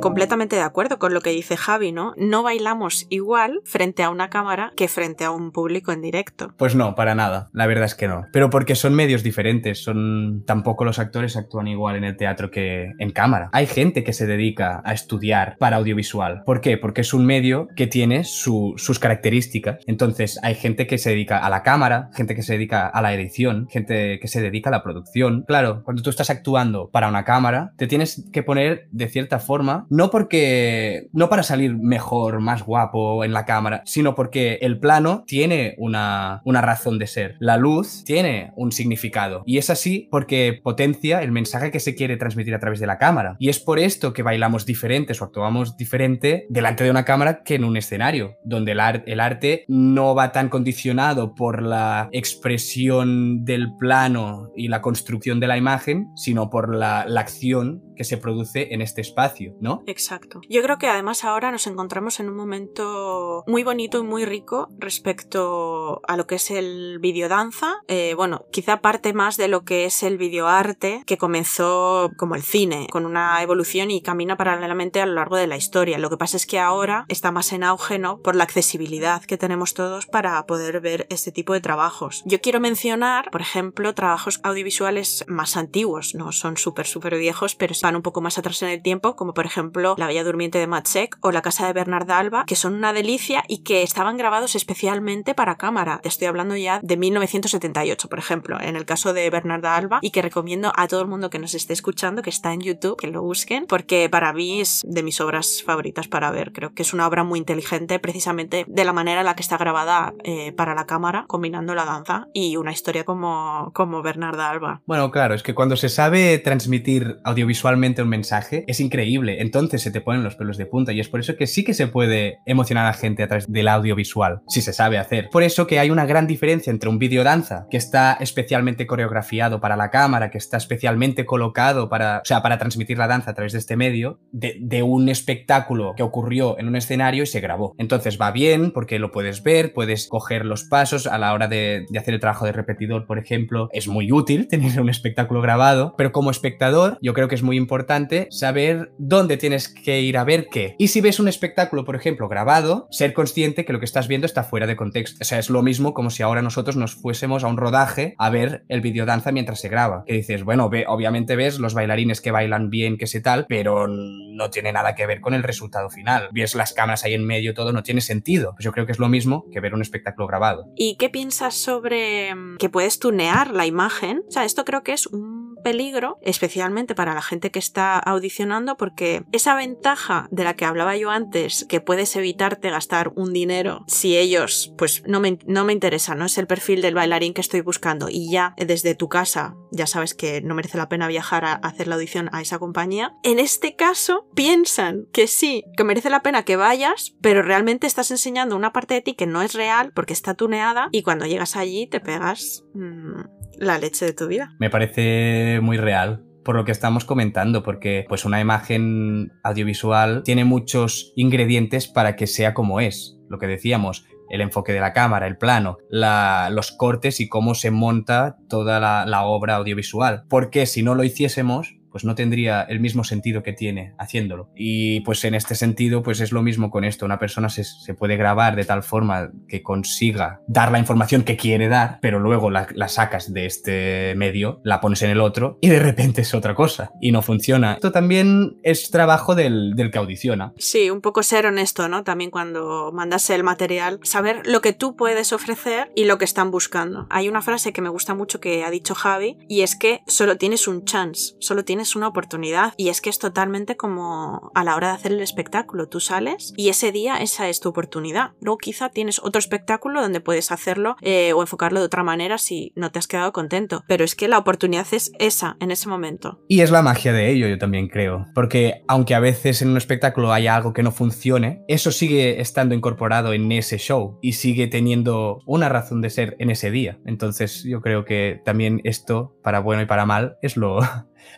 completamente 0.00 0.56
de 0.56 0.62
acuerdo 0.62 0.98
con 0.98 1.14
lo 1.14 1.20
que 1.20 1.30
dice 1.30 1.56
Javi, 1.56 1.92
¿no? 1.92 2.14
No 2.16 2.42
bailamos 2.42 3.06
igual 3.10 3.60
frente 3.64 4.02
a 4.02 4.10
una 4.10 4.30
cámara 4.30 4.72
que 4.76 4.88
frente 4.88 5.24
a 5.24 5.30
un 5.30 5.52
público 5.52 5.92
en 5.92 6.02
directo. 6.02 6.54
Pues 6.56 6.74
no, 6.74 6.94
para 6.94 7.14
nada. 7.14 7.48
La 7.52 7.66
verdad 7.66 7.86
es 7.86 7.94
que 7.94 8.08
no. 8.08 8.24
Pero 8.32 8.50
porque 8.50 8.74
son 8.74 8.94
medios 8.94 9.22
diferentes. 9.22 9.82
Son 9.82 10.44
tampoco 10.46 10.84
los 10.84 10.98
actores 10.98 11.36
actúan 11.36 11.68
igual 11.68 11.96
en 11.96 12.04
el 12.04 12.16
teatro 12.16 12.50
que 12.50 12.92
en 12.98 13.10
cámara. 13.10 13.50
Hay 13.52 13.66
gente 13.66 14.04
que 14.04 14.12
se 14.12 14.26
dedica 14.26 14.82
a 14.84 14.92
estudiar 14.92 15.56
para 15.58 15.76
audiovisual. 15.76 16.42
¿Por 16.44 16.60
qué? 16.60 16.78
Porque 16.78 17.00
es 17.00 17.12
un 17.12 17.26
medio 17.26 17.68
que 17.76 17.86
tiene 17.86 18.24
sus 18.24 18.98
características. 19.00 19.78
Entonces 19.86 20.38
hay 20.42 20.54
gente 20.54 20.86
que 20.86 20.98
se 20.98 21.10
dedica 21.10 21.38
a 21.38 21.50
la 21.50 21.62
cámara, 21.62 22.10
gente 22.14 22.34
que 22.34 22.42
se 22.42 22.54
dedica 22.54 22.86
a 22.86 23.02
la 23.02 23.14
edición, 23.14 23.68
gente 23.68 24.18
que 24.20 24.28
se 24.28 24.40
dedica 24.40 24.70
a 24.70 24.72
la 24.72 24.82
producción. 24.82 25.44
Claro, 25.46 25.82
cuando 25.84 26.02
tú 26.02 26.10
estás 26.10 26.30
actuando 26.30 26.90
para 26.90 27.08
una 27.08 27.24
cámara, 27.24 27.72
te 27.76 27.86
tienes 27.86 28.28
que 28.32 28.42
poner 28.42 28.88
de 28.92 29.08
cierta 29.08 29.38
forma 29.38 29.86
no 29.90 30.10
porque, 30.10 31.08
no 31.12 31.28
para 31.28 31.42
salir 31.42 31.76
mejor, 31.76 32.40
más 32.40 32.62
guapo 32.62 33.24
en 33.24 33.32
la 33.32 33.44
cámara, 33.44 33.82
sino 33.84 34.14
porque 34.14 34.58
el 34.62 34.78
plano 34.78 35.24
tiene 35.26 35.74
una, 35.78 36.40
una 36.44 36.60
razón 36.60 36.98
de 36.98 37.06
ser. 37.06 37.36
La 37.38 37.56
luz 37.56 38.04
tiene 38.04 38.52
un 38.56 38.72
significado. 38.72 39.42
Y 39.46 39.58
es 39.58 39.70
así 39.70 40.08
porque 40.10 40.60
potencia 40.62 41.22
el 41.22 41.32
mensaje 41.32 41.70
que 41.70 41.80
se 41.80 41.94
quiere 41.94 42.16
transmitir 42.16 42.54
a 42.54 42.60
través 42.60 42.80
de 42.80 42.86
la 42.86 42.98
cámara. 42.98 43.36
Y 43.38 43.48
es 43.48 43.60
por 43.60 43.78
esto 43.78 44.12
que 44.12 44.22
bailamos 44.22 44.66
diferentes 44.66 45.20
o 45.20 45.24
actuamos 45.24 45.76
diferente 45.76 46.46
delante 46.48 46.84
de 46.84 46.90
una 46.90 47.04
cámara 47.04 47.42
que 47.42 47.56
en 47.56 47.64
un 47.64 47.76
escenario, 47.76 48.36
donde 48.44 48.72
el, 48.72 48.80
el 49.06 49.20
arte 49.20 49.64
no 49.68 50.14
va 50.14 50.32
tan 50.32 50.48
condicionado 50.48 51.34
por 51.34 51.62
la 51.62 52.08
expresión 52.12 53.44
del 53.44 53.74
plano 53.78 54.50
y 54.56 54.68
la 54.68 54.82
construcción 54.82 55.40
de 55.40 55.46
la 55.46 55.56
imagen, 55.56 56.08
sino 56.16 56.50
por 56.50 56.74
la, 56.74 57.04
la 57.06 57.20
acción 57.20 57.82
que 57.96 58.04
se 58.04 58.16
produce 58.16 58.72
en 58.72 58.80
este 58.80 59.00
espacio, 59.00 59.56
¿no? 59.60 59.77
Exacto. 59.86 60.40
Yo 60.48 60.62
creo 60.62 60.78
que 60.78 60.88
además 60.88 61.24
ahora 61.24 61.50
nos 61.50 61.66
encontramos 61.66 62.20
en 62.20 62.28
un 62.28 62.36
momento 62.36 63.44
muy 63.46 63.64
bonito 63.64 63.98
y 63.98 64.02
muy 64.02 64.24
rico 64.24 64.68
respecto 64.78 66.00
a 66.06 66.16
lo 66.16 66.26
que 66.26 66.36
es 66.36 66.50
el 66.50 66.98
videodanza. 67.00 67.76
Eh, 67.88 68.14
bueno, 68.14 68.46
quizá 68.52 68.80
parte 68.80 69.12
más 69.12 69.36
de 69.36 69.48
lo 69.48 69.64
que 69.64 69.86
es 69.86 70.02
el 70.02 70.18
videoarte, 70.18 71.02
que 71.06 71.18
comenzó 71.18 72.10
como 72.16 72.34
el 72.34 72.42
cine, 72.42 72.86
con 72.90 73.06
una 73.06 73.42
evolución 73.42 73.90
y 73.90 74.02
camina 74.02 74.36
paralelamente 74.36 75.00
a 75.00 75.06
lo 75.06 75.14
largo 75.14 75.36
de 75.36 75.46
la 75.46 75.56
historia. 75.56 75.98
Lo 75.98 76.10
que 76.10 76.16
pasa 76.16 76.36
es 76.36 76.46
que 76.46 76.58
ahora 76.58 77.06
está 77.08 77.32
más 77.32 77.52
en 77.52 77.64
auge, 77.64 77.98
¿no? 77.98 78.20
Por 78.20 78.36
la 78.36 78.44
accesibilidad 78.44 79.24
que 79.24 79.38
tenemos 79.38 79.74
todos 79.74 80.06
para 80.06 80.44
poder 80.46 80.80
ver 80.80 81.06
este 81.10 81.32
tipo 81.32 81.52
de 81.52 81.60
trabajos. 81.60 82.22
Yo 82.26 82.40
quiero 82.40 82.60
mencionar, 82.60 83.30
por 83.30 83.40
ejemplo, 83.40 83.94
trabajos 83.94 84.40
audiovisuales 84.42 85.24
más 85.26 85.56
antiguos, 85.56 86.14
no 86.14 86.32
son 86.32 86.56
súper, 86.56 86.86
súper 86.86 87.16
viejos, 87.16 87.54
pero 87.54 87.74
un 87.96 88.02
poco 88.02 88.20
más 88.20 88.38
atrás 88.38 88.62
en 88.62 88.68
el 88.70 88.82
tiempo, 88.82 89.16
como 89.16 89.34
por 89.34 89.46
ejemplo 89.46 89.67
La 89.96 90.06
Bella 90.06 90.24
Durmiente 90.24 90.58
de 90.58 90.66
Matsek 90.66 91.18
o 91.20 91.32
La 91.32 91.42
Casa 91.42 91.66
de 91.66 91.72
Bernarda 91.72 92.18
Alba, 92.18 92.44
que 92.46 92.56
son 92.56 92.74
una 92.74 92.92
delicia 92.92 93.44
y 93.48 93.58
que 93.58 93.82
estaban 93.82 94.16
grabados 94.16 94.54
especialmente 94.54 95.34
para 95.34 95.56
cámara. 95.56 96.00
Te 96.02 96.08
estoy 96.08 96.26
hablando 96.26 96.56
ya 96.56 96.80
de 96.82 96.96
1978, 96.96 98.08
por 98.08 98.18
ejemplo, 98.18 98.60
en 98.60 98.76
el 98.76 98.84
caso 98.84 99.12
de 99.12 99.28
Bernarda 99.30 99.76
Alba, 99.76 99.98
y 100.02 100.10
que 100.10 100.22
recomiendo 100.22 100.72
a 100.76 100.88
todo 100.88 101.02
el 101.02 101.08
mundo 101.08 101.30
que 101.30 101.38
nos 101.38 101.54
esté 101.54 101.72
escuchando, 101.72 102.22
que 102.22 102.30
está 102.30 102.52
en 102.52 102.60
YouTube, 102.60 102.96
que 102.96 103.08
lo 103.08 103.22
busquen, 103.22 103.66
porque 103.66 104.08
para 104.10 104.32
mí 104.32 104.60
es 104.60 104.82
de 104.86 105.02
mis 105.02 105.20
obras 105.20 105.62
favoritas 105.64 106.08
para 106.08 106.30
ver. 106.30 106.52
Creo 106.52 106.74
que 106.74 106.82
es 106.82 106.92
una 106.92 107.06
obra 107.06 107.24
muy 107.24 107.38
inteligente, 107.38 107.98
precisamente 107.98 108.64
de 108.66 108.84
la 108.84 108.92
manera 108.92 109.20
en 109.20 109.26
la 109.26 109.34
que 109.34 109.42
está 109.42 109.58
grabada 109.58 110.14
eh, 110.24 110.52
para 110.52 110.74
la 110.74 110.86
cámara, 110.86 111.24
combinando 111.26 111.74
la 111.74 111.84
danza 111.84 112.28
y 112.32 112.56
una 112.56 112.72
historia 112.72 113.04
como, 113.04 113.70
como 113.74 114.02
Bernarda 114.02 114.50
Alba. 114.50 114.82
Bueno, 114.86 115.10
claro, 115.10 115.34
es 115.34 115.42
que 115.42 115.54
cuando 115.54 115.76
se 115.76 115.88
sabe 115.88 116.38
transmitir 116.38 117.18
audiovisualmente 117.24 118.02
un 118.02 118.08
mensaje, 118.08 118.64
es 118.66 118.80
increíble. 118.80 119.40
Entonces 119.40 119.57
se 119.66 119.90
te 119.90 120.00
ponen 120.00 120.22
los 120.22 120.36
pelos 120.36 120.56
de 120.56 120.66
punta 120.66 120.92
y 120.92 121.00
es 121.00 121.08
por 121.08 121.20
eso 121.20 121.36
que 121.36 121.46
sí 121.46 121.64
que 121.64 121.74
se 121.74 121.88
puede 121.88 122.38
emocionar 122.46 122.84
a 122.84 122.88
la 122.88 122.94
gente 122.94 123.22
a 123.22 123.28
través 123.28 123.50
del 123.50 123.68
audiovisual, 123.68 124.42
si 124.48 124.60
se 124.60 124.72
sabe 124.72 124.98
hacer. 124.98 125.28
Por 125.30 125.42
eso 125.42 125.66
que 125.66 125.78
hay 125.78 125.90
una 125.90 126.06
gran 126.06 126.26
diferencia 126.26 126.70
entre 126.70 126.88
un 126.88 126.98
vídeo 126.98 127.24
danza, 127.24 127.66
que 127.70 127.76
está 127.76 128.16
especialmente 128.20 128.86
coreografiado 128.86 129.60
para 129.60 129.76
la 129.76 129.90
cámara, 129.90 130.30
que 130.30 130.38
está 130.38 130.56
especialmente 130.56 131.26
colocado 131.26 131.88
para, 131.88 132.18
o 132.18 132.24
sea, 132.24 132.42
para 132.42 132.58
transmitir 132.58 132.98
la 132.98 133.08
danza 133.08 133.32
a 133.32 133.34
través 133.34 133.52
de 133.52 133.58
este 133.58 133.76
medio, 133.76 134.20
de, 134.32 134.82
un 134.82 135.08
espectáculo 135.08 135.94
que 135.96 136.04
ocurrió 136.04 136.58
en 136.58 136.68
un 136.68 136.76
escenario 136.76 137.24
y 137.24 137.26
se 137.26 137.40
grabó. 137.40 137.74
Entonces 137.78 138.18
va 138.20 138.30
bien 138.30 138.70
porque 138.70 139.00
lo 139.00 139.10
puedes 139.10 139.42
ver, 139.42 139.72
puedes 139.72 140.06
coger 140.06 140.44
los 140.44 140.64
pasos 140.64 141.08
a 141.08 141.18
la 141.18 141.32
hora 141.32 141.48
de, 141.48 141.84
hacer 141.98 142.14
el 142.14 142.20
trabajo 142.20 142.44
de 142.44 142.52
repetidor, 142.52 143.06
por 143.06 143.18
ejemplo. 143.18 143.68
Es 143.72 143.88
muy 143.88 144.12
útil 144.12 144.46
tener 144.48 144.80
un 144.80 144.88
espectáculo 144.88 145.42
grabado, 145.42 145.94
pero 145.98 146.12
como 146.12 146.30
espectador 146.30 146.98
yo 147.02 147.12
creo 147.12 147.28
que 147.28 147.34
es 147.34 147.42
muy 147.42 147.56
importante 147.56 147.78
importante 147.78 148.26
saber 148.30 148.90
dónde 148.98 149.36
tienes 149.36 149.47
que 149.68 150.00
ir 150.00 150.18
a 150.18 150.24
ver 150.24 150.48
qué. 150.50 150.74
Y 150.78 150.88
si 150.88 151.00
ves 151.00 151.20
un 151.20 151.28
espectáculo, 151.28 151.84
por 151.84 151.96
ejemplo, 151.96 152.28
grabado, 152.28 152.88
ser 152.90 153.12
consciente 153.12 153.64
que 153.64 153.72
lo 153.72 153.78
que 153.78 153.84
estás 153.84 154.08
viendo 154.08 154.26
está 154.26 154.44
fuera 154.44 154.66
de 154.66 154.76
contexto. 154.76 155.18
O 155.20 155.24
sea, 155.24 155.38
es 155.38 155.50
lo 155.50 155.62
mismo 155.62 155.94
como 155.94 156.10
si 156.10 156.22
ahora 156.22 156.42
nosotros 156.42 156.76
nos 156.76 156.94
fuésemos 156.94 157.44
a 157.44 157.48
un 157.48 157.56
rodaje 157.56 158.14
a 158.18 158.30
ver 158.30 158.64
el 158.68 158.80
videodanza 158.80 159.32
mientras 159.32 159.60
se 159.60 159.68
graba. 159.68 160.04
Que 160.06 160.14
dices, 160.14 160.44
bueno, 160.44 160.70
obviamente 160.86 161.36
ves 161.36 161.58
los 161.58 161.74
bailarines 161.74 162.20
que 162.20 162.30
bailan 162.30 162.70
bien, 162.70 162.96
que 162.96 163.06
sé 163.06 163.20
tal, 163.20 163.46
pero 163.48 163.86
no 163.88 164.50
tiene 164.50 164.72
nada 164.72 164.94
que 164.94 165.06
ver 165.06 165.20
con 165.20 165.34
el 165.34 165.42
resultado 165.42 165.90
final. 165.90 166.28
Ves 166.32 166.54
las 166.54 166.72
cámaras 166.72 167.04
ahí 167.04 167.14
en 167.14 167.26
medio, 167.26 167.54
todo 167.54 167.72
no 167.72 167.82
tiene 167.82 168.00
sentido. 168.00 168.52
Pues 168.52 168.64
yo 168.64 168.72
creo 168.72 168.86
que 168.86 168.92
es 168.92 168.98
lo 168.98 169.08
mismo 169.08 169.46
que 169.52 169.60
ver 169.60 169.74
un 169.74 169.82
espectáculo 169.82 170.26
grabado. 170.26 170.72
¿Y 170.76 170.96
qué 170.96 171.08
piensas 171.08 171.54
sobre 171.54 172.34
mm, 172.34 172.56
que 172.58 172.68
puedes 172.68 172.98
tunear 172.98 173.50
la 173.50 173.66
imagen? 173.66 174.22
O 174.28 174.30
sea, 174.30 174.44
esto 174.44 174.64
creo 174.64 174.82
que 174.82 174.92
es 174.92 175.06
un 175.06 175.56
peligro, 175.62 176.18
especialmente 176.22 176.94
para 176.94 177.14
la 177.14 177.22
gente 177.22 177.50
que 177.50 177.58
está 177.58 177.98
audicionando 177.98 178.76
porque 178.76 179.24
esa 179.38 179.54
ventaja 179.54 180.26
de 180.30 180.44
la 180.44 180.54
que 180.54 180.64
hablaba 180.64 180.96
yo 180.96 181.10
antes, 181.10 181.64
que 181.68 181.80
puedes 181.80 182.14
evitarte 182.16 182.70
gastar 182.70 183.12
un 183.14 183.32
dinero 183.32 183.84
si 183.86 184.16
ellos, 184.16 184.74
pues 184.76 185.04
no 185.06 185.20
me, 185.20 185.38
no 185.46 185.64
me 185.64 185.72
interesa, 185.72 186.14
no 186.16 186.24
es 186.24 186.36
el 186.38 186.46
perfil 186.46 186.82
del 186.82 186.94
bailarín 186.94 187.34
que 187.34 187.40
estoy 187.40 187.60
buscando 187.60 188.08
y 188.10 188.30
ya 188.30 188.54
desde 188.58 188.94
tu 188.94 189.08
casa 189.08 189.54
ya 189.70 189.86
sabes 189.86 190.14
que 190.14 190.40
no 190.40 190.54
merece 190.54 190.76
la 190.76 190.88
pena 190.88 191.06
viajar 191.06 191.44
a 191.44 191.52
hacer 191.52 191.86
la 191.86 191.94
audición 191.94 192.28
a 192.32 192.40
esa 192.40 192.58
compañía. 192.58 193.14
En 193.22 193.38
este 193.38 193.76
caso 193.76 194.26
piensan 194.34 195.06
que 195.12 195.28
sí, 195.28 195.62
que 195.76 195.84
merece 195.84 196.10
la 196.10 196.22
pena 196.22 196.42
que 196.42 196.56
vayas, 196.56 197.14
pero 197.20 197.42
realmente 197.42 197.86
estás 197.86 198.10
enseñando 198.10 198.56
una 198.56 198.72
parte 198.72 198.94
de 198.94 199.02
ti 199.02 199.14
que 199.14 199.26
no 199.26 199.42
es 199.42 199.54
real 199.54 199.92
porque 199.94 200.14
está 200.14 200.34
tuneada 200.34 200.88
y 200.90 201.02
cuando 201.02 201.26
llegas 201.26 201.54
allí 201.54 201.86
te 201.86 202.00
pegas 202.00 202.64
mm, 202.74 203.20
la 203.58 203.78
leche 203.78 204.04
de 204.04 204.12
tu 204.14 204.26
vida. 204.26 204.54
Me 204.58 204.70
parece 204.70 205.60
muy 205.62 205.76
real 205.76 206.27
por 206.48 206.56
lo 206.56 206.64
que 206.64 206.72
estamos 206.72 207.04
comentando, 207.04 207.62
porque 207.62 208.06
pues 208.08 208.24
una 208.24 208.40
imagen 208.40 209.34
audiovisual 209.42 210.22
tiene 210.24 210.46
muchos 210.46 211.12
ingredientes 211.14 211.88
para 211.88 212.16
que 212.16 212.26
sea 212.26 212.54
como 212.54 212.80
es. 212.80 213.18
Lo 213.28 213.38
que 213.38 213.46
decíamos, 213.46 214.06
el 214.30 214.40
enfoque 214.40 214.72
de 214.72 214.80
la 214.80 214.94
cámara, 214.94 215.26
el 215.26 215.36
plano, 215.36 215.76
los 215.90 216.72
cortes 216.72 217.20
y 217.20 217.28
cómo 217.28 217.54
se 217.54 217.70
monta 217.70 218.38
toda 218.48 218.80
la, 218.80 219.04
la 219.04 219.26
obra 219.26 219.56
audiovisual. 219.56 220.24
Porque 220.30 220.64
si 220.64 220.82
no 220.82 220.94
lo 220.94 221.04
hiciésemos, 221.04 221.77
pues 221.90 222.04
no 222.04 222.14
tendría 222.14 222.62
el 222.62 222.80
mismo 222.80 223.04
sentido 223.04 223.42
que 223.42 223.52
tiene 223.52 223.94
haciéndolo. 223.98 224.50
Y 224.54 225.00
pues 225.00 225.24
en 225.24 225.34
este 225.34 225.54
sentido, 225.54 226.02
pues 226.02 226.20
es 226.20 226.32
lo 226.32 226.42
mismo 226.42 226.70
con 226.70 226.84
esto. 226.84 227.04
Una 227.04 227.18
persona 227.18 227.48
se, 227.48 227.94
puede 227.94 228.16
grabar 228.16 228.56
de 228.56 228.64
tal 228.64 228.82
forma 228.82 229.30
que 229.48 229.62
consiga 229.62 230.40
dar 230.46 230.70
la 230.70 230.78
información 230.78 231.22
que 231.22 231.36
quiere 231.36 231.68
dar, 231.68 231.98
pero 232.00 232.20
luego 232.20 232.50
la, 232.50 232.66
sacas 232.88 233.32
de 233.32 233.46
este 233.46 234.14
medio, 234.16 234.60
la 234.64 234.80
pones 234.80 235.02
en 235.02 235.10
el 235.10 235.20
otro 235.20 235.58
y 235.60 235.68
de 235.68 235.78
repente 235.78 236.22
es 236.22 236.34
otra 236.34 236.54
cosa 236.54 236.92
y 237.00 237.12
no 237.12 237.22
funciona. 237.22 237.74
Esto 237.74 237.92
también 237.92 238.58
es 238.62 238.90
trabajo 238.90 239.34
del, 239.34 239.74
del 239.74 239.90
que 239.90 239.98
audiciona. 239.98 240.52
Sí, 240.58 240.90
un 240.90 241.00
poco 241.00 241.22
ser 241.22 241.46
honesto, 241.46 241.88
¿no? 241.88 242.04
También 242.04 242.30
cuando 242.30 242.92
mandas 242.92 243.28
el 243.30 243.42
material, 243.42 244.00
saber 244.02 244.46
lo 244.46 244.60
que 244.60 244.72
tú 244.72 244.96
puedes 244.96 245.32
ofrecer 245.32 245.90
y 245.94 246.04
lo 246.04 246.18
que 246.18 246.24
están 246.24 246.50
buscando. 246.50 247.06
Hay 247.10 247.28
una 247.28 247.42
frase 247.42 247.72
que 247.72 247.82
me 247.82 247.88
gusta 247.88 248.14
mucho 248.14 248.40
que 248.40 248.64
ha 248.64 248.70
dicho 248.70 248.94
Javi 248.94 249.38
y 249.48 249.62
es 249.62 249.76
que 249.76 250.00
solo 250.06 250.36
tienes 250.36 250.68
un 250.68 250.84
chance, 250.84 251.34
solo 251.40 251.64
tienes 251.64 251.77
tienes 251.78 251.94
una 251.94 252.08
oportunidad 252.08 252.74
y 252.76 252.88
es 252.88 253.00
que 253.00 253.08
es 253.08 253.20
totalmente 253.20 253.76
como 253.76 254.50
a 254.56 254.64
la 254.64 254.74
hora 254.74 254.88
de 254.88 254.94
hacer 254.94 255.12
el 255.12 255.20
espectáculo. 255.20 255.88
Tú 255.88 256.00
sales 256.00 256.52
y 256.56 256.70
ese 256.70 256.90
día 256.90 257.18
esa 257.18 257.48
es 257.48 257.60
tu 257.60 257.68
oportunidad. 257.68 258.32
Luego 258.40 258.58
quizá 258.58 258.88
tienes 258.88 259.20
otro 259.22 259.38
espectáculo 259.38 260.02
donde 260.02 260.20
puedes 260.20 260.50
hacerlo 260.50 260.96
eh, 261.02 261.32
o 261.34 261.40
enfocarlo 261.40 261.78
de 261.78 261.86
otra 261.86 262.02
manera 262.02 262.36
si 262.38 262.72
no 262.74 262.90
te 262.90 262.98
has 262.98 263.06
quedado 263.06 263.32
contento. 263.32 263.84
Pero 263.86 264.04
es 264.04 264.16
que 264.16 264.26
la 264.26 264.38
oportunidad 264.38 264.88
es 264.90 265.12
esa 265.20 265.56
en 265.60 265.70
ese 265.70 265.88
momento. 265.88 266.40
Y 266.48 266.62
es 266.62 266.72
la 266.72 266.82
magia 266.82 267.12
de 267.12 267.30
ello, 267.30 267.46
yo 267.46 267.58
también 267.58 267.86
creo. 267.86 268.26
Porque 268.34 268.82
aunque 268.88 269.14
a 269.14 269.20
veces 269.20 269.62
en 269.62 269.68
un 269.68 269.76
espectáculo 269.76 270.32
haya 270.32 270.56
algo 270.56 270.72
que 270.72 270.82
no 270.82 270.90
funcione, 270.90 271.62
eso 271.68 271.92
sigue 271.92 272.40
estando 272.40 272.74
incorporado 272.74 273.34
en 273.34 273.52
ese 273.52 273.78
show 273.78 274.18
y 274.20 274.32
sigue 274.32 274.66
teniendo 274.66 275.42
una 275.46 275.68
razón 275.68 276.00
de 276.00 276.10
ser 276.10 276.34
en 276.40 276.50
ese 276.50 276.72
día. 276.72 276.98
Entonces 277.06 277.62
yo 277.62 277.80
creo 277.82 278.04
que 278.04 278.40
también 278.44 278.80
esto, 278.82 279.36
para 279.44 279.60
bueno 279.60 279.82
y 279.82 279.86
para 279.86 280.06
mal, 280.06 280.38
es 280.42 280.56
lo, 280.56 280.80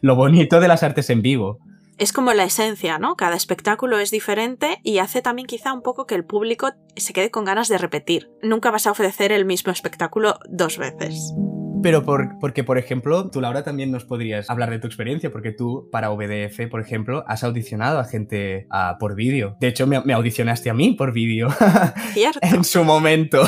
lo 0.00 0.16
bonito 0.16 0.60
de 0.60 0.68
las 0.68 0.82
artes 0.82 1.10
en 1.10 1.22
vivo 1.22 1.58
es 2.00 2.14
como 2.14 2.32
la 2.32 2.44
esencia, 2.44 2.98
¿no? 2.98 3.14
Cada 3.14 3.36
espectáculo 3.36 3.98
es 3.98 4.10
diferente 4.10 4.78
y 4.82 4.98
hace 4.98 5.20
también 5.20 5.46
quizá 5.46 5.74
un 5.74 5.82
poco 5.82 6.06
que 6.06 6.14
el 6.14 6.24
público 6.24 6.70
se 6.96 7.12
quede 7.12 7.30
con 7.30 7.44
ganas 7.44 7.68
de 7.68 7.76
repetir. 7.76 8.30
Nunca 8.42 8.70
vas 8.70 8.86
a 8.86 8.90
ofrecer 8.90 9.32
el 9.32 9.44
mismo 9.44 9.70
espectáculo 9.70 10.38
dos 10.48 10.78
veces. 10.78 11.34
Pero 11.82 12.02
por, 12.04 12.38
porque, 12.38 12.64
por 12.64 12.78
ejemplo, 12.78 13.30
tú, 13.30 13.40
Laura, 13.40 13.62
también 13.64 13.90
nos 13.90 14.04
podrías 14.04 14.48
hablar 14.50 14.70
de 14.70 14.78
tu 14.78 14.86
experiencia, 14.86 15.30
porque 15.30 15.52
tú, 15.52 15.88
para 15.90 16.10
OBDF, 16.10 16.68
por 16.70 16.80
ejemplo, 16.80 17.24
has 17.26 17.44
audicionado 17.44 17.98
a 17.98 18.04
gente 18.04 18.66
por 18.98 19.14
vídeo. 19.14 19.56
De 19.60 19.68
hecho, 19.68 19.86
me, 19.86 20.00
me, 20.02 20.12
audicionaste 20.14 20.70
a 20.70 20.74
mí 20.74 20.92
por 20.92 21.12
vídeo. 21.12 21.48
Cierto. 22.12 22.40
en 22.42 22.64
su 22.64 22.84
momento. 22.84 23.42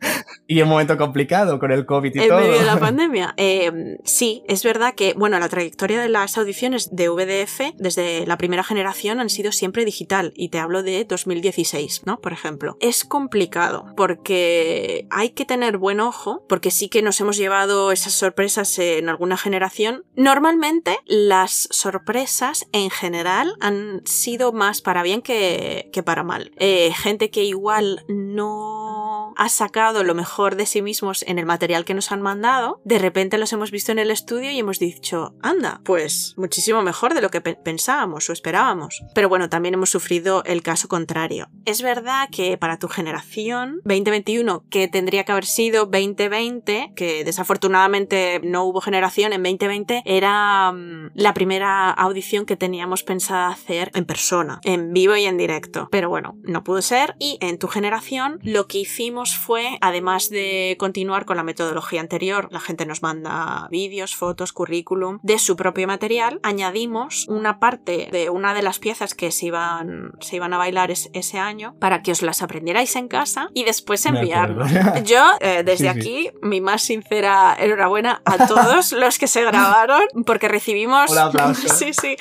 y 0.46 0.60
un 0.62 0.68
momento 0.68 0.96
complicado 0.96 1.58
con 1.58 1.72
el 1.72 1.86
COVID 1.86 2.14
y 2.14 2.18
en 2.20 2.28
todo. 2.28 2.38
En 2.38 2.44
medio 2.44 2.60
de 2.60 2.66
la 2.66 2.78
pandemia. 2.80 3.34
Eh, 3.36 3.98
sí, 4.04 4.42
es 4.48 4.62
verdad 4.64 4.94
que, 4.94 5.14
bueno, 5.14 5.38
la 5.38 5.48
trayectoria 5.48 6.00
de 6.00 6.08
las 6.08 6.38
audiciones 6.38 6.94
de 6.94 7.08
VDF 7.08 7.74
desde 7.76 8.26
la 8.26 8.38
primera 8.38 8.64
generación 8.64 9.20
han 9.20 9.30
sido 9.30 9.52
siempre 9.52 9.84
digital. 9.84 10.32
Y 10.36 10.48
te 10.48 10.58
hablo 10.58 10.82
de 10.82 11.04
2016, 11.04 12.02
¿no? 12.06 12.20
Por 12.20 12.32
ejemplo. 12.32 12.76
Es 12.80 13.04
complicado 13.04 13.86
porque 13.96 15.06
hay 15.10 15.30
que 15.30 15.44
tener 15.44 15.78
buen 15.78 16.00
ojo, 16.00 16.44
porque 16.48 16.70
sí 16.70 16.88
que 16.88 17.02
nos 17.02 17.20
hemos 17.20 17.36
llevado 17.36 17.92
esas 17.92 18.12
sorpresas 18.12 18.78
en 18.78 19.08
alguna 19.08 19.36
generación. 19.36 20.04
Normalmente 20.14 20.98
las 21.06 21.68
sorpresas 21.70 22.66
en 22.72 22.90
general 22.90 23.54
han 23.60 24.02
sido 24.04 24.52
más 24.52 24.82
para 24.82 25.02
bien 25.02 25.22
que, 25.22 25.90
que 25.92 26.02
para 26.02 26.22
mal. 26.22 26.52
Eh, 26.56 26.92
gente 26.94 27.30
que 27.30 27.44
igual 27.44 28.04
no 28.08 29.34
ha 29.36 29.48
sacado 29.48 29.87
lo 30.02 30.14
mejor 30.14 30.56
de 30.56 30.66
sí 30.66 30.82
mismos 30.82 31.24
en 31.26 31.38
el 31.38 31.46
material 31.46 31.84
que 31.84 31.94
nos 31.94 32.12
han 32.12 32.22
mandado, 32.22 32.80
de 32.84 32.98
repente 32.98 33.38
los 33.38 33.52
hemos 33.52 33.70
visto 33.70 33.92
en 33.92 33.98
el 33.98 34.10
estudio 34.10 34.50
y 34.50 34.58
hemos 34.58 34.78
dicho, 34.78 35.34
anda, 35.42 35.80
pues 35.84 36.34
muchísimo 36.36 36.82
mejor 36.82 37.14
de 37.14 37.20
lo 37.20 37.30
que 37.30 37.40
pensábamos 37.40 38.28
o 38.30 38.32
esperábamos. 38.32 39.02
Pero 39.14 39.28
bueno, 39.28 39.48
también 39.48 39.74
hemos 39.74 39.90
sufrido 39.90 40.42
el 40.44 40.62
caso 40.62 40.88
contrario. 40.88 41.48
Es 41.64 41.82
verdad 41.82 42.28
que 42.30 42.56
para 42.56 42.78
tu 42.78 42.88
generación 42.88 43.80
2021, 43.84 44.64
que 44.70 44.88
tendría 44.88 45.24
que 45.24 45.32
haber 45.32 45.46
sido 45.46 45.86
2020, 45.86 46.92
que 46.94 47.24
desafortunadamente 47.24 47.58
afortunadamente 47.58 48.40
no 48.44 48.64
hubo 48.64 48.80
generación 48.80 49.32
en 49.32 49.42
2020, 49.42 50.02
era 50.04 50.70
mm, 50.70 51.10
la 51.14 51.34
primera 51.34 51.90
audición 51.90 52.46
que 52.46 52.56
teníamos 52.56 53.02
pensada 53.02 53.48
hacer 53.48 53.90
en 53.94 54.04
persona, 54.04 54.60
en 54.62 54.92
vivo 54.92 55.16
y 55.16 55.24
en 55.24 55.36
directo. 55.36 55.88
Pero 55.90 56.08
bueno, 56.08 56.36
no 56.42 56.62
pudo 56.62 56.82
ser 56.82 57.16
y 57.18 57.38
en 57.40 57.58
tu 57.58 57.66
generación 57.68 58.38
lo 58.42 58.68
que 58.68 58.78
hicimos 58.78 59.36
fue, 59.36 59.77
además 59.80 60.30
de 60.30 60.76
continuar 60.78 61.24
con 61.24 61.36
la 61.36 61.42
metodología 61.42 62.00
anterior, 62.00 62.48
la 62.50 62.60
gente 62.60 62.86
nos 62.86 63.02
manda 63.02 63.68
vídeos, 63.70 64.16
fotos, 64.16 64.52
currículum 64.52 65.18
de 65.22 65.38
su 65.38 65.56
propio 65.56 65.86
material, 65.86 66.40
añadimos 66.42 67.26
una 67.28 67.58
parte 67.58 68.08
de 68.12 68.30
una 68.30 68.54
de 68.54 68.62
las 68.62 68.78
piezas 68.78 69.14
que 69.14 69.30
se 69.30 69.46
iban, 69.46 70.12
se 70.20 70.36
iban 70.36 70.52
a 70.52 70.58
bailar 70.58 70.90
ese 70.90 71.38
año 71.38 71.74
para 71.78 72.02
que 72.02 72.12
os 72.12 72.22
las 72.22 72.42
aprendierais 72.42 72.94
en 72.96 73.08
casa 73.08 73.48
y 73.54 73.64
después 73.64 74.04
enviarnos. 74.06 74.70
Yo, 75.04 75.24
eh, 75.40 75.62
desde 75.64 75.84
sí, 75.92 75.98
aquí, 75.98 76.30
sí. 76.30 76.38
mi 76.42 76.60
más 76.60 76.82
sincera 76.82 77.56
enhorabuena 77.58 78.22
a 78.24 78.46
todos 78.46 78.92
los 78.98 79.18
que 79.18 79.26
se 79.26 79.44
grabaron, 79.44 80.02
porque 80.26 80.48
recibimos. 80.48 81.10
Un. 81.10 81.54
Sí, 81.78 81.92
sí. 81.92 82.16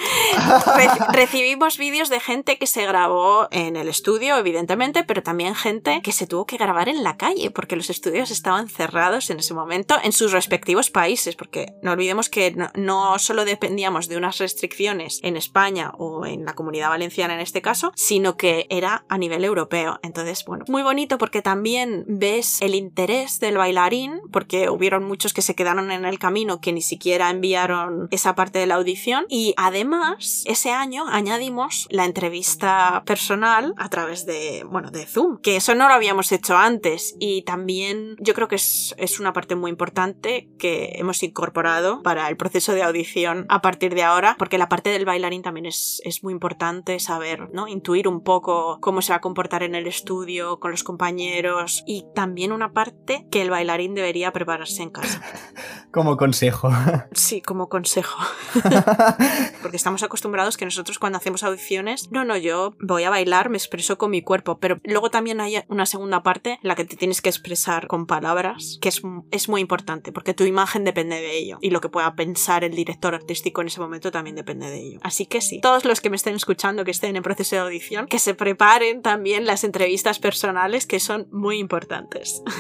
Re 0.76 0.88
recibimos 1.14 1.78
vídeos 1.78 2.10
de 2.10 2.20
gente 2.20 2.58
que 2.58 2.68
se 2.68 2.86
grabó 2.86 3.48
en 3.52 3.76
el 3.76 3.88
estudio, 3.88 4.38
evidentemente, 4.38 5.04
pero 5.04 5.24
también 5.24 5.56
gente 5.56 6.02
que 6.04 6.12
se 6.12 6.28
tuvo 6.28 6.46
que 6.46 6.58
grabar 6.58 6.90
en 6.90 7.04
la 7.04 7.18
calle, 7.18 7.47
porque 7.52 7.76
los 7.76 7.90
estudios 7.90 8.32
estaban 8.32 8.70
cerrados 8.70 9.30
en 9.30 9.40
ese 9.40 9.54
momento 9.54 9.96
en 10.04 10.12
sus 10.12 10.32
respectivos 10.32 10.90
países, 10.90 11.36
porque 11.36 11.74
no 11.82 11.92
olvidemos 11.92 12.30
que 12.30 12.52
no, 12.52 12.70
no 12.76 13.20
solo 13.20 13.46
dependíamos 13.46 14.08
de 14.08 14.18
unas 14.18 14.38
restricciones 14.38 15.20
en 15.24 15.38
España 15.38 15.92
o 15.98 16.26
en 16.26 16.46
la 16.46 16.54
comunidad 16.54 16.90
valenciana 16.90 17.34
en 17.34 17.40
este 17.40 17.62
caso, 17.62 17.92
sino 17.96 18.38
que 18.38 18.68
era 18.70 19.06
a 19.10 19.18
nivel 19.18 19.44
europeo. 19.44 20.00
Entonces, 20.04 20.44
bueno, 20.46 20.66
muy 20.68 20.84
bonito 20.84 21.18
porque 21.18 21.42
también 21.42 22.06
ves 22.08 22.62
el 22.62 22.76
interés 22.76 23.40
del 23.40 23.58
bailarín, 23.58 24.22
porque 24.32 24.70
hubieron 24.70 25.04
muchos 25.04 25.34
que 25.34 25.42
se 25.42 25.56
quedaron 25.56 25.92
en 25.92 26.06
el 26.06 26.20
camino 26.20 26.62
que 26.62 26.74
ni 26.74 26.82
siquiera 26.82 27.30
enviaron 27.30 28.08
esa 28.12 28.36
parte 28.36 28.60
de 28.60 28.68
la 28.68 28.76
audición 28.76 29.26
y 29.30 29.54
además 29.58 30.44
ese 30.46 30.72
año 30.72 31.06
añadimos 31.08 31.88
la 31.90 32.06
entrevista 32.06 33.04
personal 33.06 33.74
a 33.78 33.90
través 33.90 34.26
de, 34.26 34.64
bueno, 34.70 34.92
de 34.92 35.06
Zoom, 35.06 35.40
que 35.42 35.56
eso 35.56 35.76
no 35.76 35.88
lo 35.88 35.94
habíamos 35.94 36.32
hecho 36.32 36.58
antes 36.58 37.16
y 37.20 37.37
también 37.44 38.16
yo 38.20 38.34
creo 38.34 38.48
que 38.48 38.56
es, 38.56 38.96
es 38.98 39.20
una 39.20 39.34
parte 39.34 39.56
muy 39.56 39.72
importante 39.72 40.50
que 40.58 40.94
hemos 40.96 41.22
incorporado 41.24 42.02
para 42.04 42.28
el 42.30 42.38
proceso 42.38 42.74
de 42.74 42.84
audición 42.84 43.46
a 43.50 43.62
partir 43.62 43.96
de 43.96 44.04
ahora, 44.04 44.36
porque 44.38 44.58
la 44.58 44.70
parte 44.70 44.90
del 44.90 45.06
bailarín 45.06 45.42
también 45.42 45.66
es, 45.66 46.02
es 46.04 46.24
muy 46.24 46.34
importante 46.34 47.00
saber, 47.00 47.50
¿no? 47.54 47.68
Intuir 47.68 48.08
un 48.08 48.24
poco 48.24 48.80
cómo 48.82 49.02
se 49.02 49.14
va 49.14 49.18
a 49.18 49.22
comportar 49.22 49.64
en 49.64 49.76
el 49.76 49.88
estudio, 49.88 50.60
con 50.60 50.72
los 50.72 50.84
compañeros 50.84 51.84
y 51.86 52.06
también 52.16 52.52
una 52.52 52.74
parte 52.74 53.28
que 53.32 53.42
el 53.42 53.50
bailarín 53.50 53.96
debería 53.96 54.32
prepararse 54.32 54.84
en 54.84 54.90
casa. 54.90 55.22
Como 55.92 56.18
consejo. 56.18 56.70
Sí, 57.14 57.42
como 57.42 57.68
consejo. 57.68 58.18
Porque 59.62 59.78
estamos 59.78 60.04
acostumbrados 60.04 60.58
que 60.58 60.66
nosotros 60.66 61.00
cuando 61.00 61.18
hacemos 61.18 61.44
audiciones, 61.44 62.10
no, 62.12 62.24
no, 62.24 62.38
yo 62.38 62.76
voy 62.80 63.04
a 63.04 63.10
bailar, 63.10 63.50
me 63.50 63.58
expreso 63.58 63.98
con 63.98 64.12
mi 64.12 64.22
cuerpo, 64.22 64.60
pero 64.60 64.80
luego 64.84 65.10
también 65.10 65.42
hay 65.42 65.64
una 65.68 65.86
segunda 65.86 66.22
parte 66.22 66.60
en 66.62 66.68
la 66.68 66.76
que 66.76 66.86
te 66.86 66.96
tienes 66.96 67.22
que 67.22 67.27
expresar 67.30 67.88
con 67.88 68.06
palabras, 68.06 68.78
que 68.82 68.90
es, 68.90 69.02
es 69.32 69.50
muy 69.50 69.62
importante, 69.62 70.12
porque 70.12 70.34
tu 70.34 70.44
imagen 70.44 70.84
depende 70.84 71.16
de 71.16 71.38
ello 71.38 71.58
y 71.62 71.70
lo 71.70 71.82
que 71.82 71.90
pueda 71.90 72.16
pensar 72.16 72.64
el 72.64 72.76
director 72.76 73.14
artístico 73.16 73.62
en 73.62 73.68
ese 73.68 73.80
momento 73.80 74.12
también 74.12 74.36
depende 74.36 74.70
de 74.70 74.80
ello. 74.80 75.00
Así 75.04 75.26
que 75.26 75.42
sí, 75.42 75.60
todos 75.62 75.86
los 75.86 76.02
que 76.02 76.10
me 76.10 76.16
estén 76.16 76.36
escuchando, 76.36 76.86
que 76.86 76.92
estén 76.92 77.16
en 77.16 77.24
proceso 77.24 77.56
de 77.56 77.62
audición, 77.62 78.08
que 78.08 78.20
se 78.20 78.34
preparen 78.34 79.02
también 79.02 79.46
las 79.46 79.64
entrevistas 79.64 80.20
personales 80.20 80.86
que 80.86 81.00
son 81.00 81.28
muy 81.32 81.58
importantes. 81.58 82.42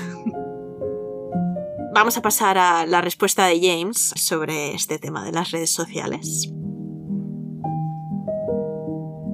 Vamos 1.93 2.17
a 2.17 2.21
pasar 2.21 2.57
a 2.57 2.85
la 2.85 3.01
respuesta 3.01 3.47
de 3.47 3.59
James 3.59 4.13
sobre 4.15 4.75
este 4.75 4.99
tema 4.99 5.25
de 5.25 5.31
las 5.31 5.49
redes 5.51 5.73
sociales. 5.73 6.51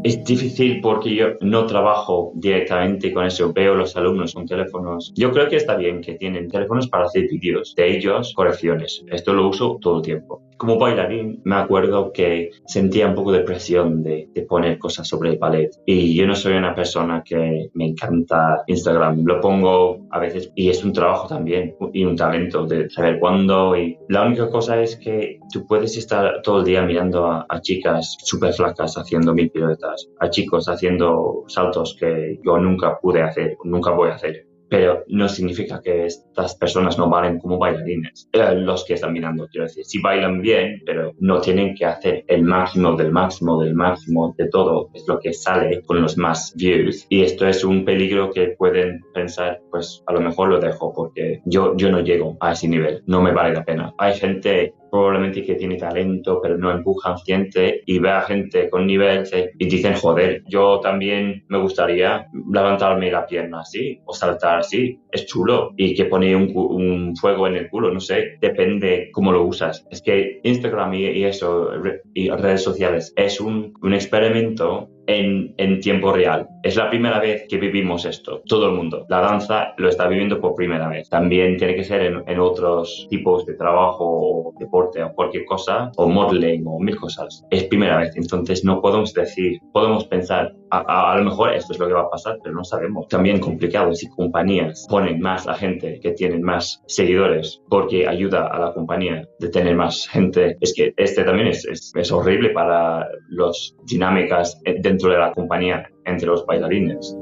Es 0.04 0.22
difícil 0.26 0.82
porque 0.82 1.16
yo 1.16 1.28
no 1.40 1.66
trabajo 1.66 2.34
directamente 2.36 3.14
con 3.14 3.26
eso. 3.26 3.54
Veo 3.54 3.74
los 3.74 3.96
alumnos 3.96 4.34
con 4.34 4.46
teléfonos. 4.46 5.14
Yo 5.16 5.32
creo 5.32 5.48
que 5.48 5.56
está 5.56 5.76
bien 5.78 6.02
que 6.02 6.16
tienen 6.16 6.50
teléfonos 6.50 6.90
para 6.90 7.06
hacer 7.06 7.28
vídeos 7.30 7.74
de 7.76 7.96
ellos, 7.96 8.34
correcciones. 8.36 9.04
Esto 9.10 9.34
lo 9.34 9.48
uso 9.48 9.78
todo 9.80 9.98
el 9.98 10.04
tiempo. 10.04 10.42
Como 10.58 10.78
bailarín, 10.78 11.42
me 11.46 11.56
acuerdo 11.56 12.12
que 12.12 12.52
sentía 12.66 13.08
un 13.08 13.16
poco 13.16 13.32
de 13.32 13.42
presión 13.42 14.04
de, 14.04 14.30
de, 14.34 14.42
poner 14.44 14.78
cosas 14.78 15.08
sobre 15.08 15.32
el 15.32 15.38
ballet. 15.38 15.72
Y 15.86 16.16
yo 16.16 16.28
no 16.28 16.36
soy 16.36 16.54
una 16.54 16.76
persona 16.76 17.24
que 17.24 17.70
me 17.74 17.88
encanta 17.88 18.64
Instagram. 18.68 19.24
Lo 19.26 19.42
pongo 19.42 20.06
a 20.12 20.20
veces 20.20 20.52
y 20.56 20.70
es 20.70 20.84
un 20.84 20.94
trabajo 20.94 21.28
también 21.28 21.76
y 21.94 22.06
un 22.06 22.16
talento 22.16 22.66
de 22.66 22.90
saber 22.90 23.20
cuándo. 23.20 23.76
Y 23.76 23.98
la 24.10 24.24
única 24.24 24.50
cosa 24.50 24.82
es 24.82 24.96
que 24.98 25.40
tú 25.52 25.66
puedes 25.66 25.98
estar 25.98 26.42
todo 26.44 26.60
el 26.60 26.66
día 26.66 26.84
mirando 26.84 27.26
a, 27.26 27.46
a 27.50 27.62
chicas 27.62 28.18
súper 28.24 28.54
flacas 28.54 28.98
haciendo 28.98 29.34
mil 29.34 29.50
piruetas, 29.50 29.93
a 30.20 30.30
chicos 30.30 30.68
haciendo 30.68 31.44
saltos 31.48 31.96
que 32.00 32.40
yo 32.46 32.58
nunca 32.58 33.00
pude 33.00 33.22
hacer, 33.22 33.58
nunca 33.64 33.92
voy 33.92 34.10
a 34.10 34.16
hacer 34.16 34.48
pero 34.74 35.04
no 35.08 35.30
significa 35.30 35.80
que 35.84 36.08
estas 36.08 36.56
personas 36.56 36.98
no 36.98 37.08
valen 37.08 37.38
como 37.38 37.60
bailarines. 37.60 38.28
Eh, 38.34 38.56
los 38.56 38.84
que 38.86 38.96
están 38.96 39.14
mirando, 39.14 39.48
quiero 39.48 39.68
decir, 39.68 39.86
sí 39.86 40.02
bailan 40.02 40.42
bien, 40.42 40.82
pero 40.84 41.14
no 41.20 41.42
tienen 41.42 41.76
que 41.76 41.86
hacer 41.86 42.26
el 42.28 42.42
máximo 42.42 42.96
del 42.96 43.12
máximo 43.12 43.62
del 43.62 43.76
máximo 43.76 44.34
de 44.36 44.50
todo, 44.50 44.90
es 44.96 45.06
lo 45.08 45.20
que 45.20 45.32
sale 45.32 45.84
con 45.84 46.02
los 46.02 46.18
más 46.18 46.56
views. 46.56 47.06
Y 47.10 47.22
esto 47.22 47.48
es 47.48 47.64
un 47.64 47.86
peligro 47.86 48.32
que 48.32 48.56
pueden 48.58 49.02
pensar, 49.14 49.62
pues 49.70 50.02
a 50.08 50.14
lo 50.14 50.22
mejor 50.22 50.50
lo 50.50 50.60
dejo 50.60 50.92
porque 50.92 51.42
yo, 51.46 51.78
yo 51.78 51.92
no 51.92 52.00
llego 52.00 52.36
a 52.40 52.54
ese 52.54 52.68
nivel, 52.68 53.04
no 53.06 53.22
me 53.22 53.32
vale 53.32 53.54
la 53.54 53.64
pena. 53.64 53.94
Hay 54.00 54.16
gente 54.16 54.74
probablemente 54.94 55.42
que 55.42 55.56
tiene 55.56 55.76
talento, 55.76 56.40
pero 56.40 56.56
no 56.56 56.70
empujan 56.70 57.18
gente 57.18 57.82
y 57.84 57.98
ve 57.98 58.12
a 58.12 58.22
gente 58.22 58.70
con 58.70 58.86
nivel 58.86 59.24
y 59.58 59.66
dicen, 59.66 59.96
joder, 59.96 60.44
yo 60.48 60.80
también 60.82 61.46
me 61.48 61.58
gustaría 61.58 62.28
levantarme 62.52 63.10
la 63.10 63.26
pierna 63.26 63.62
así 63.62 64.00
o 64.06 64.14
saltar 64.14 64.60
así. 64.60 65.00
Es 65.12 65.26
chulo. 65.26 65.72
Y 65.78 65.96
que 65.96 66.06
pone 66.06 66.36
un, 66.36 66.52
un 66.56 67.16
fuego 67.16 67.48
en 67.48 67.56
el 67.56 67.70
culo, 67.72 67.92
no 67.92 68.00
sé, 68.00 68.38
depende 68.40 69.10
cómo 69.12 69.32
lo 69.32 69.44
usas. 69.44 69.84
Es 69.90 70.04
que 70.04 70.40
Instagram 70.44 70.94
y, 70.94 71.24
eso, 71.24 71.72
y 72.14 72.30
redes 72.30 72.62
sociales, 72.62 73.14
es 73.16 73.42
un, 73.42 73.74
un 73.82 73.94
experimento 73.96 74.92
en, 75.08 75.80
tiempo 75.82 76.12
real. 76.14 76.48
Es 76.62 76.76
la 76.76 76.90
primera 76.90 77.20
vez 77.20 77.46
que 77.50 77.58
vivimos 77.58 78.06
esto, 78.06 78.42
todo 78.48 78.68
el 78.68 78.76
mundo. 78.76 79.06
La 79.10 79.20
danza 79.20 79.74
lo 79.78 79.90
está 79.90 80.08
viviendo 80.08 80.40
por 80.40 80.56
primera 80.56 80.88
vez. 80.88 81.10
También 81.10 81.58
tiene 81.58 81.76
que 81.76 81.84
ser 81.84 82.24
en, 82.26 82.40
otros 82.40 83.08
tipos 83.10 83.46
de 83.46 83.56
trabajo 83.56 84.54
deporte 84.60 85.04
o 85.04 85.14
cualquier 85.14 85.46
cosa, 85.46 85.92
o 85.98 86.08
modeling 86.08 86.64
o 86.68 86.80
mil 86.80 86.96
cosas. 86.96 87.44
Es 87.50 87.64
primera 87.66 87.98
vez, 87.98 88.16
entonces 88.16 88.64
no 88.64 88.82
podemos 88.82 89.14
decir, 89.14 89.60
podemos 89.72 90.06
pensar, 90.06 90.54
a, 90.74 91.18
lo 91.18 91.26
mejor 91.26 91.54
esto 91.54 91.74
es 91.74 91.80
lo 91.80 91.88
que 91.88 91.94
va 91.94 92.02
a 92.02 92.10
pasar, 92.10 92.38
pero 92.44 92.56
no 92.56 92.64
sabemos. 92.64 93.08
También 93.08 93.40
complicado 93.40 93.94
si 93.94 94.10
compañías 94.10 94.86
ponen 94.90 95.20
más 95.20 95.48
a 95.48 95.54
gente 95.54 96.00
que 96.02 96.12
tienen 96.12 96.42
más 96.42 96.82
seguidores 96.88 97.62
porque 97.70 98.08
ayuda 98.08 98.48
a 98.48 98.60
la 98.60 98.74
compañía 98.74 99.28
de 99.40 99.50
tener 99.50 99.76
más 99.76 100.08
gente. 100.08 100.58
Es 100.62 100.74
que 100.76 100.94
este 100.98 101.24
también 101.24 101.50
es, 101.50 101.66
es, 101.66 102.12
horrible 102.12 102.50
para 102.50 103.08
las 103.30 103.76
dinámicas 103.86 104.60
de 104.64 104.80
dentro 104.80 105.12
de 105.12 105.18
la 105.18 105.32
compañía 105.32 105.90
entre 106.06 106.28
los 106.28 106.46
bailarines. 106.46 107.18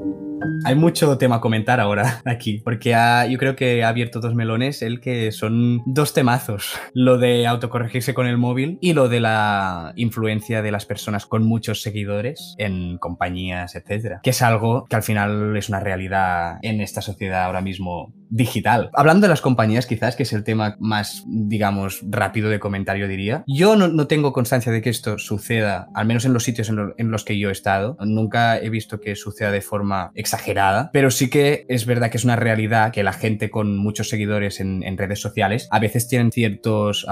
Hay 0.64 0.74
mucho 0.74 1.18
tema 1.18 1.36
a 1.36 1.40
comentar 1.40 1.80
ahora 1.80 2.20
aquí, 2.26 2.60
porque 2.64 2.94
ha, 2.94 3.26
yo 3.26 3.38
creo 3.38 3.56
que 3.56 3.84
ha 3.84 3.88
abierto 3.88 4.20
dos 4.20 4.34
melones, 4.34 4.82
el 4.82 5.00
que 5.00 5.32
son 5.32 5.82
dos 5.86 6.14
temazos. 6.14 6.78
Lo 6.94 7.18
de 7.18 7.46
autocorregirse 7.46 8.14
con 8.14 8.26
el 8.26 8.38
móvil 8.38 8.78
y 8.80 8.92
lo 8.92 9.08
de 9.08 9.20
la 9.20 9.92
influencia 9.96 10.62
de 10.62 10.70
las 10.70 10.86
personas 10.86 11.26
con 11.26 11.44
muchos 11.44 11.82
seguidores 11.82 12.54
en 12.58 12.98
compañías, 12.98 13.74
etcétera. 13.74 14.20
Que 14.22 14.30
es 14.30 14.42
algo 14.42 14.86
que 14.88 14.96
al 14.96 15.02
final 15.02 15.56
es 15.56 15.68
una 15.68 15.80
realidad 15.80 16.58
en 16.62 16.80
esta 16.80 17.02
sociedad 17.02 17.44
ahora 17.44 17.60
mismo 17.60 18.12
digital. 18.32 18.90
Hablando 18.94 19.26
de 19.26 19.28
las 19.28 19.42
compañías, 19.42 19.86
quizás, 19.86 20.16
que 20.16 20.22
es 20.22 20.32
el 20.32 20.42
tema 20.42 20.76
más, 20.80 21.24
digamos, 21.26 22.00
rápido 22.02 22.48
de 22.48 22.58
comentario, 22.58 23.06
diría. 23.06 23.44
Yo 23.46 23.76
no, 23.76 23.88
no 23.88 24.06
tengo 24.06 24.32
constancia 24.32 24.72
de 24.72 24.80
que 24.80 24.90
esto 24.90 25.18
suceda, 25.18 25.88
al 25.94 26.06
menos 26.06 26.24
en 26.24 26.32
los 26.32 26.42
sitios 26.42 26.68
en, 26.70 26.76
lo, 26.76 26.94
en 26.96 27.10
los 27.10 27.24
que 27.24 27.38
yo 27.38 27.50
he 27.50 27.52
estado. 27.52 27.96
Nunca 28.00 28.58
he 28.58 28.70
visto 28.70 29.00
que 29.00 29.14
suceda 29.16 29.50
de 29.50 29.60
forma 29.60 30.10
exagerada, 30.14 30.90
pero 30.92 31.10
sí 31.10 31.28
que 31.28 31.66
es 31.68 31.86
verdad 31.86 32.10
que 32.10 32.16
es 32.16 32.24
una 32.24 32.36
realidad 32.36 32.92
que 32.92 33.02
la 33.02 33.12
gente 33.12 33.50
con 33.50 33.76
muchos 33.76 34.08
seguidores 34.08 34.60
en, 34.60 34.82
redes 34.92 35.20
sociales 35.20 35.68
a 35.70 35.78
veces 35.78 36.06
tienen 36.06 36.32
ciertos 36.32 37.06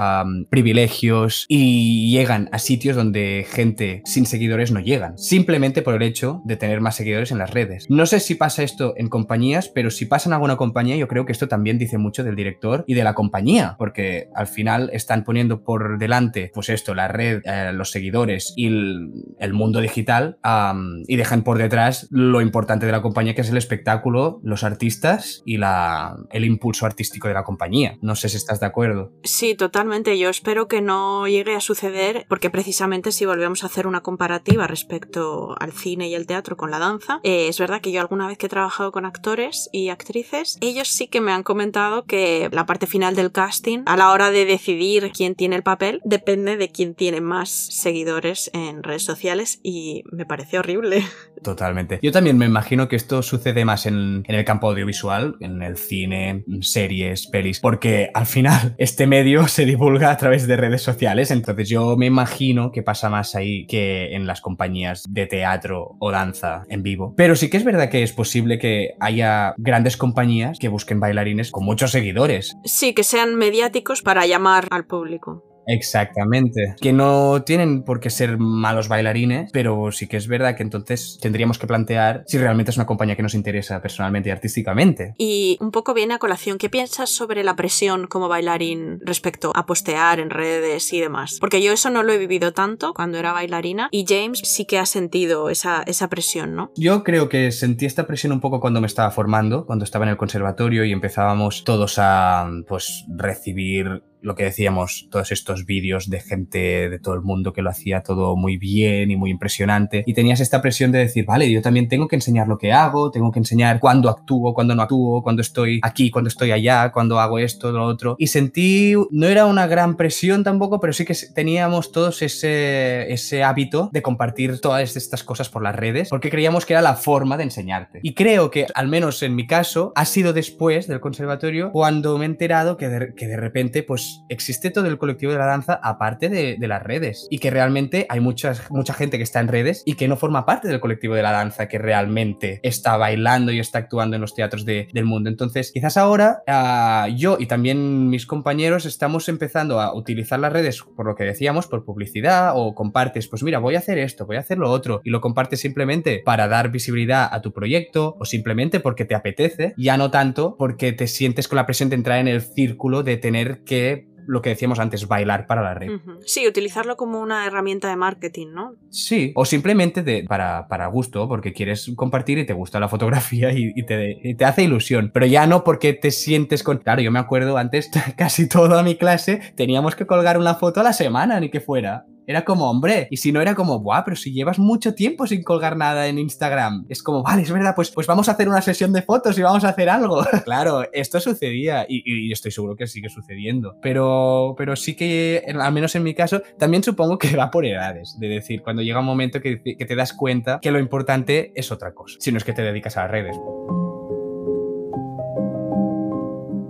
privilegios 0.49 1.45
y 1.47 2.11
llegan 2.11 2.47
a 2.51 2.59
sitios 2.59 2.95
donde 2.95 3.45
gente 3.49 4.01
sin 4.05 4.25
seguidores 4.25 4.71
no 4.71 4.79
llegan, 4.79 5.17
simplemente 5.17 5.81
por 5.81 5.95
el 5.95 6.03
hecho 6.03 6.41
de 6.45 6.57
tener 6.57 6.79
más 6.79 6.95
seguidores 6.95 7.31
en 7.31 7.39
las 7.39 7.51
redes. 7.51 7.89
No 7.89 8.05
sé 8.05 8.19
si 8.19 8.35
pasa 8.35 8.63
esto 8.63 8.93
en 8.97 9.09
compañías, 9.09 9.67
pero 9.67 9.91
si 9.91 10.05
pasa 10.05 10.29
en 10.29 10.33
alguna 10.33 10.57
compañía, 10.57 10.95
yo 10.95 11.07
creo 11.11 11.25
que 11.25 11.33
esto 11.33 11.49
también 11.49 11.77
dice 11.77 11.97
mucho 11.97 12.23
del 12.23 12.37
director 12.37 12.85
y 12.87 12.93
de 12.93 13.03
la 13.03 13.13
compañía, 13.13 13.75
porque 13.77 14.29
al 14.33 14.47
final 14.47 14.89
están 14.93 15.25
poniendo 15.25 15.61
por 15.61 15.97
delante, 15.97 16.51
pues 16.53 16.69
esto, 16.69 16.95
la 16.95 17.09
red, 17.09 17.41
eh, 17.43 17.73
los 17.73 17.91
seguidores 17.91 18.53
y 18.55 18.67
el, 18.67 19.11
el 19.37 19.51
mundo 19.51 19.81
digital 19.81 20.37
um, 20.45 21.03
y 21.07 21.17
dejan 21.17 21.43
por 21.43 21.57
detrás 21.57 22.07
lo 22.11 22.39
importante 22.39 22.85
de 22.85 22.93
la 22.93 23.01
compañía, 23.01 23.35
que 23.35 23.41
es 23.41 23.49
el 23.49 23.57
espectáculo, 23.57 24.39
los 24.41 24.63
artistas 24.63 25.43
y 25.45 25.57
la, 25.57 26.15
el 26.29 26.45
impulso 26.45 26.85
artístico 26.85 27.27
de 27.27 27.33
la 27.33 27.43
compañía. 27.43 27.97
No 28.01 28.15
sé 28.15 28.29
si 28.29 28.37
estás 28.37 28.61
de 28.61 28.67
acuerdo. 28.67 29.11
Sí, 29.23 29.53
totalmente. 29.55 30.17
Yo 30.17 30.29
espero 30.29 30.69
que 30.69 30.79
no 30.79 31.27
llegue 31.27 31.55
a 31.55 31.59
suceder, 31.59 32.25
porque 32.29 32.49
precisamente 32.49 33.11
si 33.11 33.25
volvemos 33.25 33.63
a 33.63 33.67
hacer 33.67 33.85
una 33.85 33.99
comparativa 33.99 34.65
respecto 34.65 35.57
al 35.59 35.73
cine 35.73 36.07
y 36.07 36.15
el 36.15 36.25
teatro 36.25 36.55
con 36.55 36.71
la 36.71 36.79
danza, 36.79 37.19
eh, 37.23 37.49
es 37.49 37.59
verdad 37.59 37.81
que 37.81 37.91
yo 37.91 37.99
alguna 37.99 38.27
vez 38.27 38.37
que 38.37 38.45
he 38.45 38.49
trabajado 38.49 38.93
con 38.93 39.03
actores 39.03 39.67
y 39.73 39.89
actrices, 39.89 40.57
ellos 40.61 41.00
sí 41.01 41.07
que 41.07 41.19
me 41.19 41.31
han 41.31 41.41
comentado 41.41 42.03
que 42.03 42.47
la 42.51 42.67
parte 42.67 42.85
final 42.85 43.15
del 43.15 43.31
casting, 43.31 43.79
a 43.87 43.97
la 43.97 44.11
hora 44.11 44.29
de 44.29 44.45
decidir 44.45 45.11
quién 45.11 45.33
tiene 45.33 45.55
el 45.55 45.63
papel, 45.63 45.99
depende 46.03 46.57
de 46.57 46.69
quién 46.69 46.93
tiene 46.93 47.21
más 47.21 47.49
seguidores 47.49 48.51
en 48.53 48.83
redes 48.83 49.01
sociales 49.01 49.59
y 49.63 50.03
me 50.11 50.27
parece 50.27 50.59
horrible. 50.59 51.03
Totalmente. 51.43 51.99
Yo 52.03 52.11
también 52.11 52.37
me 52.37 52.45
imagino 52.45 52.87
que 52.87 52.95
esto 52.95 53.23
sucede 53.23 53.65
más 53.65 53.87
en, 53.87 54.23
en, 54.27 54.35
el 54.35 54.45
campo 54.45 54.69
audiovisual, 54.69 55.37
en 55.39 55.63
el 55.63 55.75
cine, 55.75 56.45
series, 56.61 57.25
pelis, 57.25 57.59
porque 57.59 58.11
al 58.13 58.27
final 58.27 58.75
este 58.77 59.07
medio 59.07 59.47
se 59.47 59.65
divulga 59.65 60.11
a 60.11 60.17
través 60.17 60.45
de 60.45 60.55
redes 60.55 60.83
sociales, 60.83 61.31
entonces 61.31 61.67
yo 61.67 61.97
me 61.97 62.05
imagino 62.05 62.71
que 62.71 62.83
pasa 62.83 63.09
más 63.09 63.33
ahí 63.33 63.65
que 63.65 64.13
en 64.15 64.27
las 64.27 64.39
compañías 64.39 65.03
de 65.09 65.25
teatro 65.25 65.95
o 65.97 66.11
danza 66.11 66.61
en 66.69 66.83
vivo. 66.83 67.15
Pero 67.17 67.35
sí 67.35 67.49
que 67.49 67.57
es 67.57 67.63
verdad 67.63 67.89
que 67.89 68.03
es 68.03 68.13
posible 68.13 68.59
que 68.59 68.91
haya 68.99 69.55
grandes 69.57 69.97
compañías 69.97 70.59
que 70.59 70.67
busquen 70.67 70.90
bailarines 70.99 71.51
con 71.51 71.65
muchos 71.65 71.91
seguidores. 71.91 72.57
Sí, 72.63 72.93
que 72.93 73.03
sean 73.03 73.35
mediáticos 73.35 74.01
para 74.01 74.25
llamar 74.25 74.67
al 74.71 74.85
público. 74.85 75.50
Exactamente. 75.67 76.75
Que 76.79 76.93
no 76.93 77.43
tienen 77.43 77.83
por 77.83 77.99
qué 77.99 78.09
ser 78.09 78.37
malos 78.37 78.87
bailarines, 78.87 79.51
pero 79.51 79.91
sí 79.91 80.07
que 80.07 80.17
es 80.17 80.27
verdad 80.27 80.55
que 80.55 80.63
entonces 80.63 81.17
tendríamos 81.21 81.59
que 81.59 81.67
plantear 81.67 82.23
si 82.27 82.37
realmente 82.37 82.71
es 82.71 82.77
una 82.77 82.85
compañía 82.85 83.15
que 83.15 83.23
nos 83.23 83.33
interesa 83.33 83.81
personalmente 83.81 84.29
y 84.29 84.31
artísticamente. 84.31 85.13
Y 85.17 85.57
un 85.61 85.71
poco 85.71 85.93
viene 85.93 86.13
a 86.13 86.19
colación, 86.19 86.57
¿qué 86.57 86.69
piensas 86.69 87.09
sobre 87.09 87.43
la 87.43 87.55
presión 87.55 88.07
como 88.07 88.27
bailarín 88.27 88.99
respecto 89.01 89.51
a 89.55 89.65
postear 89.65 90.19
en 90.19 90.29
redes 90.29 90.91
y 90.93 90.99
demás? 90.99 91.37
Porque 91.39 91.61
yo 91.61 91.71
eso 91.73 91.89
no 91.89 92.03
lo 92.03 92.13
he 92.13 92.17
vivido 92.17 92.53
tanto 92.53 92.93
cuando 92.93 93.17
era 93.17 93.33
bailarina 93.33 93.89
y 93.91 94.05
James 94.07 94.41
sí 94.43 94.65
que 94.65 94.79
ha 94.79 94.85
sentido 94.85 95.49
esa, 95.49 95.83
esa 95.83 96.09
presión, 96.09 96.55
¿no? 96.55 96.71
Yo 96.75 97.03
creo 97.03 97.29
que 97.29 97.51
sentí 97.51 97.85
esta 97.85 98.07
presión 98.07 98.33
un 98.33 98.39
poco 98.39 98.59
cuando 98.59 98.81
me 98.81 98.87
estaba 98.87 99.11
formando, 99.11 99.65
cuando 99.65 99.85
estaba 99.85 100.05
en 100.05 100.09
el 100.09 100.17
conservatorio 100.17 100.85
y 100.85 100.91
empezábamos 100.91 101.63
todos 101.63 101.95
a 101.97 102.49
pues 102.67 103.05
recibir 103.09 104.03
lo 104.21 104.35
que 104.35 104.43
decíamos, 104.43 105.07
todos 105.09 105.31
estos 105.31 105.65
vídeos 105.65 106.09
de 106.09 106.19
gente 106.19 106.89
de 106.89 106.99
todo 106.99 107.15
el 107.15 107.21
mundo 107.21 107.53
que 107.53 107.61
lo 107.61 107.69
hacía 107.69 108.01
todo 108.01 108.35
muy 108.35 108.57
bien 108.57 109.11
y 109.11 109.15
muy 109.15 109.31
impresionante. 109.31 110.03
Y 110.05 110.13
tenías 110.13 110.39
esta 110.39 110.61
presión 110.61 110.91
de 110.91 110.99
decir, 110.99 111.25
vale, 111.25 111.51
yo 111.51 111.61
también 111.61 111.87
tengo 111.87 112.07
que 112.07 112.15
enseñar 112.15 112.47
lo 112.47 112.57
que 112.57 112.71
hago, 112.71 113.11
tengo 113.11 113.31
que 113.31 113.39
enseñar 113.39 113.79
cuándo 113.79 114.09
actúo, 114.09 114.53
cuándo 114.53 114.75
no 114.75 114.83
actúo, 114.83 115.23
cuándo 115.23 115.41
estoy 115.41 115.79
aquí, 115.83 116.11
cuándo 116.11 116.27
estoy 116.27 116.51
allá, 116.51 116.91
cuándo 116.91 117.19
hago 117.19 117.39
esto, 117.39 117.71
lo 117.71 117.85
otro. 117.85 118.15
Y 118.19 118.27
sentí, 118.27 118.93
no 119.11 119.27
era 119.27 119.45
una 119.45 119.67
gran 119.67 119.97
presión 119.97 120.43
tampoco, 120.43 120.79
pero 120.79 120.93
sí 120.93 121.05
que 121.05 121.15
teníamos 121.33 121.91
todos 121.91 122.21
ese, 122.21 123.11
ese 123.11 123.43
hábito 123.43 123.89
de 123.91 124.01
compartir 124.01 124.59
todas 124.59 124.95
estas 124.95 125.23
cosas 125.23 125.49
por 125.49 125.63
las 125.63 125.75
redes, 125.75 126.09
porque 126.09 126.29
creíamos 126.29 126.65
que 126.65 126.73
era 126.73 126.81
la 126.81 126.95
forma 126.95 127.37
de 127.37 127.43
enseñarte. 127.43 127.99
Y 128.03 128.13
creo 128.13 128.51
que, 128.51 128.67
al 128.73 128.87
menos 128.87 129.23
en 129.23 129.35
mi 129.35 129.47
caso, 129.47 129.93
ha 129.95 130.05
sido 130.05 130.33
después 130.33 130.87
del 130.87 130.99
conservatorio 130.99 131.71
cuando 131.71 132.17
me 132.17 132.25
he 132.25 132.29
enterado 132.29 132.77
que 132.77 132.87
de, 132.87 133.13
que 133.15 133.27
de 133.27 133.37
repente, 133.37 133.83
pues 133.83 134.10
existe 134.29 134.69
todo 134.71 134.87
el 134.87 134.97
colectivo 134.97 135.31
de 135.31 135.37
la 135.37 135.45
danza 135.45 135.79
aparte 135.81 136.29
de, 136.29 136.57
las 136.61 136.83
redes 136.83 137.27
y 137.29 137.39
que 137.39 137.49
realmente 137.49 138.05
hay 138.07 138.19
mucha 138.19 138.53
gente 138.93 139.17
que 139.17 139.23
está 139.23 139.39
en 139.39 139.47
redes 139.47 139.83
y 139.85 139.95
que 139.95 140.07
no 140.07 140.15
forma 140.15 140.45
parte 140.45 140.67
del 140.67 140.79
colectivo 140.79 141.15
de 141.15 141.23
la 141.23 141.31
danza 141.31 141.67
que 141.67 141.77
realmente 141.77 142.59
está 142.63 142.97
bailando 142.97 143.51
y 143.51 143.59
está 143.59 143.79
actuando 143.79 144.15
en 144.15 144.21
los 144.21 144.33
teatros 144.35 144.63
de, 144.63 144.87
del 144.93 145.05
mundo. 145.05 145.29
Entonces, 145.29 145.71
quizás 145.73 145.97
ahora 145.97 146.43
uh, 146.47 147.13
yo 147.15 147.37
y 147.39 147.47
también 147.47 148.09
mis 148.09 148.25
compañeros 148.25 148.85
estamos 148.85 149.27
empezando 149.27 149.81
a 149.81 149.93
utilizar 149.93 150.39
las 150.39 150.53
redes 150.53 150.81
por 150.95 151.05
lo 151.05 151.15
que 151.15 151.23
decíamos, 151.23 151.67
por 151.67 151.83
publicidad 151.83 152.53
o 152.55 152.75
compartes, 152.75 153.27
pues 153.27 153.43
mira, 153.43 153.59
voy 153.59 153.75
a 153.75 153.79
hacer 153.79 153.97
esto, 153.97 154.25
voy 154.25 154.37
a 154.37 154.41
hacer 154.41 154.57
lo 154.57 154.69
otro 154.69 155.01
y 155.03 155.09
lo 155.09 155.21
compartes 155.21 155.59
simplemente 155.59 156.21
para 156.23 156.47
dar 156.47 156.71
visibilidad 156.71 157.27
a 157.31 157.41
tu 157.41 157.51
proyecto 157.53 158.15
o 158.19 158.25
simplemente 158.25 158.79
porque 158.79 159.05
te 159.05 159.15
apetece, 159.15 159.73
ya 159.77 159.97
no 159.97 160.11
tanto 160.11 160.55
porque 160.57 160.93
te 160.93 161.07
sientes 161.07 161.47
con 161.47 161.57
la 161.57 161.65
presión 161.65 161.89
de 161.89 161.95
entrar 161.95 162.19
en 162.19 162.27
el 162.27 162.41
círculo 162.41 163.03
de 163.03 163.17
tener 163.17 163.63
que 163.63 164.00
lo 164.31 164.41
que 164.41 164.49
decíamos 164.49 164.79
antes, 164.79 165.09
bailar 165.09 165.45
para 165.45 165.61
la 165.61 165.73
red. 165.73 165.89
Uh 165.89 165.99
-huh. 165.99 166.19
Sí, 166.25 166.47
utilizarlo 166.47 166.95
como 166.95 167.19
una 167.19 167.45
herramienta 167.45 167.89
de 167.89 167.97
marketing, 167.97 168.47
¿no? 168.53 168.75
Sí, 168.89 169.33
o 169.35 169.43
simplemente 169.43 170.03
de, 170.03 170.23
para, 170.23 170.69
para 170.69 170.87
gusto, 170.87 171.27
porque 171.27 171.51
quieres 171.51 171.91
compartir 171.97 172.37
y 172.37 172.45
te 172.45 172.53
gusta 172.53 172.79
la 172.79 172.87
fotografía 172.87 173.51
y, 173.51 173.73
y, 173.75 173.83
te, 173.83 174.19
y, 174.23 174.35
te, 174.35 174.45
hace 174.45 174.63
ilusión, 174.63 175.11
pero 175.13 175.25
ya 175.25 175.45
no 175.47 175.65
porque 175.65 175.91
te 175.93 176.11
sientes 176.11 176.63
con... 176.63 176.77
Claro, 176.77 177.01
yo 177.01 177.11
me 177.11 177.19
acuerdo 177.19 177.57
antes, 177.57 177.91
casi 178.17 178.47
toda 178.47 178.83
mi 178.83 178.95
clase 178.95 179.41
teníamos 179.55 179.95
que 179.95 180.05
colgar 180.05 180.37
una 180.37 180.55
foto 180.55 180.79
a 180.79 180.83
la 180.83 180.93
semana, 180.93 181.37
ni 181.41 181.49
que 181.49 181.59
fuera. 181.59 182.05
Era 182.27 182.45
como, 182.45 182.69
hombre, 182.69 183.07
y 183.09 183.17
si 183.17 183.31
no 183.31 183.41
era 183.41 183.55
como, 183.55 183.79
buah, 183.79 184.03
pero 184.03 184.15
si 184.15 184.31
llevas 184.31 184.59
mucho 184.59 184.93
tiempo 184.93 185.27
sin 185.27 185.43
colgar 185.43 185.75
nada 185.77 186.07
en 186.07 186.19
Instagram. 186.19 186.85
Es 186.89 187.03
como, 187.03 187.23
vale, 187.23 187.41
es 187.41 187.51
verdad, 187.51 187.73
pues, 187.75 187.91
pues 187.91 188.07
vamos 188.07 188.29
a 188.29 188.33
hacer 188.33 188.47
una 188.47 188.61
sesión 188.61 188.93
de 188.93 189.01
fotos 189.01 189.37
y 189.37 189.41
vamos 189.41 189.63
a 189.63 189.69
hacer 189.69 189.89
algo. 189.89 190.23
claro, 190.45 190.83
esto 190.93 191.19
sucedía 191.19 191.85
y, 191.87 192.31
estoy 192.31 192.51
seguro 192.51 192.75
que 192.75 192.87
sigue 192.87 193.09
sucediendo. 193.09 193.75
Pero, 193.81 194.55
pero 194.57 194.75
sí 194.75 194.95
que, 194.95 195.43
al 195.59 195.73
menos 195.73 195.95
en 195.95 196.03
mi 196.03 196.13
caso, 196.13 196.41
también 196.57 196.83
supongo 196.83 197.17
que 197.17 197.35
va 197.35 197.51
por 197.51 197.65
edades. 197.65 198.17
De 198.19 198.27
decir, 198.27 198.61
cuando 198.61 198.81
llega 198.81 198.99
un 198.99 199.05
momento 199.05 199.41
que, 199.41 199.61
que 199.61 199.85
te 199.85 199.95
das 199.95 200.13
cuenta 200.13 200.59
que 200.61 200.71
lo 200.71 200.79
importante 200.79 201.51
es 201.55 201.71
otra 201.71 201.93
cosa, 201.93 202.17
si 202.19 202.31
no 202.31 202.37
es 202.37 202.43
que 202.43 202.53
te 202.53 202.61
dedicas 202.61 202.97
a 202.97 203.03
las 203.03 203.11
redes. 203.11 203.37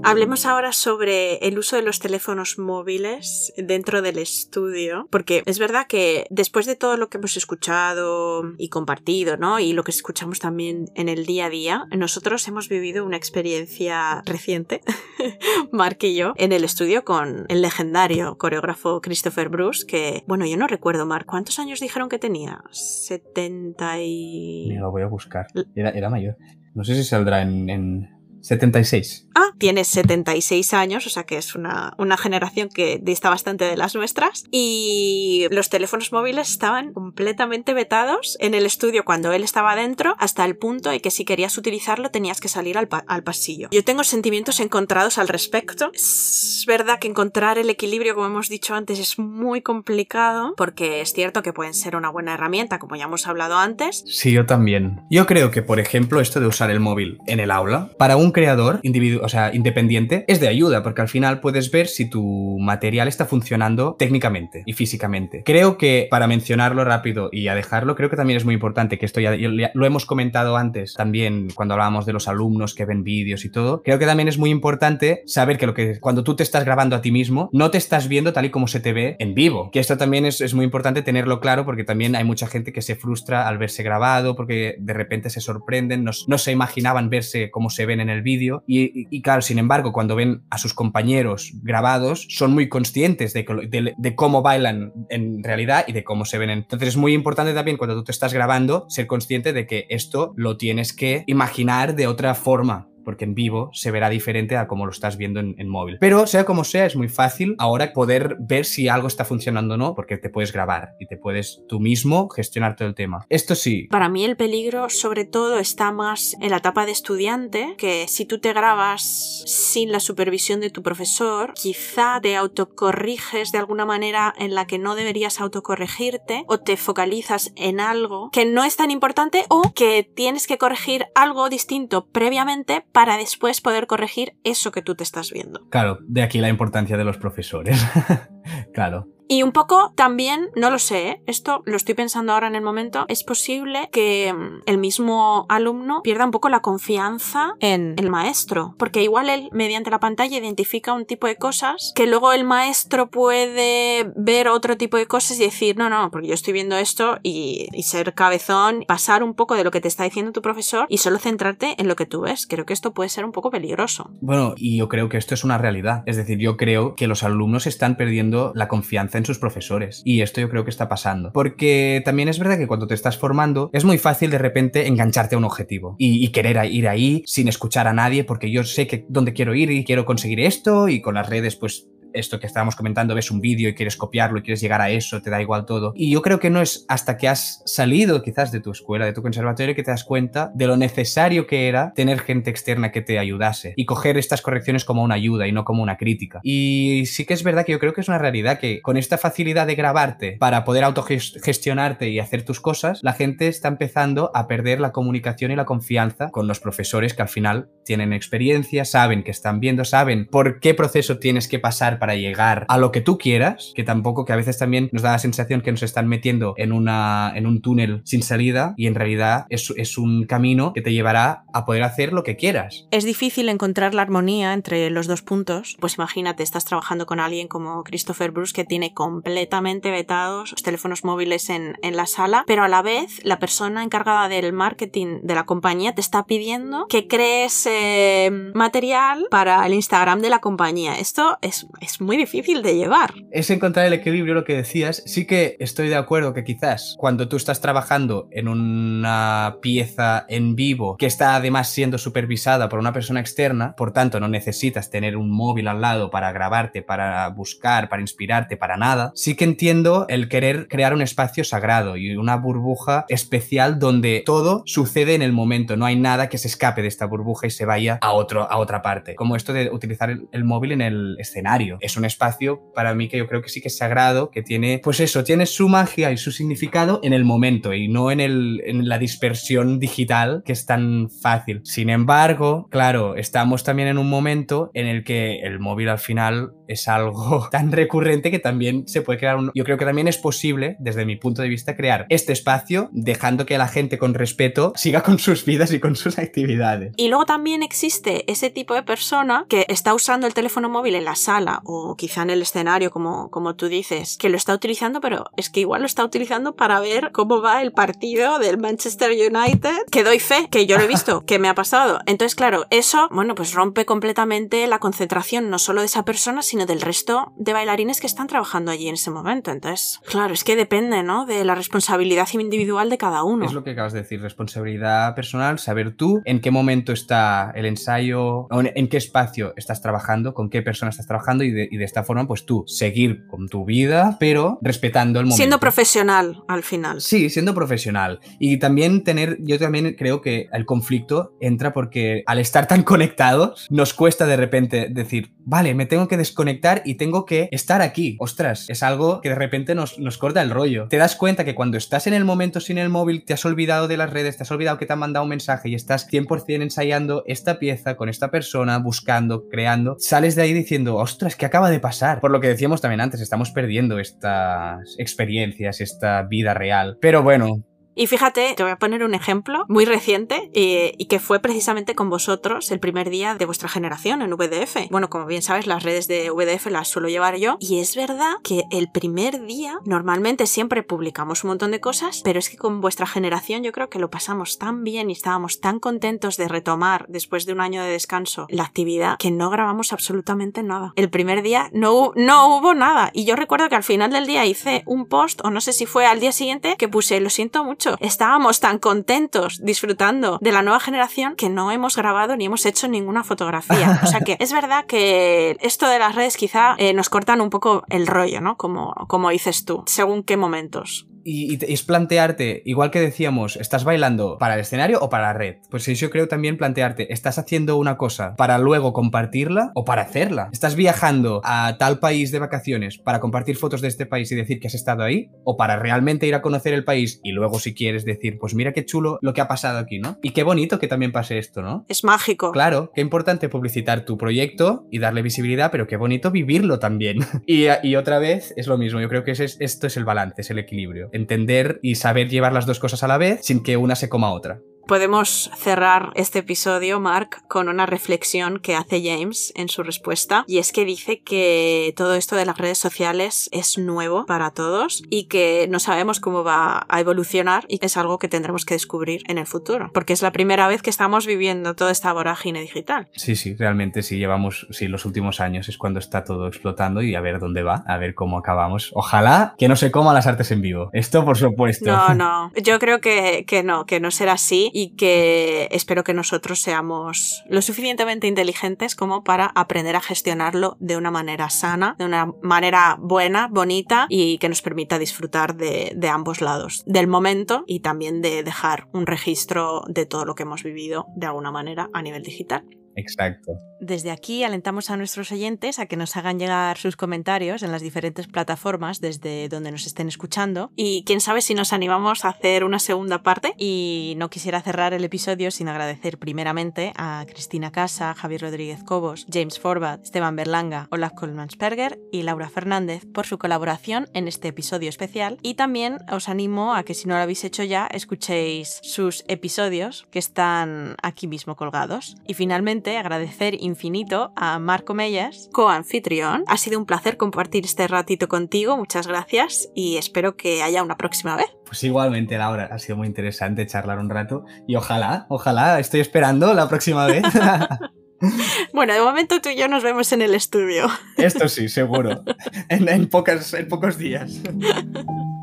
Hablemos 0.04 0.48
ahora 0.48 0.72
sobre 0.72 1.36
el 1.48 1.60
uso 1.60 1.76
de 1.76 1.84
los 1.84 2.00
teléfonos 2.00 2.58
móviles 2.58 3.54
dentro 3.56 4.02
del 4.02 4.18
estudio, 4.18 5.08
porque 5.12 5.44
es 5.46 5.60
verdad 5.60 5.86
que 5.88 6.26
después 6.32 6.66
de 6.66 6.76
todo 6.76 6.98
lo 6.98 7.10
que 7.10 7.18
hemos 7.18 7.38
escuchado 7.38 8.44
y 8.58 8.70
compartido, 8.70 9.38
¿no? 9.38 9.60
Y 9.60 9.74
lo 9.74 9.84
que 9.84 9.92
escuchamos 9.92 10.40
también 10.40 10.86
en 10.96 11.08
el 11.08 11.26
día 11.26 11.46
a 11.46 11.50
día, 11.50 11.86
nosotros 11.96 12.48
hemos 12.48 12.68
vivido 12.68 13.06
una 13.06 13.18
experiencia 13.18 14.24
reciente, 14.26 14.82
Mark 15.72 16.00
y 16.02 16.16
yo, 16.16 16.34
en 16.38 16.52
el 16.52 16.64
estudio 16.64 17.06
con 17.06 17.46
el 17.48 17.62
legendario 17.62 18.38
coreógrafo 18.38 19.02
Christopher 19.02 19.50
Bruce, 19.50 19.86
que, 19.86 20.24
bueno, 20.28 20.46
yo 20.48 20.58
no 20.58 20.68
recuerdo, 20.68 21.06
Mark, 21.06 21.28
¿cuántos 21.28 21.60
años 21.60 21.80
dijeron 21.80 22.10
que 22.10 22.18
tenía? 22.18 22.64
70 22.72 24.02
y... 24.02 24.66
Me 24.70 24.80
lo 24.80 24.90
voy 24.90 25.04
a 25.04 25.08
buscar. 25.08 25.46
Era, 25.76 25.92
era 25.92 26.10
mayor. 26.10 26.38
No 26.74 26.84
sé 26.84 26.96
si 26.96 27.04
saldrá 27.04 27.42
en, 27.42 27.70
en 27.70 28.21
76. 28.42 29.28
Ah, 29.36 29.52
tiene 29.58 29.84
76 29.84 30.74
años, 30.74 31.08
o 31.08 31.10
sea 31.10 31.24
que 31.24 31.38
es 31.38 31.56
una, 31.56 31.94
una, 31.98 32.18
generación 32.18 32.70
que 32.70 33.00
dista 33.02 33.30
bastante 33.30 33.66
de 33.66 33.78
las 33.78 33.96
nuestras. 33.96 34.44
Y 34.52 35.48
los 35.52 35.70
teléfonos 35.70 36.12
móviles 36.12 36.50
estaban 36.50 36.94
completamente 36.94 37.74
vetados 37.74 38.38
en 38.40 38.54
el 38.54 38.66
estudio 38.66 39.06
cuando 39.06 39.32
él 39.32 39.44
estaba 39.44 39.76
dentro, 39.76 40.16
hasta 40.20 40.44
el 40.46 40.58
punto 40.58 40.90
de 40.90 41.00
que 41.00 41.12
si 41.12 41.26
querías 41.26 41.58
utilizarlo 41.58 42.12
tenías 42.12 42.42
que 42.42 42.50
salir 42.50 42.78
al, 42.78 42.88
pa 42.88 43.04
al 43.08 43.24
pasillo. 43.24 43.70
Yo 43.72 43.84
tengo 43.84 44.04
sentimientos 44.04 44.60
encontrados 44.60 45.18
al 45.18 45.28
respecto. 45.28 45.92
Es 45.94 46.66
verdad 46.68 47.00
que 47.00 47.08
encontrar 47.08 47.58
el 47.58 47.70
equilibrio, 47.70 48.16
como 48.16 48.28
hemos 48.28 48.50
dicho 48.50 48.76
antes, 48.76 49.00
es 49.00 49.18
muy 49.20 49.62
complicado, 49.62 50.54
porque 50.58 51.02
es 51.02 51.14
cierto 51.14 51.44
que 51.44 51.54
pueden 51.54 51.74
ser 51.74 51.96
una 51.96 52.10
buena 52.10 52.34
herramienta, 52.34 52.80
como 52.80 52.96
ya 52.96 53.06
hemos 53.06 53.28
hablado 53.28 53.58
antes. 53.58 54.04
Sí, 54.08 54.32
yo 54.32 54.46
también. 54.46 55.02
Yo 55.10 55.26
creo 55.26 55.52
que, 55.52 55.62
por 55.62 55.80
ejemplo, 55.80 56.20
esto 56.20 56.40
de 56.40 56.48
usar 56.48 56.72
el 56.72 56.80
móvil 56.80 57.20
en 57.28 57.40
el 57.40 57.52
aula, 57.52 57.92
para 57.98 58.18
un 58.18 58.31
creador 58.32 58.80
individuo, 58.84 59.22
o 59.24 59.30
sea, 59.30 59.54
independiente, 59.54 60.26
es 60.28 60.40
de 60.40 60.48
ayuda, 60.48 60.84
porque 60.84 61.02
al 61.02 61.10
final 61.10 61.40
puedes 61.40 61.72
ver 61.72 61.88
si 61.88 62.10
tu 62.10 62.58
material 62.60 63.08
está 63.08 63.26
funcionando 63.26 63.96
técnicamente 63.98 64.64
y 64.66 64.74
físicamente. 64.74 65.44
Creo 65.46 65.78
que, 65.78 66.08
para 66.10 66.28
mencionarlo 66.28 66.84
rápido 66.84 67.30
y 67.32 67.48
a 67.48 67.56
dejarlo, 67.56 67.96
creo 67.96 68.10
que 68.10 68.16
también 68.16 68.38
es 68.38 68.46
muy 68.46 68.54
importante, 68.54 68.98
que 68.98 69.06
esto 69.06 69.20
ya, 69.20 69.36
ya 69.36 69.72
lo 69.74 69.86
hemos 69.86 70.06
comentado 70.06 70.58
antes 70.58 70.94
también 70.94 71.50
cuando 71.56 71.74
hablábamos 71.74 72.06
de 72.06 72.14
los 72.14 72.28
alumnos 72.28 72.74
que 72.76 72.86
ven 72.86 73.04
vídeos 73.04 73.46
y 73.46 73.50
todo, 73.50 73.82
creo 73.84 74.00
que 74.00 74.06
también 74.06 74.28
es 74.28 74.38
muy 74.38 74.50
importante 74.50 75.24
saber 75.26 75.58
que, 75.58 75.68
lo 75.68 75.74
que 75.74 76.00
cuando 76.00 76.24
tú 76.24 76.36
te 76.36 76.44
estás 76.44 76.66
grabando 76.66 76.96
a 76.96 77.02
ti 77.02 77.12
mismo, 77.12 77.50
no 77.54 77.72
te 77.72 77.78
estás 77.78 78.08
viendo 78.08 78.34
tal 78.34 78.46
y 78.46 78.50
como 78.50 78.68
se 78.68 78.80
te 78.80 78.94
ve 78.94 79.16
en 79.20 79.34
vivo. 79.34 79.70
Que 79.72 79.80
esto 79.80 79.98
también 79.98 80.26
es, 80.26 80.42
es 80.42 80.54
muy 80.54 80.66
importante 80.66 81.02
tenerlo 81.02 81.40
claro 81.40 81.66
porque 81.66 81.84
también 81.84 82.16
hay 82.16 82.24
mucha 82.24 82.48
gente 82.48 82.74
que 82.74 82.82
se 82.82 82.96
frustra 82.96 83.48
al 83.48 83.58
verse 83.58 83.84
grabado 83.84 84.36
porque 84.36 84.76
de 84.80 84.94
repente 84.94 85.30
se 85.30 85.42
sorprenden, 85.42 86.04
no, 86.04 86.12
no 86.28 86.38
se 86.38 86.52
imaginaban 86.52 87.10
verse 87.10 87.52
como 87.52 87.70
se 87.70 87.86
ven 87.86 88.00
en 88.00 88.10
el 88.10 88.21
vídeo 88.22 88.64
y, 88.68 89.22
claro, 89.22 89.42
sin 89.42 89.60
embargo, 89.60 89.92
cuando 89.92 90.16
ven 90.16 90.44
a 90.50 90.58
sus 90.58 90.74
compañeros 90.74 91.54
grabados, 91.64 92.28
son 92.30 92.54
muy 92.54 92.70
conscientes 92.70 93.34
de, 93.34 93.44
de, 93.70 93.94
de, 93.98 94.16
cómo 94.16 94.42
bailan 94.42 94.94
en 95.10 95.44
realidad 95.44 95.86
y 95.88 95.94
de 95.94 96.04
cómo 96.04 96.26
se 96.26 96.38
ven. 96.38 96.50
Entonces 96.50 96.90
es 96.90 96.98
muy 96.98 97.14
importante 97.14 97.54
también 97.54 97.78
cuando 97.78 97.96
tú 97.96 98.04
te 98.04 98.12
estás 98.12 98.34
grabando 98.34 98.86
ser 98.90 99.08
consciente 99.08 99.54
de 99.54 99.66
que 99.66 99.86
esto 99.90 100.34
lo 100.36 100.58
tienes 100.58 100.94
que 100.94 101.24
imaginar 101.28 101.96
de 101.96 102.08
otra 102.08 102.36
forma 102.36 102.91
porque 103.04 103.26
en 103.26 103.36
vivo 103.36 103.70
se 103.74 103.92
verá 103.92 104.10
diferente 104.10 104.58
a 104.58 104.68
como 104.68 104.86
lo 104.86 104.92
estás 104.92 105.18
viendo 105.18 105.40
en, 105.40 105.56
en, 105.58 105.70
móvil. 105.70 105.98
Pero 106.00 106.28
sea 106.28 106.46
como 106.46 106.64
sea, 106.64 106.86
es 106.86 106.96
muy 106.96 107.10
fácil 107.10 107.56
ahora 107.58 107.94
poder 107.94 108.38
ver 108.40 108.66
si 108.66 108.88
algo 108.88 109.08
está 109.08 109.26
funcionando 109.26 109.76
o 109.76 109.78
no, 109.78 109.96
porque 109.96 110.18
te 110.18 110.30
puedes 110.30 110.52
grabar 110.52 110.96
y 111.00 111.08
te 111.08 111.18
puedes 111.18 111.64
tú 111.68 111.80
mismo 111.80 112.30
gestionar 112.30 112.76
todo 112.76 112.88
el 112.88 112.96
tema. 112.96 113.26
Esto 113.30 113.56
sí. 113.56 113.88
Para 113.90 114.10
mí 114.10 114.26
el 114.26 114.38
peligro 114.38 114.90
sobre 114.90 115.26
todo 115.26 115.60
está 115.60 115.92
más 115.92 116.36
en 116.42 116.52
la 116.52 116.58
etapa 116.58 116.86
de 116.86 116.92
estudiante, 116.92 117.76
que 117.78 118.08
si 118.08 118.26
tú 118.26 118.40
te 118.40 118.54
grabas 118.54 119.44
sin 119.46 119.92
la 119.92 120.00
supervisión 120.00 120.60
de 120.60 120.70
tu 120.70 120.82
profesor, 120.84 121.54
quizá 121.54 122.20
te 122.22 122.36
autocorriges 122.36 123.52
de 123.52 123.58
alguna 123.58 123.86
manera 123.86 124.34
en 124.38 124.56
la 124.56 124.68
que 124.68 124.78
no 124.78 124.96
deberías 124.96 125.40
autocorregirte 125.40 126.44
o 126.48 126.60
te 126.60 126.78
focalizas 126.78 127.52
en 127.56 127.80
algo 127.80 128.30
que 128.32 128.46
no 128.46 128.64
es 128.64 128.76
tan 128.76 128.92
importante 128.92 129.46
o 129.50 129.74
que 129.74 130.04
tienes 130.04 130.48
que 130.48 130.58
corregir 130.58 131.06
algo 131.16 131.50
distinto 131.50 132.08
previamente 132.12 132.84
para 132.92 133.18
después 133.18 133.62
poder 133.62 133.88
corregir 133.88 134.34
eso 134.44 134.72
que 134.72 134.82
tú 134.82 134.96
te 134.96 135.04
estás 135.04 135.32
viendo. 135.32 135.68
Claro, 135.70 136.00
de 136.02 136.22
aquí 136.22 136.40
la 136.40 136.50
importancia 136.50 136.98
de 136.98 137.04
los 137.04 137.18
profesores. 137.18 137.82
claro. 138.74 139.08
Y 139.32 139.44
un 139.44 139.54
poco 139.54 139.94
también, 139.96 140.50
no 140.58 140.70
lo 140.70 140.78
sé, 140.78 141.08
¿eh? 141.08 141.22
esto 141.26 141.64
lo 141.66 141.78
estoy 141.78 141.96
pensando 141.96 142.34
ahora 142.34 142.48
en 142.48 142.56
el 142.56 142.62
momento, 142.62 143.06
es 143.08 143.24
posible 143.24 143.88
que 143.90 144.34
mm, 144.34 144.64
el 144.66 144.78
mismo 144.78 145.46
alumno 145.48 146.02
pierda 146.04 146.26
un 146.26 146.32
poco 146.32 146.50
la 146.50 146.60
confianza 146.60 147.54
en 147.62 147.96
el 147.98 148.10
maestro, 148.10 148.76
porque 148.78 149.02
igual 149.02 149.30
él 149.30 149.48
mediante 149.54 149.90
la 149.90 150.02
pantalla 150.02 150.38
identifica 150.38 150.92
un 150.92 151.06
tipo 151.06 151.28
de 151.28 151.38
cosas 151.38 151.94
que 151.96 152.08
luego 152.08 152.34
el 152.34 152.44
maestro 152.44 153.10
puede 153.10 154.12
ver 154.18 154.50
otro 154.50 154.76
tipo 154.76 154.98
de 154.98 155.06
cosas 155.06 155.40
y 155.40 155.46
decir, 155.46 155.78
no, 155.78 155.90
no, 155.90 156.12
porque 156.12 156.28
yo 156.28 156.34
estoy 156.34 156.52
viendo 156.52 156.76
esto 156.76 157.18
y, 157.24 157.70
y 157.72 157.84
ser 157.84 158.14
cabezón, 158.14 158.84
pasar 158.86 159.24
un 159.24 159.34
poco 159.34 159.56
de 159.56 159.64
lo 159.64 159.72
que 159.72 159.80
te 159.80 159.88
está 159.88 160.04
diciendo 160.04 160.34
tu 160.34 160.42
profesor 160.42 160.88
y 160.90 160.98
solo 160.98 161.20
centrarte 161.20 161.76
en 161.78 161.88
lo 161.88 161.96
que 161.96 162.06
tú 162.06 162.20
ves. 162.20 162.48
Creo 162.48 162.66
que 162.66 162.74
esto 162.74 162.94
puede 162.94 163.08
ser 163.08 163.24
un 163.24 163.32
poco 163.32 163.50
peligroso. 163.50 164.12
Bueno, 164.20 164.56
y 164.58 164.76
yo 164.76 164.90
creo 164.90 165.08
que 165.08 165.16
esto 165.16 165.36
es 165.36 165.46
una 165.46 165.58
realidad, 165.58 166.04
es 166.06 166.18
decir, 166.18 166.38
yo 166.38 166.58
creo 166.58 166.96
que 166.96 167.08
los 167.08 167.24
alumnos 167.24 167.66
están 167.66 167.96
perdiendo 167.96 168.52
la 168.56 168.68
confianza 168.68 169.21
sus 169.26 169.40
profesores. 169.40 170.02
Y 170.06 170.22
esto 170.22 170.42
yo 170.42 170.50
creo 170.50 170.64
que 170.64 170.70
está 170.70 170.90
pasando. 170.90 171.32
Porque 171.34 172.02
también 172.06 172.30
es 172.30 172.40
verdad 172.40 172.58
que 172.58 172.68
cuando 172.68 172.88
te 172.88 172.94
estás 172.94 173.18
formando 173.18 173.70
es 173.74 173.86
muy 173.86 173.98
fácil 173.98 174.32
de 174.32 174.38
repente 174.38 174.88
engancharte 174.88 175.36
a 175.36 175.38
un 175.38 175.44
objetivo 175.44 175.96
y, 175.98 176.24
y 176.24 176.30
querer 176.30 176.64
ir 176.72 176.88
ahí 176.88 177.24
sin 177.26 177.48
escuchar 177.48 177.88
a 177.88 177.94
nadie 177.94 178.24
porque 178.24 178.52
yo 178.52 178.64
sé 178.64 178.88
que 178.88 179.06
dónde 179.08 179.34
quiero 179.34 179.56
ir 179.56 179.72
y 179.72 179.84
quiero 179.84 180.06
conseguir 180.06 180.40
esto 180.40 180.88
y 180.88 181.02
con 181.02 181.16
las 181.16 181.30
redes 181.30 181.56
pues 181.56 181.88
esto 182.14 182.40
que 182.40 182.48
estábamos 182.48 182.76
comentando, 182.76 183.16
ves 183.16 183.32
un 183.32 183.42
vídeo 183.42 183.70
y 183.70 183.76
quieres 183.76 183.98
copiarlo 183.98 184.40
y 184.40 184.42
quieres 184.42 184.62
llegar 184.62 184.82
a 184.82 184.90
eso, 184.90 185.22
te 185.22 185.30
da 185.30 185.42
igual 185.42 185.66
todo. 185.66 185.94
Y 185.96 186.12
yo 186.12 186.22
creo 186.22 186.40
que 186.40 186.50
no 186.50 186.62
es 186.62 186.86
hasta 186.88 187.18
que 187.18 187.28
has 187.28 187.62
salido 187.66 188.22
quizás 188.22 188.52
de 188.52 188.60
tu 188.60 188.72
escuela, 188.72 189.06
de 189.06 189.14
tu 189.14 189.22
conservatorio, 189.22 189.76
que 189.76 189.84
te 189.84 189.92
das 189.92 190.04
cuenta 190.04 190.52
de 190.54 190.68
lo 190.68 190.78
necesario 190.78 191.48
que 191.48 191.68
era 191.68 191.94
tener 191.94 192.20
gente 192.20 192.50
externa 192.50 192.92
que 192.92 193.02
te 193.02 193.20
ayudase 193.20 193.74
y 193.76 193.86
coger 193.86 194.18
estas 194.18 194.42
correcciones 194.42 194.86
como 194.86 195.04
una 195.04 195.16
ayuda 195.16 195.48
y 195.48 195.52
no 195.52 195.64
como 195.64 195.84
una 195.84 195.98
crítica. 195.98 196.40
Y 196.44 197.04
sí 197.06 197.26
que 197.26 197.34
es 197.34 197.44
verdad 197.44 197.66
que 197.66 197.72
yo 197.72 197.80
creo 197.80 197.94
que 197.94 198.02
es 198.02 198.08
una 198.08 198.18
realidad 198.18 198.60
que 198.60 198.82
con 198.82 198.98
esta 198.98 199.18
facilidad 199.18 199.68
de 199.68 199.76
grabarte 199.76 200.38
para 200.40 200.64
poder 200.64 200.84
autogestionarte 200.84 202.10
y 202.10 202.20
hacer 202.20 202.44
tus 202.44 202.60
cosas, 202.60 203.00
la 203.04 203.14
gente 203.14 203.48
está 203.48 203.68
empezando 203.68 204.32
a 204.34 204.48
perder 204.48 204.80
la 204.80 204.92
comunicación 204.92 205.52
y 205.52 205.56
la 205.56 205.66
confianza 205.66 206.30
con 206.32 206.48
los 206.48 206.60
profesores 206.60 207.14
que 207.14 207.22
al 207.22 207.30
final 207.30 207.70
tienen 207.86 208.14
experiencia, 208.14 208.86
saben 208.86 209.24
que 209.24 209.32
están 209.32 209.60
viendo, 209.60 209.86
saben 209.86 210.28
por 210.28 210.60
qué 210.60 210.74
proceso 210.74 211.20
tienes 211.20 211.48
que 211.48 211.60
pasar 211.60 212.00
para 212.02 212.16
llegar 212.16 212.66
a 212.68 212.80
lo 212.80 212.92
que 212.92 213.02
tú 213.02 213.20
quieras, 213.20 213.74
que 213.76 213.84
tampoco, 213.84 214.26
que 214.26 214.34
a 214.34 214.36
veces 214.36 214.58
también 214.58 214.90
nos 214.92 215.04
da 215.04 215.12
la 215.12 215.20
sensación 215.20 215.62
que 215.62 215.72
nos 215.72 215.84
están 215.84 216.08
metiendo 216.08 216.56
en, 216.58 216.72
una, 216.72 217.32
en 217.36 217.46
un 217.46 217.62
túnel 217.62 218.02
sin 218.06 218.24
salida 218.24 218.74
y 218.76 218.88
en 218.88 218.96
realidad 218.96 219.46
es, 219.50 219.72
es 219.78 220.00
un 220.00 220.26
camino 220.26 220.74
que 220.74 220.82
te 220.82 220.94
llevará 220.94 221.44
a 221.54 221.64
poder 221.64 221.84
hacer 221.84 222.12
lo 222.12 222.24
que 222.24 222.36
quieras. 222.36 222.88
Es 222.90 223.04
difícil 223.04 223.50
encontrar 223.50 223.94
la 223.94 224.02
armonía 224.02 224.54
entre 224.54 224.90
los 224.90 225.06
dos 225.06 225.22
puntos. 225.22 225.78
Pues 225.80 225.98
imagínate, 225.98 226.42
estás 226.42 226.66
trabajando 226.66 227.06
con 227.06 227.20
alguien 227.20 227.48
como 227.48 227.84
Christopher 227.84 228.32
Bruce 228.32 228.54
que 228.54 228.66
tiene 228.66 228.96
completamente 228.96 229.92
vetados 229.92 230.52
los 230.54 230.64
teléfonos 230.64 231.04
móviles 231.04 231.52
en, 231.52 231.78
en 231.84 231.96
la 231.96 232.08
sala, 232.08 232.46
pero 232.48 232.64
a 232.64 232.68
la 232.68 232.82
vez 232.82 233.24
la 233.24 233.38
persona 233.38 233.84
encargada 233.84 234.28
del 234.28 234.54
marketing 234.54 235.20
de 235.22 235.36
la 235.36 235.46
compañía 235.46 235.94
te 235.94 236.02
está 236.02 236.26
pidiendo 236.26 236.88
que 236.88 237.08
crees 237.08 237.68
eh, 237.70 238.32
material 238.56 239.28
para 239.30 239.64
el 239.68 239.76
Instagram 239.76 240.22
de 240.22 240.30
la 240.32 240.40
compañía. 240.40 240.96
Esto 240.96 241.38
es, 241.42 241.68
es 241.80 241.91
muy 242.00 242.16
difícil 242.16 242.62
de 242.62 242.76
llevar. 242.76 243.14
Es 243.32 243.50
encontrar 243.50 243.88
el 243.88 243.94
equilibrio, 243.94 244.34
lo 244.34 244.46
que 244.46 244.56
decías. 244.56 245.04
Sí 245.06 245.26
que 245.26 245.58
estoy 245.60 245.90
de 245.90 245.96
acuerdo 245.96 246.34
que 246.34 246.44
quizás 246.44 246.96
cuando 246.98 247.28
tú 247.28 247.36
estás 247.36 247.60
trabajando 247.60 248.28
en 248.32 248.48
una 248.48 249.58
pieza 249.62 250.26
en 250.30 250.56
vivo 250.56 250.96
que 250.98 251.06
está 251.06 251.36
además 251.36 251.70
siendo 251.70 251.98
supervisada 251.98 252.70
por 252.70 252.80
una 252.80 252.94
persona 252.94 253.20
externa, 253.20 253.76
por 253.76 253.92
tanto 253.92 254.20
no 254.20 254.28
necesitas 254.28 254.90
tener 254.90 255.18
un 255.18 255.32
móvil 255.32 255.68
al 255.68 255.82
lado 255.82 256.10
para 256.10 256.32
grabarte, 256.32 256.82
para 256.82 257.28
buscar, 257.30 257.90
para 257.90 258.02
inspirarte, 258.02 258.58
para 258.58 258.78
nada, 258.78 259.12
sí 259.16 259.36
que 259.36 259.44
entiendo 259.44 260.06
el 260.10 260.30
querer 260.30 260.68
crear 260.68 260.94
un 260.94 261.02
espacio 261.02 261.44
sagrado 261.44 261.98
y 261.98 262.16
una 262.16 262.36
burbuja 262.36 263.06
especial 263.10 263.80
donde 263.80 264.24
todo 264.26 264.64
sucede 264.66 265.16
en 265.16 265.22
el 265.22 265.34
momento, 265.34 265.76
no 265.76 265.86
hay 265.86 265.96
nada 265.96 266.30
que 266.30 266.38
se 266.38 266.48
escape 266.48 266.82
de 266.82 266.88
esta 266.88 267.06
burbuja 267.06 267.48
y 267.48 267.52
se 267.52 267.66
vaya 267.66 267.98
a, 268.02 268.14
otro, 268.14 268.50
a 268.50 268.58
otra 268.58 268.82
parte. 268.82 269.16
Como 269.16 269.36
esto 269.36 269.54
de 269.54 269.70
utilizar 269.72 270.10
el, 270.10 270.28
el 270.32 270.44
móvil 270.44 270.74
en 270.74 270.82
el 270.82 271.16
escenario 271.20 271.78
es 271.82 271.98
un 271.98 272.06
espacio 272.06 272.72
para 272.74 272.94
mí 272.94 273.08
que 273.08 273.18
yo 273.18 273.28
creo 273.28 273.42
que 273.42 273.50
sí 273.50 273.62
que 273.62 273.68
es 273.68 273.78
sagrado, 273.78 274.30
que 274.30 274.42
tiene, 274.42 274.80
pues 274.84 275.00
eso, 275.00 275.24
tiene 275.24 275.46
su 275.46 275.68
magia 275.70 276.12
y 276.12 276.18
su 276.18 276.32
significado 276.32 277.00
en 277.04 277.14
el 277.14 277.26
momento 277.26 277.74
y 277.74 277.88
no 277.88 278.12
en, 278.12 278.20
el, 278.20 278.62
en 278.66 278.88
la 278.88 278.98
dispersión 278.98 279.80
digital 279.80 280.44
que 280.46 280.54
es 280.54 280.66
tan 280.66 281.10
fácil. 281.10 281.62
Sin 281.64 281.90
embargo, 281.90 282.68
claro, 282.70 283.16
estamos 283.16 283.64
también 283.64 283.88
en 283.90 283.98
un 283.98 284.10
momento 284.10 284.72
en 284.74 284.88
el 284.88 285.04
que 285.04 285.42
el 285.42 285.60
móvil 285.60 285.90
al 285.90 286.00
final 286.00 286.54
es 286.72 286.88
algo 286.88 287.48
tan 287.52 287.72
recurrente 287.72 288.32
que 288.32 288.40
también 288.40 288.88
se 288.88 289.02
puede 289.02 289.20
crear 289.20 289.38
un... 289.38 289.52
Yo 289.54 289.64
creo 289.64 289.78
que 289.78 289.86
también 289.86 290.08
es 290.08 290.18
posible, 290.18 290.76
desde 290.80 291.06
mi 291.06 291.16
punto 291.16 291.42
de 291.42 291.50
vista, 291.50 291.76
crear 291.76 292.06
este 292.10 292.34
espacio 292.34 292.90
dejando 292.92 293.46
que 293.46 293.58
la 293.58 293.68
gente 293.68 293.98
con 293.98 294.14
respeto 294.14 294.74
siga 294.76 295.02
con 295.02 295.20
sus 295.20 295.46
vidas 295.46 295.72
y 295.74 295.80
con 295.80 295.96
sus 295.96 296.18
actividades. 296.18 296.94
Y 296.98 297.08
luego 297.08 297.26
también 297.26 297.64
existe 297.64 298.30
ese 298.32 298.50
tipo 298.50 298.74
de 298.74 298.84
persona 298.84 299.46
que 299.48 299.66
está 299.70 299.94
usando 299.94 300.28
el 300.28 300.34
teléfono 300.34 300.70
móvil 300.70 300.96
en 300.96 301.06
la 301.06 301.16
sala 301.16 301.62
o 301.66 301.96
quizá 301.96 302.24
en 302.24 302.32
el 302.32 302.42
escenario, 302.42 302.92
como, 302.92 303.30
como 303.30 303.56
tú 303.56 303.68
dices, 303.68 304.18
que 304.18 304.30
lo 304.30 304.38
está 304.38 304.54
utilizando, 304.54 305.02
pero 305.02 305.26
es 305.38 305.50
que 305.50 305.62
igual 305.62 305.82
lo 305.82 305.88
está 305.88 306.04
utilizando 306.04 306.56
para 306.56 306.80
ver 306.80 307.12
cómo 307.12 307.42
va 307.42 307.62
el 307.62 307.72
partido 307.72 308.40
del 308.40 308.58
Manchester 308.58 309.12
United, 309.12 309.86
que 309.92 310.04
doy 310.04 310.20
fe, 310.20 310.48
que 310.50 310.66
yo 310.66 310.78
lo 310.78 310.84
he 310.84 310.88
visto, 310.88 311.22
que 311.26 311.40
me 311.40 311.50
ha 311.50 311.56
pasado. 311.56 312.00
Entonces, 312.06 312.36
claro, 312.36 312.66
eso, 312.70 313.08
bueno, 313.12 313.36
pues 313.36 313.54
rompe 313.54 313.86
completamente 313.86 314.66
la 314.68 314.80
concentración 314.80 315.50
no 315.50 315.60
solo 315.60 315.82
de 315.82 315.88
esa 315.88 316.06
persona, 316.06 316.42
sino 316.42 316.61
del 316.66 316.82
resto 316.82 317.34
de 317.38 317.54
bailarines 317.54 318.00
que 318.00 318.08
están 318.08 318.28
trabajando 318.28 318.72
allí 318.72 318.88
en 318.88 318.96
ese 318.96 319.12
momento. 319.12 319.52
Entonces, 319.52 320.00
claro, 320.06 320.34
es 320.34 320.44
que 320.44 320.56
depende, 320.56 321.04
¿no? 321.04 321.26
De 321.26 321.44
la 321.44 321.56
responsabilidad 321.56 322.28
individual 322.34 322.90
de 322.90 322.98
cada 322.98 323.24
uno. 323.24 323.46
Es 323.46 323.54
lo 323.54 323.64
que 323.64 323.72
acabas 323.72 323.94
de 323.94 324.02
decir, 324.02 324.22
responsabilidad 324.22 325.16
personal, 325.16 325.60
saber 325.60 325.96
tú 325.96 326.22
en 326.26 326.42
qué 326.42 326.52
momento 326.52 326.94
está 326.94 327.52
el 327.56 327.66
ensayo, 327.66 328.48
en 328.52 328.88
qué 328.90 328.98
espacio 328.98 329.54
estás 329.56 329.82
trabajando, 329.82 330.34
con 330.34 330.50
qué 330.50 330.62
persona 330.62 330.90
estás 330.90 331.08
trabajando 331.08 331.44
y 331.44 331.52
de, 331.52 331.68
y 331.72 331.78
de 331.78 331.86
esta 331.86 332.04
forma, 332.04 332.28
pues 332.28 332.46
tú 332.46 332.64
seguir 332.68 333.26
con 333.28 333.48
tu 333.48 333.66
vida, 333.66 334.18
pero 334.20 334.60
respetando 334.62 335.20
el 335.20 335.26
momento. 335.26 335.38
Siendo 335.38 335.60
profesional 335.60 336.44
al 336.48 336.64
final. 336.64 337.02
Sí, 337.02 337.30
siendo 337.30 337.54
profesional. 337.54 338.20
Y 338.40 338.58
también 338.58 339.04
tener, 339.04 339.38
yo 339.42 339.60
también 339.60 339.96
creo 339.98 340.22
que 340.22 340.48
el 340.52 340.66
conflicto 340.66 341.36
entra 341.40 341.74
porque 341.74 342.24
al 342.26 342.40
estar 342.40 342.68
tan 342.68 342.84
conectados, 342.92 343.68
nos 343.70 343.94
cuesta 343.94 344.26
de 344.26 344.38
repente 344.38 344.88
decir, 344.90 345.34
vale, 345.40 345.74
me 345.74 345.86
tengo 345.86 346.08
que 346.08 346.18
desconectar 346.18 346.51
y 346.86 346.96
tengo 346.96 347.26
que 347.26 347.50
estar 347.52 347.82
aquí. 347.82 348.18
Ostras, 348.20 348.70
es 348.70 348.84
algo 348.84 349.22
que 349.22 349.30
de 349.30 349.36
repente 349.36 349.76
nos, 349.76 349.98
nos 350.00 350.18
corta 350.18 350.42
el 350.42 350.50
rollo. 350.50 350.88
Te 350.90 350.98
das 350.98 351.16
cuenta 351.16 351.46
que 351.46 351.56
cuando 351.56 351.78
estás 351.78 352.08
en 352.08 352.14
el 352.14 352.26
momento 352.26 352.60
sin 352.60 352.78
el 352.78 352.90
móvil, 352.90 353.24
te 353.26 353.34
has 353.34 353.46
olvidado 353.46 353.88
de 353.88 353.98
las 353.98 354.10
redes, 354.10 354.38
te 354.38 354.44
has 354.44 354.52
olvidado 354.52 354.78
que 354.78 354.86
te 354.86 354.94
han 354.94 355.00
mandado 355.00 355.24
un 355.24 355.30
mensaje 355.30 355.70
y 355.70 355.76
estás 355.76 356.10
100% 356.10 356.62
ensayando 356.62 357.24
esta 357.26 357.60
pieza 357.60 357.96
con 357.96 358.10
esta 358.10 358.32
persona, 358.32 358.78
buscando, 358.80 359.48
creando. 359.50 359.96
Sales 360.00 360.36
de 360.36 360.44
ahí 360.44 360.54
diciendo, 360.54 360.98
ostras, 360.98 361.36
¿qué 361.36 361.46
acaba 361.46 361.70
de 361.70 361.80
pasar? 361.80 362.20
Por 362.20 362.32
lo 362.32 362.40
que 362.40 362.48
decíamos 362.48 362.82
también 362.82 363.02
antes, 363.02 363.22
estamos 363.22 363.52
perdiendo 363.52 364.00
estas 364.00 364.96
experiencias, 364.98 365.82
esta 365.82 366.24
vida 366.24 366.54
real. 366.54 366.98
Pero 367.02 367.24
bueno, 367.24 367.64
y 368.02 368.08
fíjate, 368.08 368.56
te 368.56 368.64
voy 368.64 368.72
a 368.72 368.80
poner 368.80 369.04
un 369.04 369.14
ejemplo 369.14 369.64
muy 369.68 369.86
reciente 369.86 370.50
eh, 370.56 370.96
y 370.98 371.06
que 371.06 371.20
fue 371.20 371.40
precisamente 371.40 371.94
con 371.94 372.10
vosotros 372.10 372.72
el 372.72 372.80
primer 372.80 373.12
día 373.12 373.36
de 373.36 373.46
vuestra 373.46 373.70
generación 373.70 374.24
en 374.24 374.32
VDF. 374.32 374.90
Bueno, 374.90 375.12
como 375.12 375.28
bien 375.28 375.44
sabes, 375.44 375.68
las 375.68 375.84
redes 375.84 376.08
de 376.08 376.32
VDF 376.32 376.66
las 376.72 376.88
suelo 376.88 377.10
llevar 377.10 377.36
yo 377.36 377.58
y 377.60 377.78
es 377.78 377.96
verdad 377.96 378.38
que 378.44 378.64
el 378.72 378.92
primer 378.92 379.46
día 379.46 379.78
normalmente 379.86 380.48
siempre 380.48 380.82
publicamos 380.82 381.44
un 381.44 381.50
montón 381.50 381.70
de 381.70 381.80
cosas, 381.80 382.22
pero 382.24 382.40
es 382.40 382.50
que 382.50 382.58
con 382.58 382.82
vuestra 382.82 383.06
generación 383.06 383.62
yo 383.62 383.72
creo 383.72 383.92
que 383.92 384.00
lo 384.00 384.10
pasamos 384.10 384.58
tan 384.58 384.84
bien 384.84 385.12
y 385.12 385.14
estábamos 385.14 385.60
tan 385.60 385.80
contentos 385.80 386.38
de 386.38 386.48
retomar 386.48 387.06
después 387.08 387.46
de 387.46 387.54
un 387.54 387.62
año 387.62 387.84
de 387.84 387.92
descanso 387.92 388.48
la 388.50 388.64
actividad 388.64 389.18
que 389.20 389.30
no 389.30 389.52
grabamos 389.52 389.94
absolutamente 389.94 390.64
nada. 390.64 390.94
El 390.96 391.12
primer 391.12 391.44
día 391.44 391.70
no, 391.72 392.14
no 392.16 392.58
hubo 392.58 392.74
nada 392.74 393.12
y 393.14 393.26
yo 393.26 393.36
recuerdo 393.36 393.70
que 393.70 393.76
al 393.76 393.84
final 393.84 394.10
del 394.10 394.26
día 394.26 394.44
hice 394.48 394.82
un 394.88 395.06
post 395.06 395.42
o 395.44 395.52
no 395.52 395.62
sé 395.62 395.72
si 395.72 395.86
fue 395.86 396.08
al 396.08 396.20
día 396.20 396.32
siguiente 396.32 396.78
que 396.80 396.90
puse 396.90 397.20
lo 397.20 397.30
siento 397.30 397.64
mucho 397.64 397.91
Estábamos 398.00 398.60
tan 398.60 398.80
contentos 398.80 399.60
disfrutando 399.64 400.38
de 400.42 400.52
la 400.52 400.62
nueva 400.62 400.80
generación 400.80 401.36
que 401.36 401.50
no 401.50 401.72
hemos 401.72 401.96
grabado 401.96 402.36
ni 402.36 402.46
hemos 402.46 402.66
hecho 402.66 402.88
ninguna 402.88 403.24
fotografía. 403.24 404.00
O 404.04 404.08
sea 404.08 404.22
que 404.22 404.38
es 404.40 404.54
verdad 404.54 404.86
que 404.86 405.58
esto 405.62 405.88
de 405.88 406.00
las 406.00 406.16
redes 406.16 406.38
quizá 406.38 406.76
eh, 406.78 406.94
nos 406.94 407.10
cortan 407.10 407.42
un 407.42 407.50
poco 407.50 407.84
el 407.90 408.08
rollo, 408.08 408.42
¿no? 408.42 408.58
Como, 408.58 408.94
como 409.08 409.30
dices 409.30 409.66
tú, 409.66 409.84
según 409.86 410.24
qué 410.24 410.38
momentos. 410.38 411.08
Y, 411.24 411.60
es 411.72 411.84
plantearte, 411.84 412.62
igual 412.66 412.92
que 412.92 413.00
decíamos, 413.00 413.56
¿estás 413.56 413.84
bailando 413.84 414.38
para 414.38 414.56
el 414.56 414.62
escenario 414.62 415.00
o 415.02 415.10
para 415.10 415.28
la 415.28 415.34
red? 415.34 415.58
Pues 415.70 415.86
yo 415.86 416.10
creo 416.10 416.28
también 416.28 416.58
plantearte, 416.58 417.14
¿estás 417.14 417.38
haciendo 417.38 417.78
una 417.78 417.98
cosa 417.98 418.36
para 418.36 418.58
luego 418.58 418.94
compartirla 418.94 419.72
o 419.76 419.86
para 419.86 420.04
hacerla? 420.04 420.50
¿Estás 420.52 420.76
viajando 420.76 421.42
a 421.44 421.78
tal 421.78 422.00
país 422.00 422.32
de 422.32 422.40
vacaciones 422.40 422.98
para 422.98 423.20
compartir 423.20 423.58
fotos 423.58 423.82
de 423.82 423.88
este 423.88 424.06
país 424.06 424.32
y 424.32 424.36
decir 424.36 424.60
que 424.60 424.68
has 424.68 424.76
estado 424.76 425.04
ahí? 425.04 425.30
¿O 425.44 425.58
para 425.58 425.78
realmente 425.78 426.28
ir 426.28 426.36
a 426.36 426.42
conocer 426.42 426.74
el 426.74 426.84
país 426.84 427.20
y 427.24 427.32
luego 427.32 427.60
si 427.60 427.74
quieres 427.74 428.06
decir, 428.06 428.38
pues 428.40 428.56
mira 428.56 428.74
qué 428.74 428.86
chulo 428.86 429.20
lo 429.22 429.34
que 429.34 429.42
ha 429.42 429.48
pasado 429.48 429.80
aquí, 429.80 430.00
¿no? 430.00 430.18
Y 430.22 430.32
qué 430.32 430.44
bonito 430.44 430.80
que 430.80 430.88
también 430.88 431.12
pase 431.12 431.38
esto, 431.38 431.62
¿no? 431.62 431.86
Es 431.88 432.04
mágico. 432.04 432.52
Claro, 432.52 432.92
qué 432.94 433.02
importante 433.02 433.50
publicitar 433.50 434.06
tu 434.06 434.18
proyecto 434.18 434.88
y 434.92 435.00
darle 435.00 435.22
visibilidad, 435.22 435.72
pero 435.72 435.88
qué 435.88 435.98
bonito 435.98 436.32
vivirlo 436.32 436.80
también. 436.80 437.20
y, 437.46 437.66
y, 437.84 437.96
otra 437.96 438.20
vez 438.20 438.54
es 438.58 438.68
lo 438.68 438.78
mismo, 438.78 439.00
yo 439.00 439.10
creo 439.10 439.24
que 439.24 439.32
es, 439.32 439.58
esto 439.60 439.88
es 439.88 439.98
el 439.98 440.06
balance, 440.06 440.42
es 440.42 440.50
el 440.50 440.60
equilibrio 440.60 441.11
entender 441.12 441.80
y 441.82 441.96
saber 441.96 442.30
llevar 442.30 442.54
las 442.54 442.66
dos 442.66 442.80
cosas 442.80 443.04
a 443.04 443.08
la 443.08 443.18
vez 443.18 443.40
sin 443.44 443.64
que 443.64 443.78
una 443.78 443.96
se 443.96 444.10
coma 444.10 444.28
a 444.28 444.34
otra 444.34 444.62
podemos 444.92 445.50
cerrar 445.56 446.12
este 446.16 446.40
episodio, 446.40 447.00
Mark, 447.00 447.44
con 447.48 447.70
una 447.70 447.86
reflexión 447.86 448.60
que 448.60 448.76
hace 448.76 449.02
James 449.02 449.54
en 449.56 449.70
su 449.70 449.84
respuesta, 449.84 450.44
y 450.50 450.58
es 450.58 450.74
que 450.74 450.84
dice 450.84 451.22
que 451.22 451.94
todo 451.96 452.16
esto 452.16 452.36
de 452.36 452.46
las 452.46 452.58
redes 452.58 452.78
sociales 452.78 453.48
es 453.54 453.78
nuevo 453.78 454.26
para 454.26 454.52
todos 454.52 455.02
y 455.10 455.30
que 455.30 455.66
no 455.70 455.80
sabemos 455.80 456.20
cómo 456.20 456.44
va 456.44 456.86
a 456.90 457.00
evolucionar 457.00 457.64
y 457.70 457.80
es 457.82 457.96
algo 457.96 458.20
que 458.20 458.28
tendremos 458.28 458.66
que 458.66 458.74
descubrir 458.74 459.22
en 459.28 459.38
el 459.38 459.48
futuro, 459.48 459.92
porque 459.94 460.12
es 460.12 460.22
la 460.22 460.34
primera 460.34 460.68
vez 460.68 460.82
que 460.82 460.90
estamos 460.90 461.26
viviendo 461.26 461.74
toda 461.74 461.92
esta 461.92 462.12
vorágine 462.12 462.60
digital. 462.60 463.08
Sí, 463.16 463.38
sí, 463.38 463.56
realmente 463.56 464.04
sí, 464.04 464.18
llevamos, 464.18 464.68
sí, 464.72 464.90
los 464.90 465.06
últimos 465.06 465.40
años 465.40 465.70
es 465.70 465.78
cuando 465.78 466.02
está 466.02 466.26
todo 466.26 466.50
explotando 466.50 467.02
y 467.02 467.16
a 467.16 467.22
ver 467.22 467.40
dónde 467.40 467.64
va, 467.64 467.86
a 467.88 467.96
ver 467.96 468.14
cómo 468.14 468.38
acabamos. 468.38 468.92
Ojalá 468.94 469.56
que 469.58 469.70
no 469.70 469.78
se 469.78 469.90
coma 469.90 470.14
las 470.14 470.28
artes 470.28 470.52
en 470.52 470.60
vivo. 470.60 470.90
Esto, 470.92 471.24
por 471.24 471.38
supuesto. 471.38 471.86
No, 471.86 472.14
no, 472.14 472.52
yo 472.62 472.78
creo 472.78 473.00
que, 473.00 473.46
que 473.48 473.64
no, 473.64 473.86
que 473.86 474.02
no 474.02 474.12
será 474.12 474.34
así 474.34 474.70
y 474.81 474.81
que 474.90 475.68
espero 475.72 476.04
que 476.04 476.14
nosotros 476.14 476.60
seamos 476.60 477.44
lo 477.48 477.62
suficientemente 477.62 478.28
inteligentes 478.28 478.96
como 478.96 479.24
para 479.24 479.52
aprender 479.56 479.96
a 479.96 480.02
gestionarlo 480.02 480.78
de 480.80 480.98
una 480.98 481.12
manera 481.12 481.50
sana, 481.50 481.96
de 481.98 482.06
una 482.06 482.32
manera 482.42 482.98
buena, 483.00 483.48
bonita 483.48 484.08
y 484.10 484.38
que 484.40 484.50
nos 484.50 484.62
permita 484.62 485.00
disfrutar 485.00 485.56
de, 485.56 485.94
de 485.96 486.10
ambos 486.10 486.42
lados, 486.42 486.84
del 486.86 487.08
momento 487.08 487.64
y 487.68 487.80
también 487.80 488.22
de 488.22 488.44
dejar 488.44 488.88
un 488.92 489.06
registro 489.06 489.84
de 489.88 490.06
todo 490.06 490.26
lo 490.26 490.36
que 490.36 490.44
hemos 490.44 490.64
vivido 490.64 491.08
de 491.16 491.28
alguna 491.28 491.52
manera 491.52 491.90
a 491.94 492.02
nivel 492.02 492.24
digital. 492.24 492.64
Exacto. 492.96 493.54
Desde 493.80 494.12
aquí 494.12 494.44
alentamos 494.44 494.92
a 494.92 494.98
nuestros 494.98 495.32
oyentes 495.32 495.80
a 495.80 495.88
que 495.88 495.98
nos 495.98 496.16
hagan 496.16 496.38
llegar 496.38 496.78
sus 496.78 496.96
comentarios 496.96 497.64
en 497.64 497.72
las 497.72 497.82
diferentes 497.82 498.28
plataformas 498.28 499.02
desde 499.02 499.50
donde 499.50 499.72
nos 499.72 499.88
estén 499.88 500.08
escuchando. 500.08 500.72
Y 500.76 501.04
quién 501.06 501.20
sabe 501.20 501.42
si 501.42 501.56
nos 501.56 501.74
animamos 501.74 502.24
a 502.24 502.30
hacer 502.30 502.64
una 502.64 502.80
segunda 502.80 503.24
parte. 503.24 503.54
Y 503.58 504.14
no 504.18 504.30
quisiera 504.30 504.62
cerrar 504.62 504.94
el 504.94 505.04
episodio 505.04 505.52
sin 505.52 505.68
agradecer 505.68 506.20
primeramente 506.20 506.94
a 506.96 507.26
Cristina 507.28 507.72
Casa, 507.72 508.14
Javier 508.14 508.42
Rodríguez 508.42 508.84
Cobos, 508.84 509.26
James 509.32 509.60
Forbat, 509.60 510.04
Esteban 510.04 510.36
Berlanga, 510.36 510.88
Olaf 510.92 511.14
Colmansperger 511.14 512.00
y 512.12 512.24
Laura 512.24 512.50
Fernández 512.50 513.06
por 513.12 513.26
su 513.26 513.38
colaboración 513.38 514.10
en 514.14 514.28
este 514.28 514.50
episodio 514.50 514.90
especial. 514.90 515.38
Y 515.42 515.56
también 515.56 515.98
os 516.12 516.30
animo 516.30 516.76
a 516.76 516.84
que 516.84 516.94
si 516.94 517.08
no 517.08 517.16
lo 517.16 517.22
habéis 517.22 517.44
hecho 517.44 517.64
ya 517.64 517.88
escuchéis 517.88 518.80
sus 518.84 519.24
episodios 519.28 520.08
que 520.12 520.20
están 520.20 520.96
aquí 521.02 521.28
mismo 521.28 521.56
colgados. 521.56 522.16
Y 522.28 522.34
finalmente 522.34 522.81
agradecer 522.98 523.56
infinito 523.60 524.32
a 524.36 524.60
Marco 524.60 524.94
Mellas, 524.94 525.50
coanfitrión. 525.52 526.44
Ha 526.48 526.58
sido 526.58 526.80
un 526.80 526.86
placer 526.86 527.18
compartir 527.18 527.66
este 527.66 527.88
ratito 527.88 528.28
contigo, 528.28 528.78
muchas 528.78 529.08
gracias 529.08 529.70
y 529.76 529.98
espero 529.98 530.36
que 530.36 530.64
haya 530.64 530.84
una 530.84 530.98
próxima 530.98 531.36
vez. 531.36 531.48
Pues 531.66 531.84
igualmente, 531.84 532.38
Laura, 532.38 532.70
ha 532.72 532.80
sido 532.80 532.98
muy 532.98 533.08
interesante 533.08 533.66
charlar 533.68 534.00
un 534.00 534.10
rato 534.10 534.46
y 534.68 534.76
ojalá, 534.76 535.26
ojalá, 535.30 535.80
estoy 535.80 536.00
esperando 536.00 536.54
la 536.54 536.68
próxima 536.68 537.06
vez. 537.06 537.24
Bueno, 538.74 538.94
de 538.94 539.02
momento 539.02 539.42
tú 539.42 539.50
y 539.50 539.56
yo 539.56 539.68
nos 539.68 539.84
vemos 539.84 540.12
en 540.12 540.22
el 540.22 540.34
estudio. 540.34 540.88
Esto 541.18 541.48
sí, 541.48 541.70
seguro. 541.70 542.24
En, 542.70 542.88
en 542.88 543.10
pocos 543.10 543.98
días. 543.98 544.42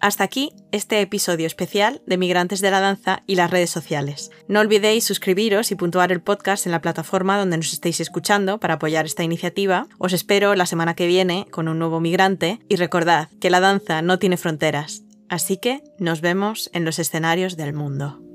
Hasta 0.00 0.24
aquí 0.24 0.52
este 0.72 1.00
episodio 1.00 1.46
especial 1.46 2.02
de 2.06 2.18
Migrantes 2.18 2.60
de 2.60 2.70
la 2.70 2.80
Danza 2.80 3.22
y 3.26 3.36
las 3.36 3.50
redes 3.50 3.70
sociales. 3.70 4.30
No 4.46 4.60
olvidéis 4.60 5.04
suscribiros 5.04 5.70
y 5.70 5.74
puntuar 5.74 6.12
el 6.12 6.20
podcast 6.20 6.66
en 6.66 6.72
la 6.72 6.82
plataforma 6.82 7.38
donde 7.38 7.56
nos 7.56 7.72
estéis 7.72 8.00
escuchando 8.00 8.60
para 8.60 8.74
apoyar 8.74 9.06
esta 9.06 9.24
iniciativa. 9.24 9.88
Os 9.98 10.12
espero 10.12 10.54
la 10.54 10.66
semana 10.66 10.94
que 10.94 11.06
viene 11.06 11.46
con 11.50 11.68
un 11.68 11.78
nuevo 11.78 12.00
migrante 12.00 12.60
y 12.68 12.76
recordad 12.76 13.28
que 13.40 13.50
la 13.50 13.60
danza 13.60 14.02
no 14.02 14.18
tiene 14.18 14.36
fronteras. 14.36 15.02
Así 15.28 15.56
que 15.56 15.82
nos 15.98 16.20
vemos 16.20 16.70
en 16.72 16.84
los 16.84 16.98
escenarios 16.98 17.56
del 17.56 17.72
mundo. 17.72 18.25